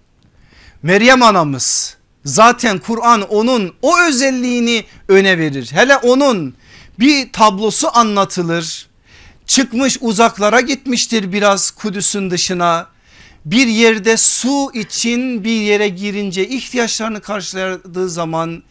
Meryem 0.84 1.24
anamız 1.24 1.98
zaten 2.26 2.80
Kur'an 2.80 3.22
onun 3.22 3.74
o 3.82 4.00
özelliğini 4.00 4.86
öne 5.08 5.38
verir. 5.38 5.70
Hele 5.72 5.98
onun 5.98 6.56
bir 7.00 7.32
tablosu 7.32 7.98
anlatılır. 7.98 8.88
Çıkmış 9.46 9.98
uzaklara 10.02 10.62
gitmiştir 10.62 11.32
biraz 11.32 11.72
Kudüs'ün 11.72 12.32
dışına. 12.32 12.95
Bir 13.46 13.68
yerde 13.68 14.18
su 14.18 14.72
için 14.74 15.44
bir 15.44 15.62
yere 15.62 15.90
girince 15.90 16.48
ihtiyaçlarını 16.48 17.22
karşıladığı 17.22 18.10
zaman 18.10 18.64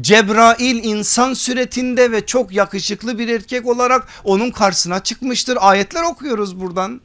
Cebrail 0.00 0.84
insan 0.84 1.34
suretinde 1.34 2.12
ve 2.12 2.26
çok 2.26 2.52
yakışıklı 2.52 3.18
bir 3.18 3.28
erkek 3.28 3.66
olarak 3.66 4.08
onun 4.24 4.50
karşısına 4.50 5.02
çıkmıştır. 5.02 5.58
Ayetler 5.60 6.02
okuyoruz 6.02 6.60
buradan. 6.60 7.00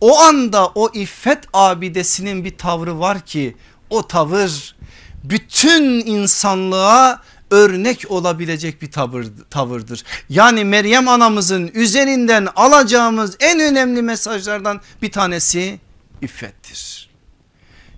O 0.00 0.18
anda 0.18 0.66
o 0.66 0.90
iffet 0.94 1.38
abidesinin 1.52 2.44
bir 2.44 2.58
tavrı 2.58 2.98
var 2.98 3.20
ki 3.20 3.56
o 3.90 4.06
tavır 4.06 4.76
bütün 5.24 6.06
insanlığa 6.06 7.22
örnek 7.50 8.04
olabilecek 8.08 8.82
bir 8.82 8.90
tavır, 8.90 9.26
tavırdır. 9.50 10.04
Yani 10.28 10.64
Meryem 10.64 11.08
anamızın 11.08 11.70
üzerinden 11.74 12.48
alacağımız 12.56 13.36
en 13.40 13.60
önemli 13.60 14.02
mesajlardan 14.02 14.80
bir 15.02 15.12
tanesi 15.12 15.78
iffettir. 16.22 17.10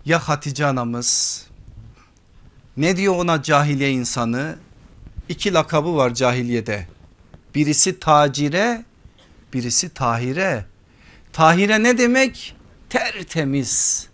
Ya 0.04 0.18
Hatice 0.18 0.66
anamız 0.66 1.42
ne 2.76 2.96
diyor 2.96 3.16
ona 3.16 3.42
cahiliye 3.42 3.90
insanı? 3.90 4.56
İki 5.28 5.54
lakabı 5.54 5.96
var 5.96 6.14
cahiliyede. 6.14 6.86
Birisi 7.54 8.00
tacire 8.00 8.84
birisi 9.52 9.88
tahire. 9.88 10.64
Tahire 11.32 11.82
ne 11.82 11.98
demek? 11.98 12.54
Tertemiz. 12.90 14.06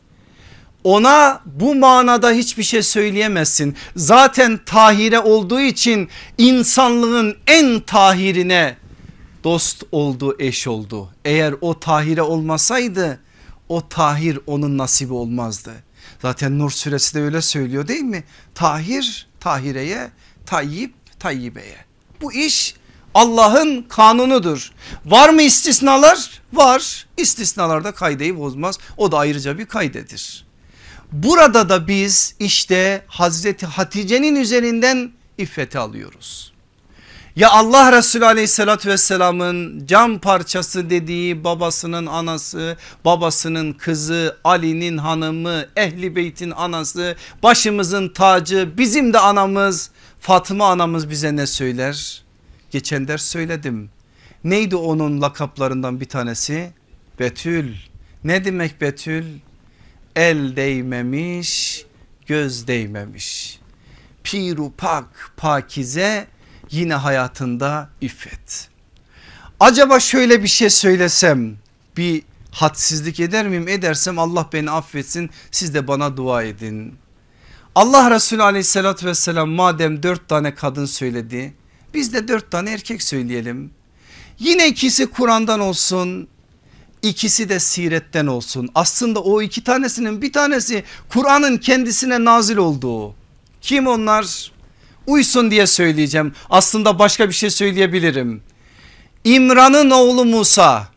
Ona 0.85 1.43
bu 1.47 1.75
manada 1.75 2.31
hiçbir 2.31 2.63
şey 2.63 2.83
söyleyemezsin. 2.83 3.77
Zaten 3.97 4.61
tahire 4.67 5.21
olduğu 5.21 5.61
için 5.61 6.09
insanlığın 6.39 7.37
en 7.47 7.81
tahirine 7.81 8.77
dost 9.45 9.83
oldu 9.93 10.37
eş 10.39 10.67
oldu. 10.67 11.11
Eğer 11.25 11.55
o 11.61 11.81
tahire 11.81 12.23
olmasaydı 12.23 13.21
o 13.69 13.89
tahir 13.89 14.39
onun 14.47 14.79
nasibi 14.79 15.13
olmazdı. 15.13 15.73
Zaten 16.23 16.59
Nur 16.59 16.71
suresi 16.71 17.15
de 17.15 17.23
öyle 17.23 17.43
söylüyor 17.43 17.89
değil 17.89 18.03
mi? 18.03 18.25
Tahir 18.55 19.29
tahireye, 19.41 20.11
tayyip 20.47 20.95
tayyibeye. 21.21 21.77
Bu 22.21 22.33
iş 22.33 22.75
Allah'ın 23.15 23.83
kanunudur. 23.83 24.73
Var 25.05 25.29
mı 25.29 25.43
istisnalar? 25.43 26.43
Var. 26.53 27.07
İstisnalarda 27.17 27.93
kaydeyi 27.93 28.39
bozmaz. 28.39 28.79
O 28.97 29.13
da 29.13 29.19
ayrıca 29.19 29.59
bir 29.59 29.67
kaydedir. 29.67 30.47
Burada 31.13 31.69
da 31.69 31.89
biz 31.89 32.35
işte 32.39 33.05
Hazreti 33.07 33.67
Hatice'nin 33.67 34.37
üzerinden 34.37 35.13
iffeti 35.39 35.79
alıyoruz. 35.79 36.53
Ya 37.39 37.51
Allah 37.51 37.93
Resulü 37.93 38.25
aleyhissalatü 38.25 38.89
vesselamın 38.89 39.87
cam 39.87 40.19
parçası 40.19 40.91
dediği 40.91 41.45
babasının 41.45 42.07
anası, 42.07 42.77
babasının 43.05 43.73
kızı, 43.73 44.37
Ali'nin 44.45 44.99
hanımı, 44.99 45.65
Ehli 45.77 46.17
Beyt'in 46.17 46.51
anası, 46.51 47.17
başımızın 47.43 48.09
tacı, 48.09 48.71
bizim 48.79 49.13
de 49.13 49.19
anamız 49.19 49.91
Fatıma 50.21 50.71
anamız 50.71 51.11
bize 51.11 51.37
ne 51.37 51.47
söyler? 51.47 52.23
Geçen 52.71 53.09
ders 53.09 53.25
söyledim. 53.25 53.91
Neydi 54.45 54.77
onun 54.77 55.23
lakaplarından 55.23 56.01
bir 56.01 56.09
tanesi? 56.09 56.71
Betül. 57.19 57.75
Ne 58.25 58.45
demek 58.45 58.81
Betül? 58.81 59.25
El 60.17 60.57
değmemiş, 60.57 61.85
göz 62.27 62.67
değmemiş. 62.67 63.59
Piru 64.25 64.73
pak, 64.77 65.33
pakize 65.37 66.27
yine 66.71 66.95
hayatında 66.95 67.89
iffet. 68.01 68.69
Acaba 69.61 70.01
şöyle 70.01 70.43
bir 70.43 70.49
şey 70.49 70.71
söylesem 70.71 71.57
bir 71.97 72.23
hadsizlik 72.51 73.21
eder 73.21 73.49
miyim? 73.49 73.69
Edersem 73.69 74.19
Allah 74.19 74.49
beni 74.53 74.71
affetsin 74.71 75.31
siz 75.51 75.75
de 75.75 75.89
bana 75.89 76.17
dua 76.17 76.43
edin. 76.43 76.95
Allah 77.75 78.11
Resulü 78.11 78.43
aleyhissalatü 78.43 79.07
vesselam 79.07 79.49
madem 79.49 80.03
dört 80.03 80.29
tane 80.29 80.55
kadın 80.55 80.87
söyledi 80.87 81.55
biz 81.95 82.13
de 82.13 82.29
dört 82.29 82.51
tane 82.51 82.73
erkek 82.73 83.03
söyleyelim. 83.03 83.71
Yine 84.39 84.69
ikisi 84.69 85.07
Kur'an'dan 85.07 85.61
olsun 85.61 86.29
ikisi 87.03 87.49
de 87.49 87.61
siretten 87.61 88.27
olsun. 88.27 88.69
Aslında 88.75 89.21
o 89.23 89.43
iki 89.43 89.65
tanesinin 89.65 90.23
bir 90.23 90.33
tanesi 90.33 90.85
Kur'an'ın 91.09 91.57
kendisine 91.57 92.25
nazil 92.25 92.57
olduğu. 92.57 93.15
Kim 93.61 93.87
onlar? 93.87 94.53
Uysun 95.09 95.51
diye 95.51 95.67
söyleyeceğim. 95.67 96.33
Aslında 96.51 96.99
başka 96.99 97.29
bir 97.29 97.35
şey 97.35 97.51
söyleyebilirim. 97.51 98.43
İmran'ın 99.25 99.91
oğlu 99.91 100.25
Musa. 100.25 100.89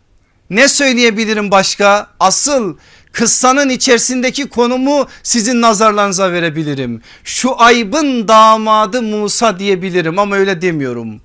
Ne 0.49 0.67
söyleyebilirim 0.67 1.51
başka? 1.51 2.07
Asıl 2.19 2.77
kıssanın 3.11 3.69
içerisindeki 3.69 4.49
konumu 4.49 5.07
sizin 5.23 5.61
nazarlarınıza 5.61 6.31
verebilirim. 6.31 7.01
Şu 7.23 7.61
aybın 7.61 8.27
damadı 8.27 9.01
Musa 9.01 9.59
diyebilirim 9.59 10.19
ama 10.19 10.35
öyle 10.35 10.61
demiyorum. 10.61 11.21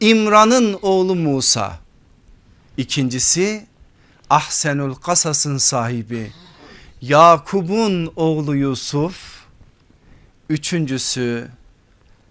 İmran'ın 0.00 0.78
oğlu 0.82 1.14
Musa. 1.14 1.78
İkincisi 2.76 3.66
Ahsenul 4.30 4.94
Kasas'ın 4.94 5.58
sahibi 5.58 6.32
Yakub'un 7.02 8.12
oğlu 8.16 8.56
Yusuf. 8.56 9.42
Üçüncüsü 10.48 11.48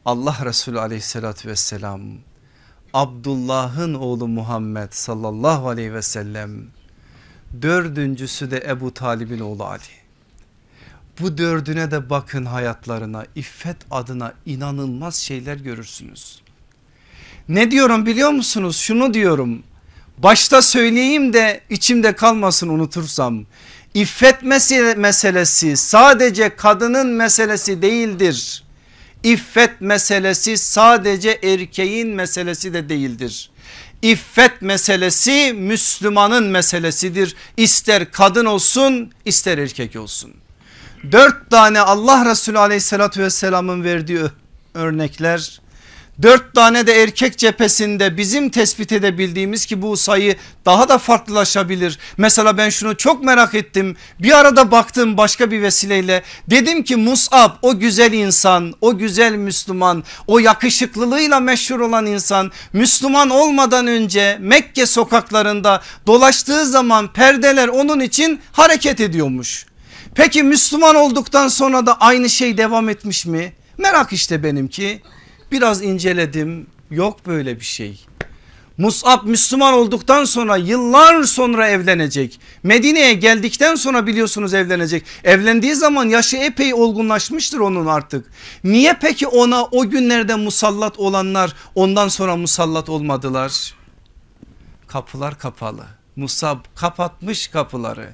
Allah 0.06 0.38
Resulü 0.46 0.80
aleyhissalatü 0.80 1.50
vesselam 1.50 2.02
Abdullah'ın 2.94 3.94
oğlu 3.94 4.28
Muhammed 4.28 4.92
sallallahu 4.92 5.70
aleyhi 5.70 5.94
ve 5.94 6.02
sellem 6.02 6.52
Dördüncüsü 7.62 8.52
de 8.52 8.64
Ebu 8.68 8.94
Talib'in 8.94 9.40
oğlu 9.40 9.64
Ali. 9.64 9.82
Bu 11.20 11.38
dördüne 11.38 11.92
de 11.92 12.10
bakın 12.10 12.46
hayatlarına 12.46 13.26
iffet 13.36 13.78
adına 13.92 14.34
inanılmaz 14.46 15.16
şeyler 15.16 15.56
görürsünüz. 15.56 16.42
Ne 17.50 17.72
diyorum 17.72 18.06
biliyor 18.06 18.30
musunuz? 18.30 18.78
Şunu 18.78 19.14
diyorum. 19.14 19.64
Başta 20.18 20.62
söyleyeyim 20.62 21.34
de 21.34 21.62
içimde 21.70 22.16
kalmasın 22.16 22.70
unutursam. 22.70 23.46
İffet 23.94 24.44
meselesi 24.98 25.78
sadece 25.78 26.56
kadının 26.56 27.08
meselesi 27.08 27.82
değildir. 27.82 28.64
İffet 29.24 29.82
meselesi 29.82 30.58
sadece 30.58 31.40
erkeğin 31.44 32.10
meselesi 32.10 32.74
de 32.74 32.90
değildir. 32.90 33.50
İffet 34.02 34.62
meselesi 34.62 35.54
Müslümanın 35.54 36.44
meselesidir. 36.48 37.36
İster 37.58 38.12
kadın 38.12 38.46
olsun 38.46 39.12
ister 39.26 39.58
erkek 39.58 39.96
olsun. 39.96 40.34
Dört 41.12 41.50
tane 41.50 41.80
Allah 41.80 42.26
Resulü 42.26 42.60
aleyhissalatü 42.60 43.24
vesselamın 43.24 43.84
verdiği 43.84 44.22
örnekler 44.74 45.61
Dört 46.22 46.54
tane 46.56 46.88
de 46.88 47.04
erkek 47.04 47.38
cephesinde 47.38 48.18
bizim 48.18 48.50
tespit 48.50 48.92
edebildiğimiz 48.92 49.66
ki 49.66 49.82
bu 49.82 49.98
sayı 49.98 50.36
daha 50.66 50.90
da 50.90 50.98
farklılaşabilir. 50.98 52.00
Mesela 52.18 52.58
ben 52.58 52.70
şunu 52.70 52.98
çok 52.98 53.24
merak 53.24 53.56
ettim. 53.56 53.96
Bir 54.20 54.40
arada 54.40 54.72
baktım 54.72 55.18
başka 55.18 55.52
bir 55.52 55.62
vesileyle. 55.62 56.24
Dedim 56.50 56.84
ki 56.84 56.96
Musab 56.96 57.52
o 57.62 57.80
güzel 57.80 58.14
insan, 58.14 58.74
o 58.82 58.98
güzel 58.98 59.34
Müslüman, 59.34 60.04
o 60.28 60.40
yakışıklılığıyla 60.40 61.40
meşhur 61.40 61.80
olan 61.80 62.06
insan 62.06 62.52
Müslüman 62.74 63.30
olmadan 63.30 63.88
önce 63.88 64.38
Mekke 64.42 64.86
sokaklarında 64.86 65.82
dolaştığı 66.08 66.66
zaman 66.66 67.14
perdeler 67.14 67.68
onun 67.68 68.00
için 68.00 68.40
hareket 68.52 69.00
ediyormuş. 69.00 69.66
Peki 70.16 70.44
Müslüman 70.44 70.96
olduktan 70.96 71.48
sonra 71.48 71.86
da 71.86 71.98
aynı 72.00 72.30
şey 72.30 72.58
devam 72.58 72.90
etmiş 72.90 73.26
mi? 73.26 73.54
Merak 73.78 74.14
işte 74.14 74.44
benimki. 74.44 75.02
Biraz 75.52 75.84
inceledim 75.84 76.68
yok 76.92 77.26
böyle 77.28 77.60
bir 77.60 77.66
şey. 77.66 78.06
Mus'ab 78.78 79.26
Müslüman 79.26 79.74
olduktan 79.74 80.26
sonra 80.26 80.58
yıllar 80.58 81.24
sonra 81.24 81.68
evlenecek. 81.68 82.40
Medine'ye 82.64 83.14
geldikten 83.14 83.76
sonra 83.76 84.08
biliyorsunuz 84.08 84.54
evlenecek. 84.54 85.06
Evlendiği 85.24 85.76
zaman 85.76 86.10
yaşı 86.10 86.38
epey 86.38 86.74
olgunlaşmıştır 86.74 87.60
onun 87.60 87.86
artık. 87.86 88.26
Niye 88.64 88.98
peki 89.02 89.28
ona 89.28 89.66
o 89.66 89.90
günlerde 89.90 90.36
musallat 90.36 91.00
olanlar 91.00 91.54
ondan 91.76 92.08
sonra 92.08 92.36
musallat 92.36 92.90
olmadılar? 92.90 93.74
Kapılar 94.88 95.40
kapalı. 95.40 95.86
Musab 96.16 96.58
kapatmış 96.76 97.48
kapıları. 97.48 98.10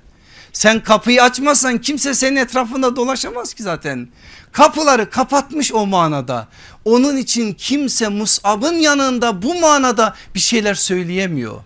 Sen 0.57 0.83
kapıyı 0.83 1.23
açmazsan 1.23 1.77
kimse 1.77 2.13
senin 2.13 2.35
etrafında 2.35 2.95
dolaşamaz 2.95 3.53
ki 3.53 3.63
zaten. 3.63 4.07
Kapıları 4.51 5.09
kapatmış 5.09 5.73
o 5.73 5.85
manada. 5.85 6.47
Onun 6.85 7.17
için 7.17 7.53
kimse 7.53 8.07
Mus'ab'ın 8.07 8.73
yanında 8.73 9.41
bu 9.41 9.59
manada 9.59 10.15
bir 10.35 10.39
şeyler 10.39 10.73
söyleyemiyor. 10.73 11.61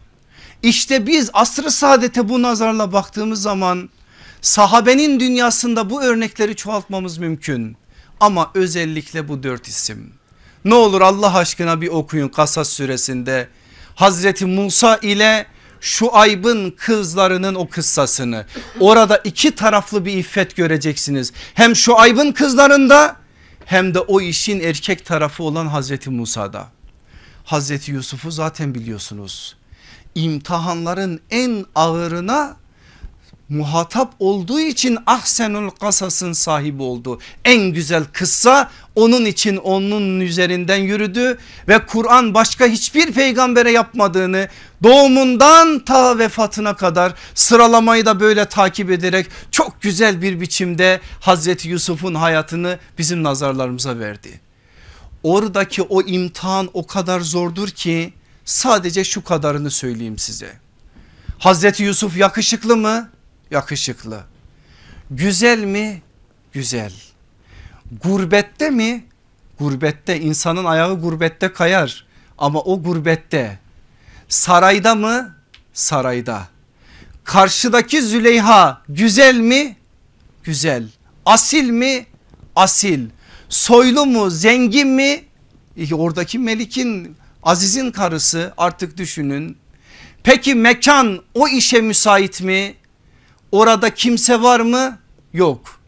İşte 0.63 1.07
biz 1.07 1.29
asr-ı 1.33 1.71
saadete 1.71 2.29
bu 2.29 2.41
nazarla 2.41 2.93
baktığımız 2.93 3.41
zaman 3.41 3.89
sahabenin 4.41 5.19
dünyasında 5.19 5.89
bu 5.89 6.03
örnekleri 6.03 6.55
çoğaltmamız 6.55 7.17
mümkün. 7.17 7.77
Ama 8.19 8.51
özellikle 8.53 9.27
bu 9.27 9.43
dört 9.43 9.67
isim. 9.67 10.13
Ne 10.65 10.73
olur 10.73 11.01
Allah 11.01 11.37
aşkına 11.37 11.81
bir 11.81 11.87
okuyun 11.87 12.29
Kasas 12.29 12.69
suresinde 12.69 13.47
Hazreti 13.95 14.45
Musa 14.45 14.97
ile 14.97 15.45
şu 15.81 16.15
aybın 16.15 16.71
kızlarının 16.71 17.55
o 17.55 17.69
kıssasını. 17.69 18.45
Orada 18.79 19.17
iki 19.17 19.55
taraflı 19.55 20.05
bir 20.05 20.13
iffet 20.13 20.55
göreceksiniz. 20.55 21.33
Hem 21.53 21.75
şu 21.75 21.99
aybın 21.99 22.31
kızlarında 22.31 23.15
hem 23.65 23.93
de 23.93 23.99
o 23.99 24.21
işin 24.21 24.59
erkek 24.59 25.05
tarafı 25.05 25.43
olan 25.43 25.67
Hazreti 25.67 26.09
Musa'da. 26.09 26.67
Hazreti 27.43 27.91
Yusuf'u 27.91 28.31
zaten 28.31 28.75
biliyorsunuz. 28.75 29.55
İmtihanların 30.15 31.19
en 31.29 31.65
ağırına 31.75 32.55
muhatap 33.51 34.13
olduğu 34.19 34.59
için 34.59 34.97
ahsenul 35.05 35.69
kasasın 35.69 36.33
sahibi 36.33 36.83
oldu. 36.83 37.19
En 37.45 37.61
güzel 37.61 38.03
kıssa 38.13 38.71
onun 38.95 39.25
için 39.25 39.57
onun 39.57 40.19
üzerinden 40.19 40.77
yürüdü 40.77 41.37
ve 41.67 41.85
Kur'an 41.85 42.33
başka 42.33 42.65
hiçbir 42.65 43.11
peygambere 43.11 43.71
yapmadığını 43.71 44.47
doğumundan 44.83 45.79
ta 45.79 46.17
vefatına 46.17 46.75
kadar 46.75 47.13
sıralamayı 47.35 48.05
da 48.05 48.19
böyle 48.19 48.45
takip 48.45 48.91
ederek 48.91 49.27
çok 49.51 49.81
güzel 49.81 50.21
bir 50.21 50.41
biçimde 50.41 51.01
Hazreti 51.19 51.69
Yusuf'un 51.69 52.15
hayatını 52.15 52.79
bizim 52.97 53.23
nazarlarımıza 53.23 53.99
verdi. 53.99 54.39
Oradaki 55.23 55.81
o 55.81 56.01
imtihan 56.01 56.69
o 56.73 56.87
kadar 56.87 57.19
zordur 57.19 57.67
ki 57.67 58.13
sadece 58.45 59.03
şu 59.03 59.23
kadarını 59.23 59.71
söyleyeyim 59.71 60.17
size. 60.17 60.53
Hazreti 61.39 61.83
Yusuf 61.83 62.17
yakışıklı 62.17 62.77
mı? 62.77 63.09
Yakışıklı. 63.51 64.23
Güzel 65.11 65.63
mi? 65.63 66.01
Güzel. 66.53 66.93
Gurbette 68.03 68.69
mi? 68.69 69.05
Gurbette 69.59 70.19
insanın 70.19 70.65
ayağı 70.65 71.01
gurbette 71.01 71.53
kayar 71.53 72.05
ama 72.37 72.61
o 72.61 72.83
gurbette. 72.83 73.59
Sarayda 74.29 74.95
mı? 74.95 75.35
Sarayda. 75.73 76.47
Karşıdaki 77.23 78.01
Züleyha 78.01 78.81
güzel 78.89 79.35
mi? 79.37 79.77
Güzel. 80.43 80.89
Asil 81.25 81.69
mi? 81.69 82.05
Asil. 82.55 83.09
Soylu 83.49 84.05
mu? 84.05 84.29
Zengin 84.29 84.87
mi? 84.87 85.23
Oradaki 85.93 86.39
Melik'in 86.39 87.15
Aziz'in 87.43 87.91
karısı 87.91 88.53
artık 88.57 88.97
düşünün. 88.97 89.57
Peki 90.23 90.55
mekan 90.55 91.23
o 91.33 91.47
işe 91.47 91.81
müsait 91.81 92.41
mi? 92.41 92.75
Orada 93.51 93.93
kimse 93.93 94.41
var 94.41 94.59
mı? 94.59 94.97
Yok. 95.33 95.79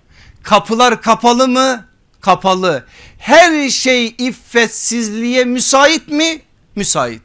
Kapılar 0.43 1.01
kapalı 1.01 1.47
mı? 1.47 1.85
Kapalı. 2.21 2.85
Her 3.17 3.69
şey 3.69 4.15
iffetsizliğe 4.17 5.43
müsait 5.45 6.07
mi? 6.07 6.41
Müsait. 6.75 7.21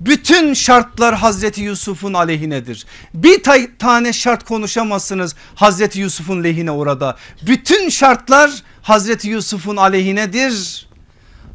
Bütün 0.00 0.54
şartlar 0.54 1.14
Hazreti 1.14 1.60
Yusuf'un 1.60 2.14
aleyhinedir. 2.14 2.86
Bir 3.14 3.42
tane 3.78 4.12
şart 4.12 4.44
konuşamazsınız 4.44 5.34
Hazreti 5.54 6.00
Yusuf'un 6.00 6.44
lehine 6.44 6.70
orada. 6.70 7.16
Bütün 7.42 7.88
şartlar 7.88 8.50
Hazreti 8.82 9.28
Yusuf'un 9.28 9.76
aleyhinedir. 9.76 10.88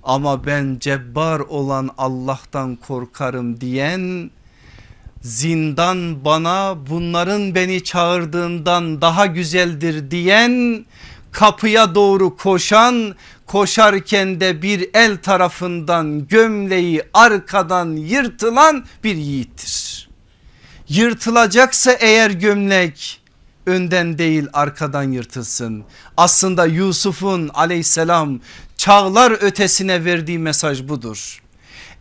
Ama 0.03 0.45
ben 0.45 0.77
cebbar 0.79 1.39
olan 1.39 1.89
Allah'tan 1.97 2.75
korkarım 2.75 3.61
diyen 3.61 4.31
zindan 5.21 6.25
bana 6.25 6.77
bunların 6.89 7.55
beni 7.55 7.83
çağırdığından 7.83 9.01
daha 9.01 9.25
güzeldir 9.25 10.11
diyen 10.11 10.85
kapıya 11.31 11.95
doğru 11.95 12.37
koşan 12.37 13.15
koşarken 13.45 14.39
de 14.39 14.61
bir 14.61 14.89
el 14.93 15.17
tarafından 15.17 16.27
gömleği 16.27 17.03
arkadan 17.13 17.95
yırtılan 17.95 18.85
bir 19.03 19.15
yiğittir. 19.15 20.09
Yırtılacaksa 20.89 21.91
eğer 21.91 22.31
gömlek 22.31 23.21
önden 23.65 24.17
değil 24.17 24.47
arkadan 24.53 25.11
yırtılsın. 25.11 25.83
Aslında 26.17 26.65
Yusuf'un 26.65 27.47
aleyhisselam 27.53 28.39
çağlar 28.77 29.31
ötesine 29.31 30.05
verdiği 30.05 30.39
mesaj 30.39 30.87
budur. 30.87 31.41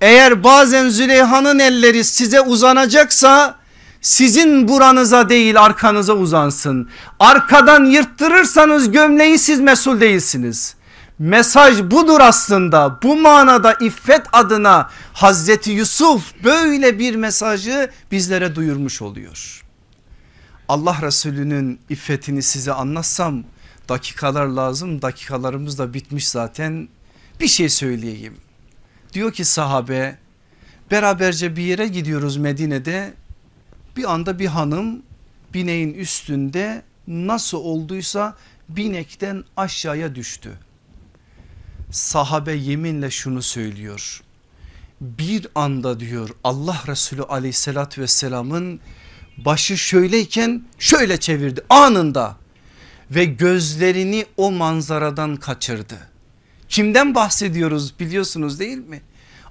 Eğer 0.00 0.44
bazen 0.44 0.88
Züleyha'nın 0.88 1.58
elleri 1.58 2.04
size 2.04 2.40
uzanacaksa 2.40 3.58
sizin 4.00 4.68
buranıza 4.68 5.28
değil 5.28 5.62
arkanıza 5.62 6.12
uzansın. 6.12 6.90
Arkadan 7.20 7.84
yırttırırsanız 7.84 8.90
gömleği 8.90 9.38
siz 9.38 9.60
mesul 9.60 10.00
değilsiniz. 10.00 10.74
Mesaj 11.18 11.82
budur 11.82 12.20
aslında 12.20 12.98
bu 13.02 13.16
manada 13.16 13.72
iffet 13.72 14.22
adına 14.32 14.90
Hazreti 15.12 15.70
Yusuf 15.70 16.44
böyle 16.44 16.98
bir 16.98 17.14
mesajı 17.14 17.90
bizlere 18.12 18.54
duyurmuş 18.54 19.02
oluyor. 19.02 19.62
Allah 20.68 20.96
Resulü'nün 21.02 21.80
iffetini 21.88 22.42
size 22.42 22.72
anlatsam 22.72 23.44
dakikalar 23.88 24.46
lazım 24.46 25.02
dakikalarımız 25.02 25.78
da 25.78 25.94
bitmiş 25.94 26.28
zaten 26.28 26.88
bir 27.40 27.48
şey 27.48 27.68
söyleyeyim. 27.68 28.36
Diyor 29.18 29.32
ki 29.32 29.44
sahabe 29.44 30.18
beraberce 30.90 31.56
bir 31.56 31.62
yere 31.62 31.88
gidiyoruz 31.88 32.36
Medine'de 32.36 33.14
bir 33.96 34.12
anda 34.12 34.38
bir 34.38 34.46
hanım 34.46 35.02
bineğin 35.54 35.94
üstünde 35.94 36.82
nasıl 37.06 37.58
olduysa 37.58 38.36
binekten 38.68 39.44
aşağıya 39.56 40.14
düştü. 40.14 40.58
Sahabe 41.90 42.52
yeminle 42.52 43.10
şunu 43.10 43.42
söylüyor. 43.42 44.22
Bir 45.00 45.46
anda 45.54 46.00
diyor 46.00 46.30
Allah 46.44 46.82
Resulü 46.88 47.22
aleyhissalatü 47.22 48.00
vesselamın 48.00 48.80
başı 49.36 49.78
şöyleyken 49.78 50.64
şöyle 50.78 51.20
çevirdi 51.20 51.64
anında 51.68 52.36
ve 53.10 53.24
gözlerini 53.24 54.26
o 54.36 54.50
manzaradan 54.50 55.36
kaçırdı. 55.36 56.17
Kimden 56.68 57.14
bahsediyoruz 57.14 58.00
biliyorsunuz 58.00 58.60
değil 58.60 58.78
mi? 58.78 59.00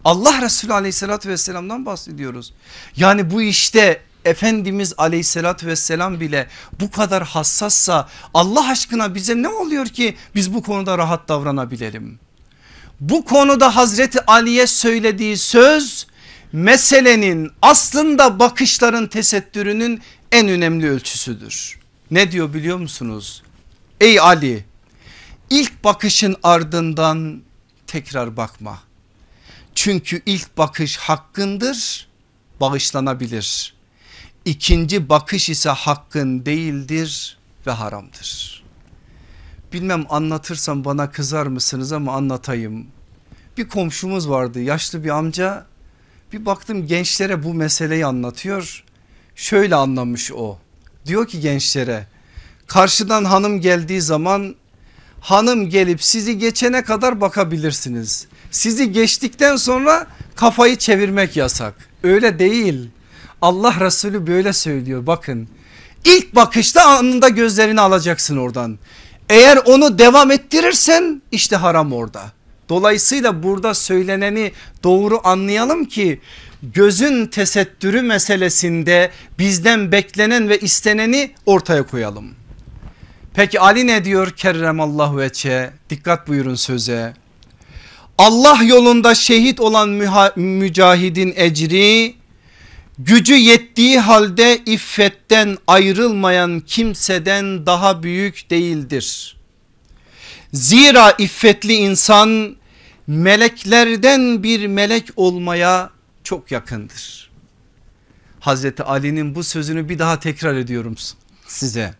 Allah 0.06 0.42
Resulü 0.42 0.74
aleyhissalatü 0.74 1.30
vesselamdan 1.30 1.86
bahsediyoruz. 1.86 2.54
Yani 2.96 3.32
bu 3.32 3.42
işte 3.42 4.02
Efendimiz 4.26 4.94
aleyhissalatü 4.98 5.68
vesselam 5.68 6.20
bile 6.20 6.48
bu 6.80 6.92
kadar 6.92 7.24
hassassa 7.24 8.10
Allah 8.34 8.70
aşkına 8.70 9.16
bize 9.16 9.42
ne 9.42 9.48
oluyor 9.48 9.86
ki 9.86 10.16
biz 10.36 10.54
bu 10.54 10.64
konuda 10.64 10.98
rahat 10.98 11.30
davranabilelim? 11.30 12.20
Bu 13.00 13.26
konuda 13.26 13.76
Hazreti 13.76 14.26
Ali'ye 14.26 14.68
söylediği 14.68 15.38
söz 15.38 16.08
meselenin 16.54 17.52
aslında 17.62 18.40
bakışların 18.40 19.08
tesettürünün 19.08 20.02
en 20.32 20.48
önemli 20.48 20.90
ölçüsüdür. 20.90 21.80
Ne 22.12 22.32
diyor 22.32 22.54
biliyor 22.54 22.78
musunuz? 22.78 23.44
Ey 24.02 24.20
Ali 24.20 24.66
İlk 25.50 25.84
bakışın 25.84 26.36
ardından 26.44 27.42
tekrar 27.88 28.38
bakma. 28.38 28.80
Çünkü 29.76 30.22
ilk 30.26 30.58
bakış 30.58 30.98
hakkındır, 30.98 32.08
bağışlanabilir. 32.62 33.74
İkinci 34.46 35.10
bakış 35.10 35.50
ise 35.50 35.70
hakkın 35.70 36.46
değildir 36.46 37.38
ve 37.68 37.72
haramdır. 37.72 38.64
Bilmem 39.74 40.06
anlatırsam 40.10 40.86
bana 40.86 41.12
kızar 41.12 41.48
mısınız 41.48 41.92
ama 41.92 42.16
anlatayım. 42.16 42.88
Bir 43.58 43.68
komşumuz 43.68 44.30
vardı 44.30 44.62
yaşlı 44.62 45.04
bir 45.04 45.10
amca. 45.10 45.66
Bir 46.34 46.46
baktım 46.46 46.88
gençlere 46.88 47.44
bu 47.44 47.54
meseleyi 47.54 48.06
anlatıyor. 48.06 48.84
Şöyle 49.36 49.76
anlamış 49.76 50.32
o. 50.32 50.60
Diyor 51.06 51.28
ki 51.28 51.40
gençlere 51.40 52.08
karşıdan 52.68 53.26
hanım 53.26 53.62
geldiği 53.62 54.02
zaman 54.02 54.56
hanım 55.20 55.70
gelip 55.70 56.04
sizi 56.04 56.38
geçene 56.38 56.84
kadar 56.84 57.22
bakabilirsiniz. 57.22 58.28
Sizi 58.52 58.92
geçtikten 58.92 59.56
sonra 59.56 60.08
kafayı 60.36 60.76
çevirmek 60.76 61.38
yasak. 61.38 61.74
Öyle 62.04 62.40
değil. 62.40 62.90
Allah 63.42 63.76
Resulü 63.80 64.28
böyle 64.28 64.54
söylüyor 64.54 65.08
bakın. 65.08 65.48
İlk 66.06 66.36
bakışta 66.36 66.86
anında 66.86 67.30
gözlerini 67.30 67.82
alacaksın 67.82 68.38
oradan. 68.38 68.80
Eğer 69.30 69.58
onu 69.66 70.00
devam 70.00 70.32
ettirirsen 70.32 71.22
işte 71.32 71.56
haram 71.56 71.94
orada. 71.94 72.32
Dolayısıyla 72.70 73.44
burada 73.44 73.74
söyleneni 73.74 74.52
doğru 74.84 75.22
anlayalım 75.24 75.86
ki 75.86 76.22
gözün 76.64 77.26
tesettürü 77.26 78.02
meselesinde 78.02 79.12
bizden 79.40 79.92
beklenen 79.92 80.50
ve 80.50 80.60
isteneni 80.60 81.32
ortaya 81.46 81.84
koyalım. 81.84 82.36
Peki 83.38 83.60
Ali 83.60 83.88
ne 83.88 84.06
diyor 84.06 84.32
kerremallahu 84.32 85.18
veçe 85.18 85.74
dikkat 85.90 86.28
buyurun 86.28 86.56
söze. 86.56 87.14
Allah 88.18 88.64
yolunda 88.64 89.16
şehit 89.16 89.60
olan 89.60 89.90
mücahidin 90.36 91.34
ecri 91.36 92.16
gücü 93.00 93.36
yettiği 93.36 94.00
halde 94.00 94.62
iffetten 94.66 95.58
ayrılmayan 95.68 96.60
kimseden 96.60 97.66
daha 97.66 98.04
büyük 98.04 98.50
değildir. 98.50 99.38
Zira 100.54 101.12
iffetli 101.18 101.74
insan 101.74 102.56
meleklerden 103.08 104.44
bir 104.44 104.68
melek 104.68 105.08
olmaya 105.16 105.90
çok 106.24 106.52
yakındır. 106.52 107.30
Hazreti 108.40 108.84
Ali'nin 108.84 109.36
bu 109.36 109.44
sözünü 109.44 109.90
bir 109.90 110.00
daha 110.00 110.20
tekrar 110.20 110.56
ediyorum 110.56 110.96
size. 111.48 111.94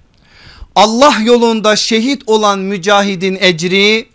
Allah 0.78 1.16
yolunda 1.24 1.76
şehit 1.76 2.24
olan 2.26 2.60
mücahidin 2.60 3.38
ecri 3.42 4.08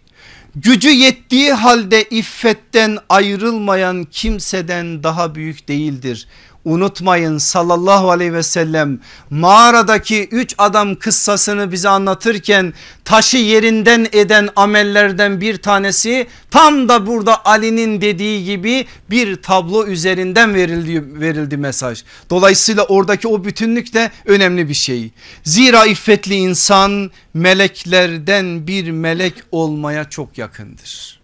gücü 0.57 0.91
yettiği 0.91 1.53
halde 1.53 2.05
iffetten 2.05 2.99
ayrılmayan 3.09 4.05
kimseden 4.05 5.03
daha 5.03 5.35
büyük 5.35 5.69
değildir. 5.69 6.29
Unutmayın 6.65 7.39
sallallahu 7.39 8.11
aleyhi 8.11 8.33
ve 8.33 8.43
sellem 8.43 8.99
mağaradaki 9.31 10.29
üç 10.29 10.55
adam 10.59 10.95
kıssasını 10.95 11.73
bize 11.73 11.89
anlatırken 11.89 12.73
taşı 13.05 13.37
yerinden 13.37 14.07
eden 14.13 14.49
amellerden 14.57 15.41
bir 15.41 15.57
tanesi 15.57 16.27
tam 16.51 16.89
da 16.89 17.07
burada 17.07 17.45
Ali'nin 17.45 18.01
dediği 18.01 18.45
gibi 18.45 18.87
bir 19.11 19.37
tablo 19.37 19.87
üzerinden 19.87 20.55
verildi, 20.55 21.21
verildi 21.21 21.57
mesaj. 21.57 22.05
Dolayısıyla 22.31 22.85
oradaki 22.85 23.29
o 23.29 23.45
bütünlük 23.45 23.95
de 23.95 24.11
önemli 24.27 24.69
bir 24.69 24.75
şey. 24.75 25.11
Zira 25.45 25.87
iffetli 25.87 26.35
insan 26.35 27.11
meleklerden 27.35 28.67
bir 28.67 28.91
melek 28.91 29.35
olmaya 29.53 30.11
çok 30.11 30.39
yakındır. 30.39 31.21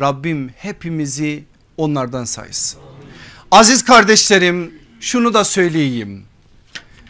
Rabbim 0.00 0.50
hepimizi 0.56 1.44
onlardan 1.76 2.24
saysın. 2.24 2.93
Aziz 3.54 3.84
kardeşlerim 3.84 4.74
şunu 5.00 5.34
da 5.34 5.44
söyleyeyim. 5.44 6.24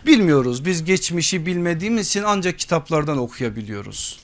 Bilmiyoruz 0.07 0.64
biz 0.64 0.84
geçmişi 0.84 1.47
bilmediğimiz 1.47 2.07
için 2.07 2.22
ancak 2.26 2.59
kitaplardan 2.59 3.18
okuyabiliyoruz. 3.18 4.20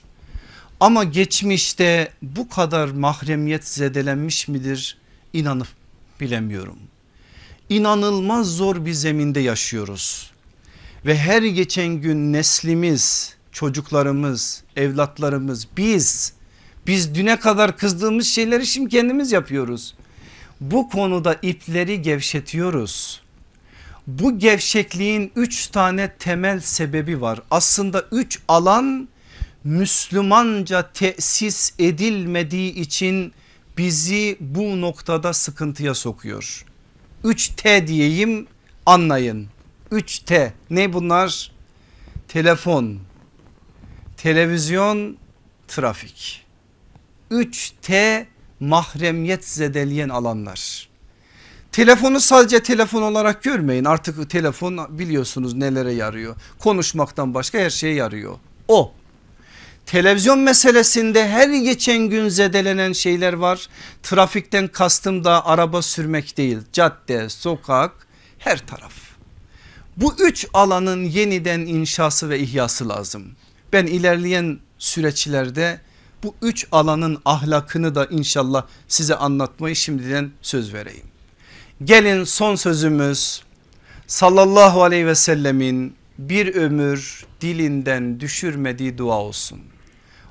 Ama 0.80 1.04
geçmişte 1.04 2.12
bu 2.22 2.48
kadar 2.48 2.88
mahremiyet 2.88 3.68
zedelenmiş 3.68 4.48
midir 4.48 4.98
inanıp 5.32 5.66
bilemiyorum. 6.20 6.78
İnanılmaz 7.68 8.56
zor 8.56 8.84
bir 8.86 8.92
zeminde 8.92 9.40
yaşıyoruz. 9.40 10.30
Ve 11.06 11.18
her 11.18 11.42
geçen 11.42 11.88
gün 11.88 12.32
neslimiz, 12.32 13.34
çocuklarımız, 13.52 14.62
evlatlarımız 14.76 15.68
biz 15.76 16.32
biz 16.86 17.14
düne 17.14 17.38
kadar 17.38 17.76
kızdığımız 17.76 18.26
şeyleri 18.26 18.66
şimdi 18.66 18.90
kendimiz 18.90 19.32
yapıyoruz 19.32 19.94
bu 20.60 20.88
konuda 20.88 21.38
ipleri 21.42 22.02
gevşetiyoruz. 22.02 23.22
Bu 24.06 24.38
gevşekliğin 24.38 25.32
üç 25.36 25.66
tane 25.66 26.12
temel 26.18 26.60
sebebi 26.60 27.20
var. 27.20 27.42
Aslında 27.50 28.04
üç 28.12 28.38
alan 28.48 29.08
Müslümanca 29.64 30.92
tesis 30.92 31.72
edilmediği 31.78 32.74
için 32.74 33.32
bizi 33.78 34.36
bu 34.40 34.80
noktada 34.80 35.32
sıkıntıya 35.32 35.94
sokuyor. 35.94 36.64
3T 37.24 37.86
diyeyim 37.86 38.46
anlayın. 38.86 39.48
3T 39.92 40.50
ne 40.70 40.92
bunlar? 40.92 41.52
Telefon, 42.28 42.98
televizyon, 44.16 45.16
trafik. 45.68 46.46
3T 47.30 48.26
mahremiyet 48.60 49.44
zedeleyen 49.44 50.08
alanlar. 50.08 50.88
Telefonu 51.72 52.20
sadece 52.20 52.62
telefon 52.62 53.02
olarak 53.02 53.42
görmeyin 53.42 53.84
artık 53.84 54.30
telefon 54.30 54.98
biliyorsunuz 54.98 55.54
nelere 55.54 55.92
yarıyor. 55.92 56.36
Konuşmaktan 56.58 57.34
başka 57.34 57.58
her 57.58 57.70
şeye 57.70 57.94
yarıyor. 57.94 58.38
O 58.68 58.92
televizyon 59.86 60.38
meselesinde 60.38 61.28
her 61.28 61.48
geçen 61.48 61.98
gün 61.98 62.28
zedelenen 62.28 62.92
şeyler 62.92 63.32
var. 63.32 63.68
Trafikten 64.02 64.68
kastım 64.68 65.24
da 65.24 65.46
araba 65.46 65.82
sürmek 65.82 66.36
değil 66.36 66.58
cadde 66.72 67.28
sokak 67.28 67.92
her 68.38 68.66
taraf. 68.66 68.92
Bu 69.96 70.14
üç 70.18 70.46
alanın 70.54 71.04
yeniden 71.04 71.60
inşası 71.60 72.30
ve 72.30 72.38
ihyası 72.38 72.88
lazım. 72.88 73.32
Ben 73.72 73.86
ilerleyen 73.86 74.58
süreçlerde 74.78 75.80
bu 76.22 76.34
üç 76.42 76.66
alanın 76.72 77.18
ahlakını 77.24 77.94
da 77.94 78.06
inşallah 78.06 78.66
size 78.88 79.16
anlatmayı 79.16 79.76
şimdiden 79.76 80.30
söz 80.42 80.74
vereyim. 80.74 81.06
Gelin 81.84 82.24
son 82.24 82.54
sözümüz 82.54 83.42
sallallahu 84.06 84.82
aleyhi 84.82 85.06
ve 85.06 85.14
sellemin 85.14 85.94
bir 86.18 86.54
ömür 86.54 87.26
dilinden 87.40 88.20
düşürmediği 88.20 88.98
dua 88.98 89.18
olsun. 89.18 89.60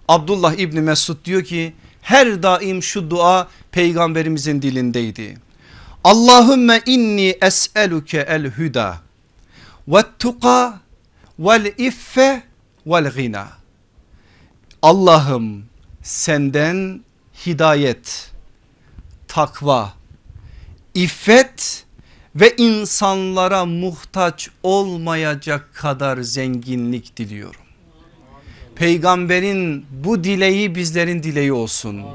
Abdullah 0.07 0.53
İbni 0.53 0.81
Mesud 0.81 1.25
diyor 1.25 1.43
ki 1.43 1.73
her 2.01 2.43
daim 2.43 2.83
şu 2.83 3.09
dua 3.09 3.47
peygamberimizin 3.71 4.61
dilindeydi. 4.61 5.37
Allahümme 6.03 6.81
inni 6.85 7.37
es'eluke 7.41 8.25
el 8.29 8.47
huda 8.47 8.97
ve 9.87 10.03
tuka 10.19 10.79
vel 11.39 11.73
iffe 11.77 12.43
vel 12.85 13.11
gina. 13.11 13.47
Allah'ım 14.81 15.68
senden 16.01 17.03
hidayet, 17.45 18.31
takva, 19.27 19.93
iffet 20.93 21.85
ve 22.35 22.55
insanlara 22.57 23.65
muhtaç 23.65 24.49
olmayacak 24.63 25.73
kadar 25.73 26.17
zenginlik 26.17 27.17
diliyorum. 27.17 27.61
Peygamberin 28.75 29.85
bu 29.91 30.23
dileği 30.23 30.75
bizlerin 30.75 31.23
dileği 31.23 31.53
olsun. 31.53 32.05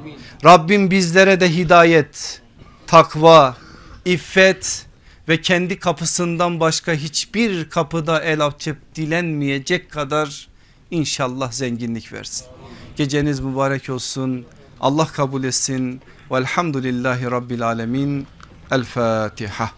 Rabbim 0.45 0.91
bizlere 0.91 1.41
de 1.41 1.57
hidayet, 1.57 2.43
takva, 2.87 3.57
iffet 4.05 4.87
ve 5.29 5.41
kendi 5.41 5.79
kapısından 5.79 6.61
başka 6.61 6.93
hiçbir 6.93 7.71
kapıda 7.71 8.23
el 8.23 8.47
açıp 8.47 8.95
dilenmeyecek 8.95 9.91
kadar 9.91 10.49
inşallah 10.91 11.53
zenginlik 11.53 12.13
versin. 12.13 12.47
Geceniz 12.97 13.41
mübarek 13.41 13.91
olsun. 13.91 14.45
Allah 14.81 15.07
kabul 15.07 15.45
etsin. 15.45 16.01
Velhamdülillahi 16.31 17.31
Rabbil 17.31 17.63
Alemin. 17.63 18.27
El 18.71 18.85
Fatiha. 18.85 19.71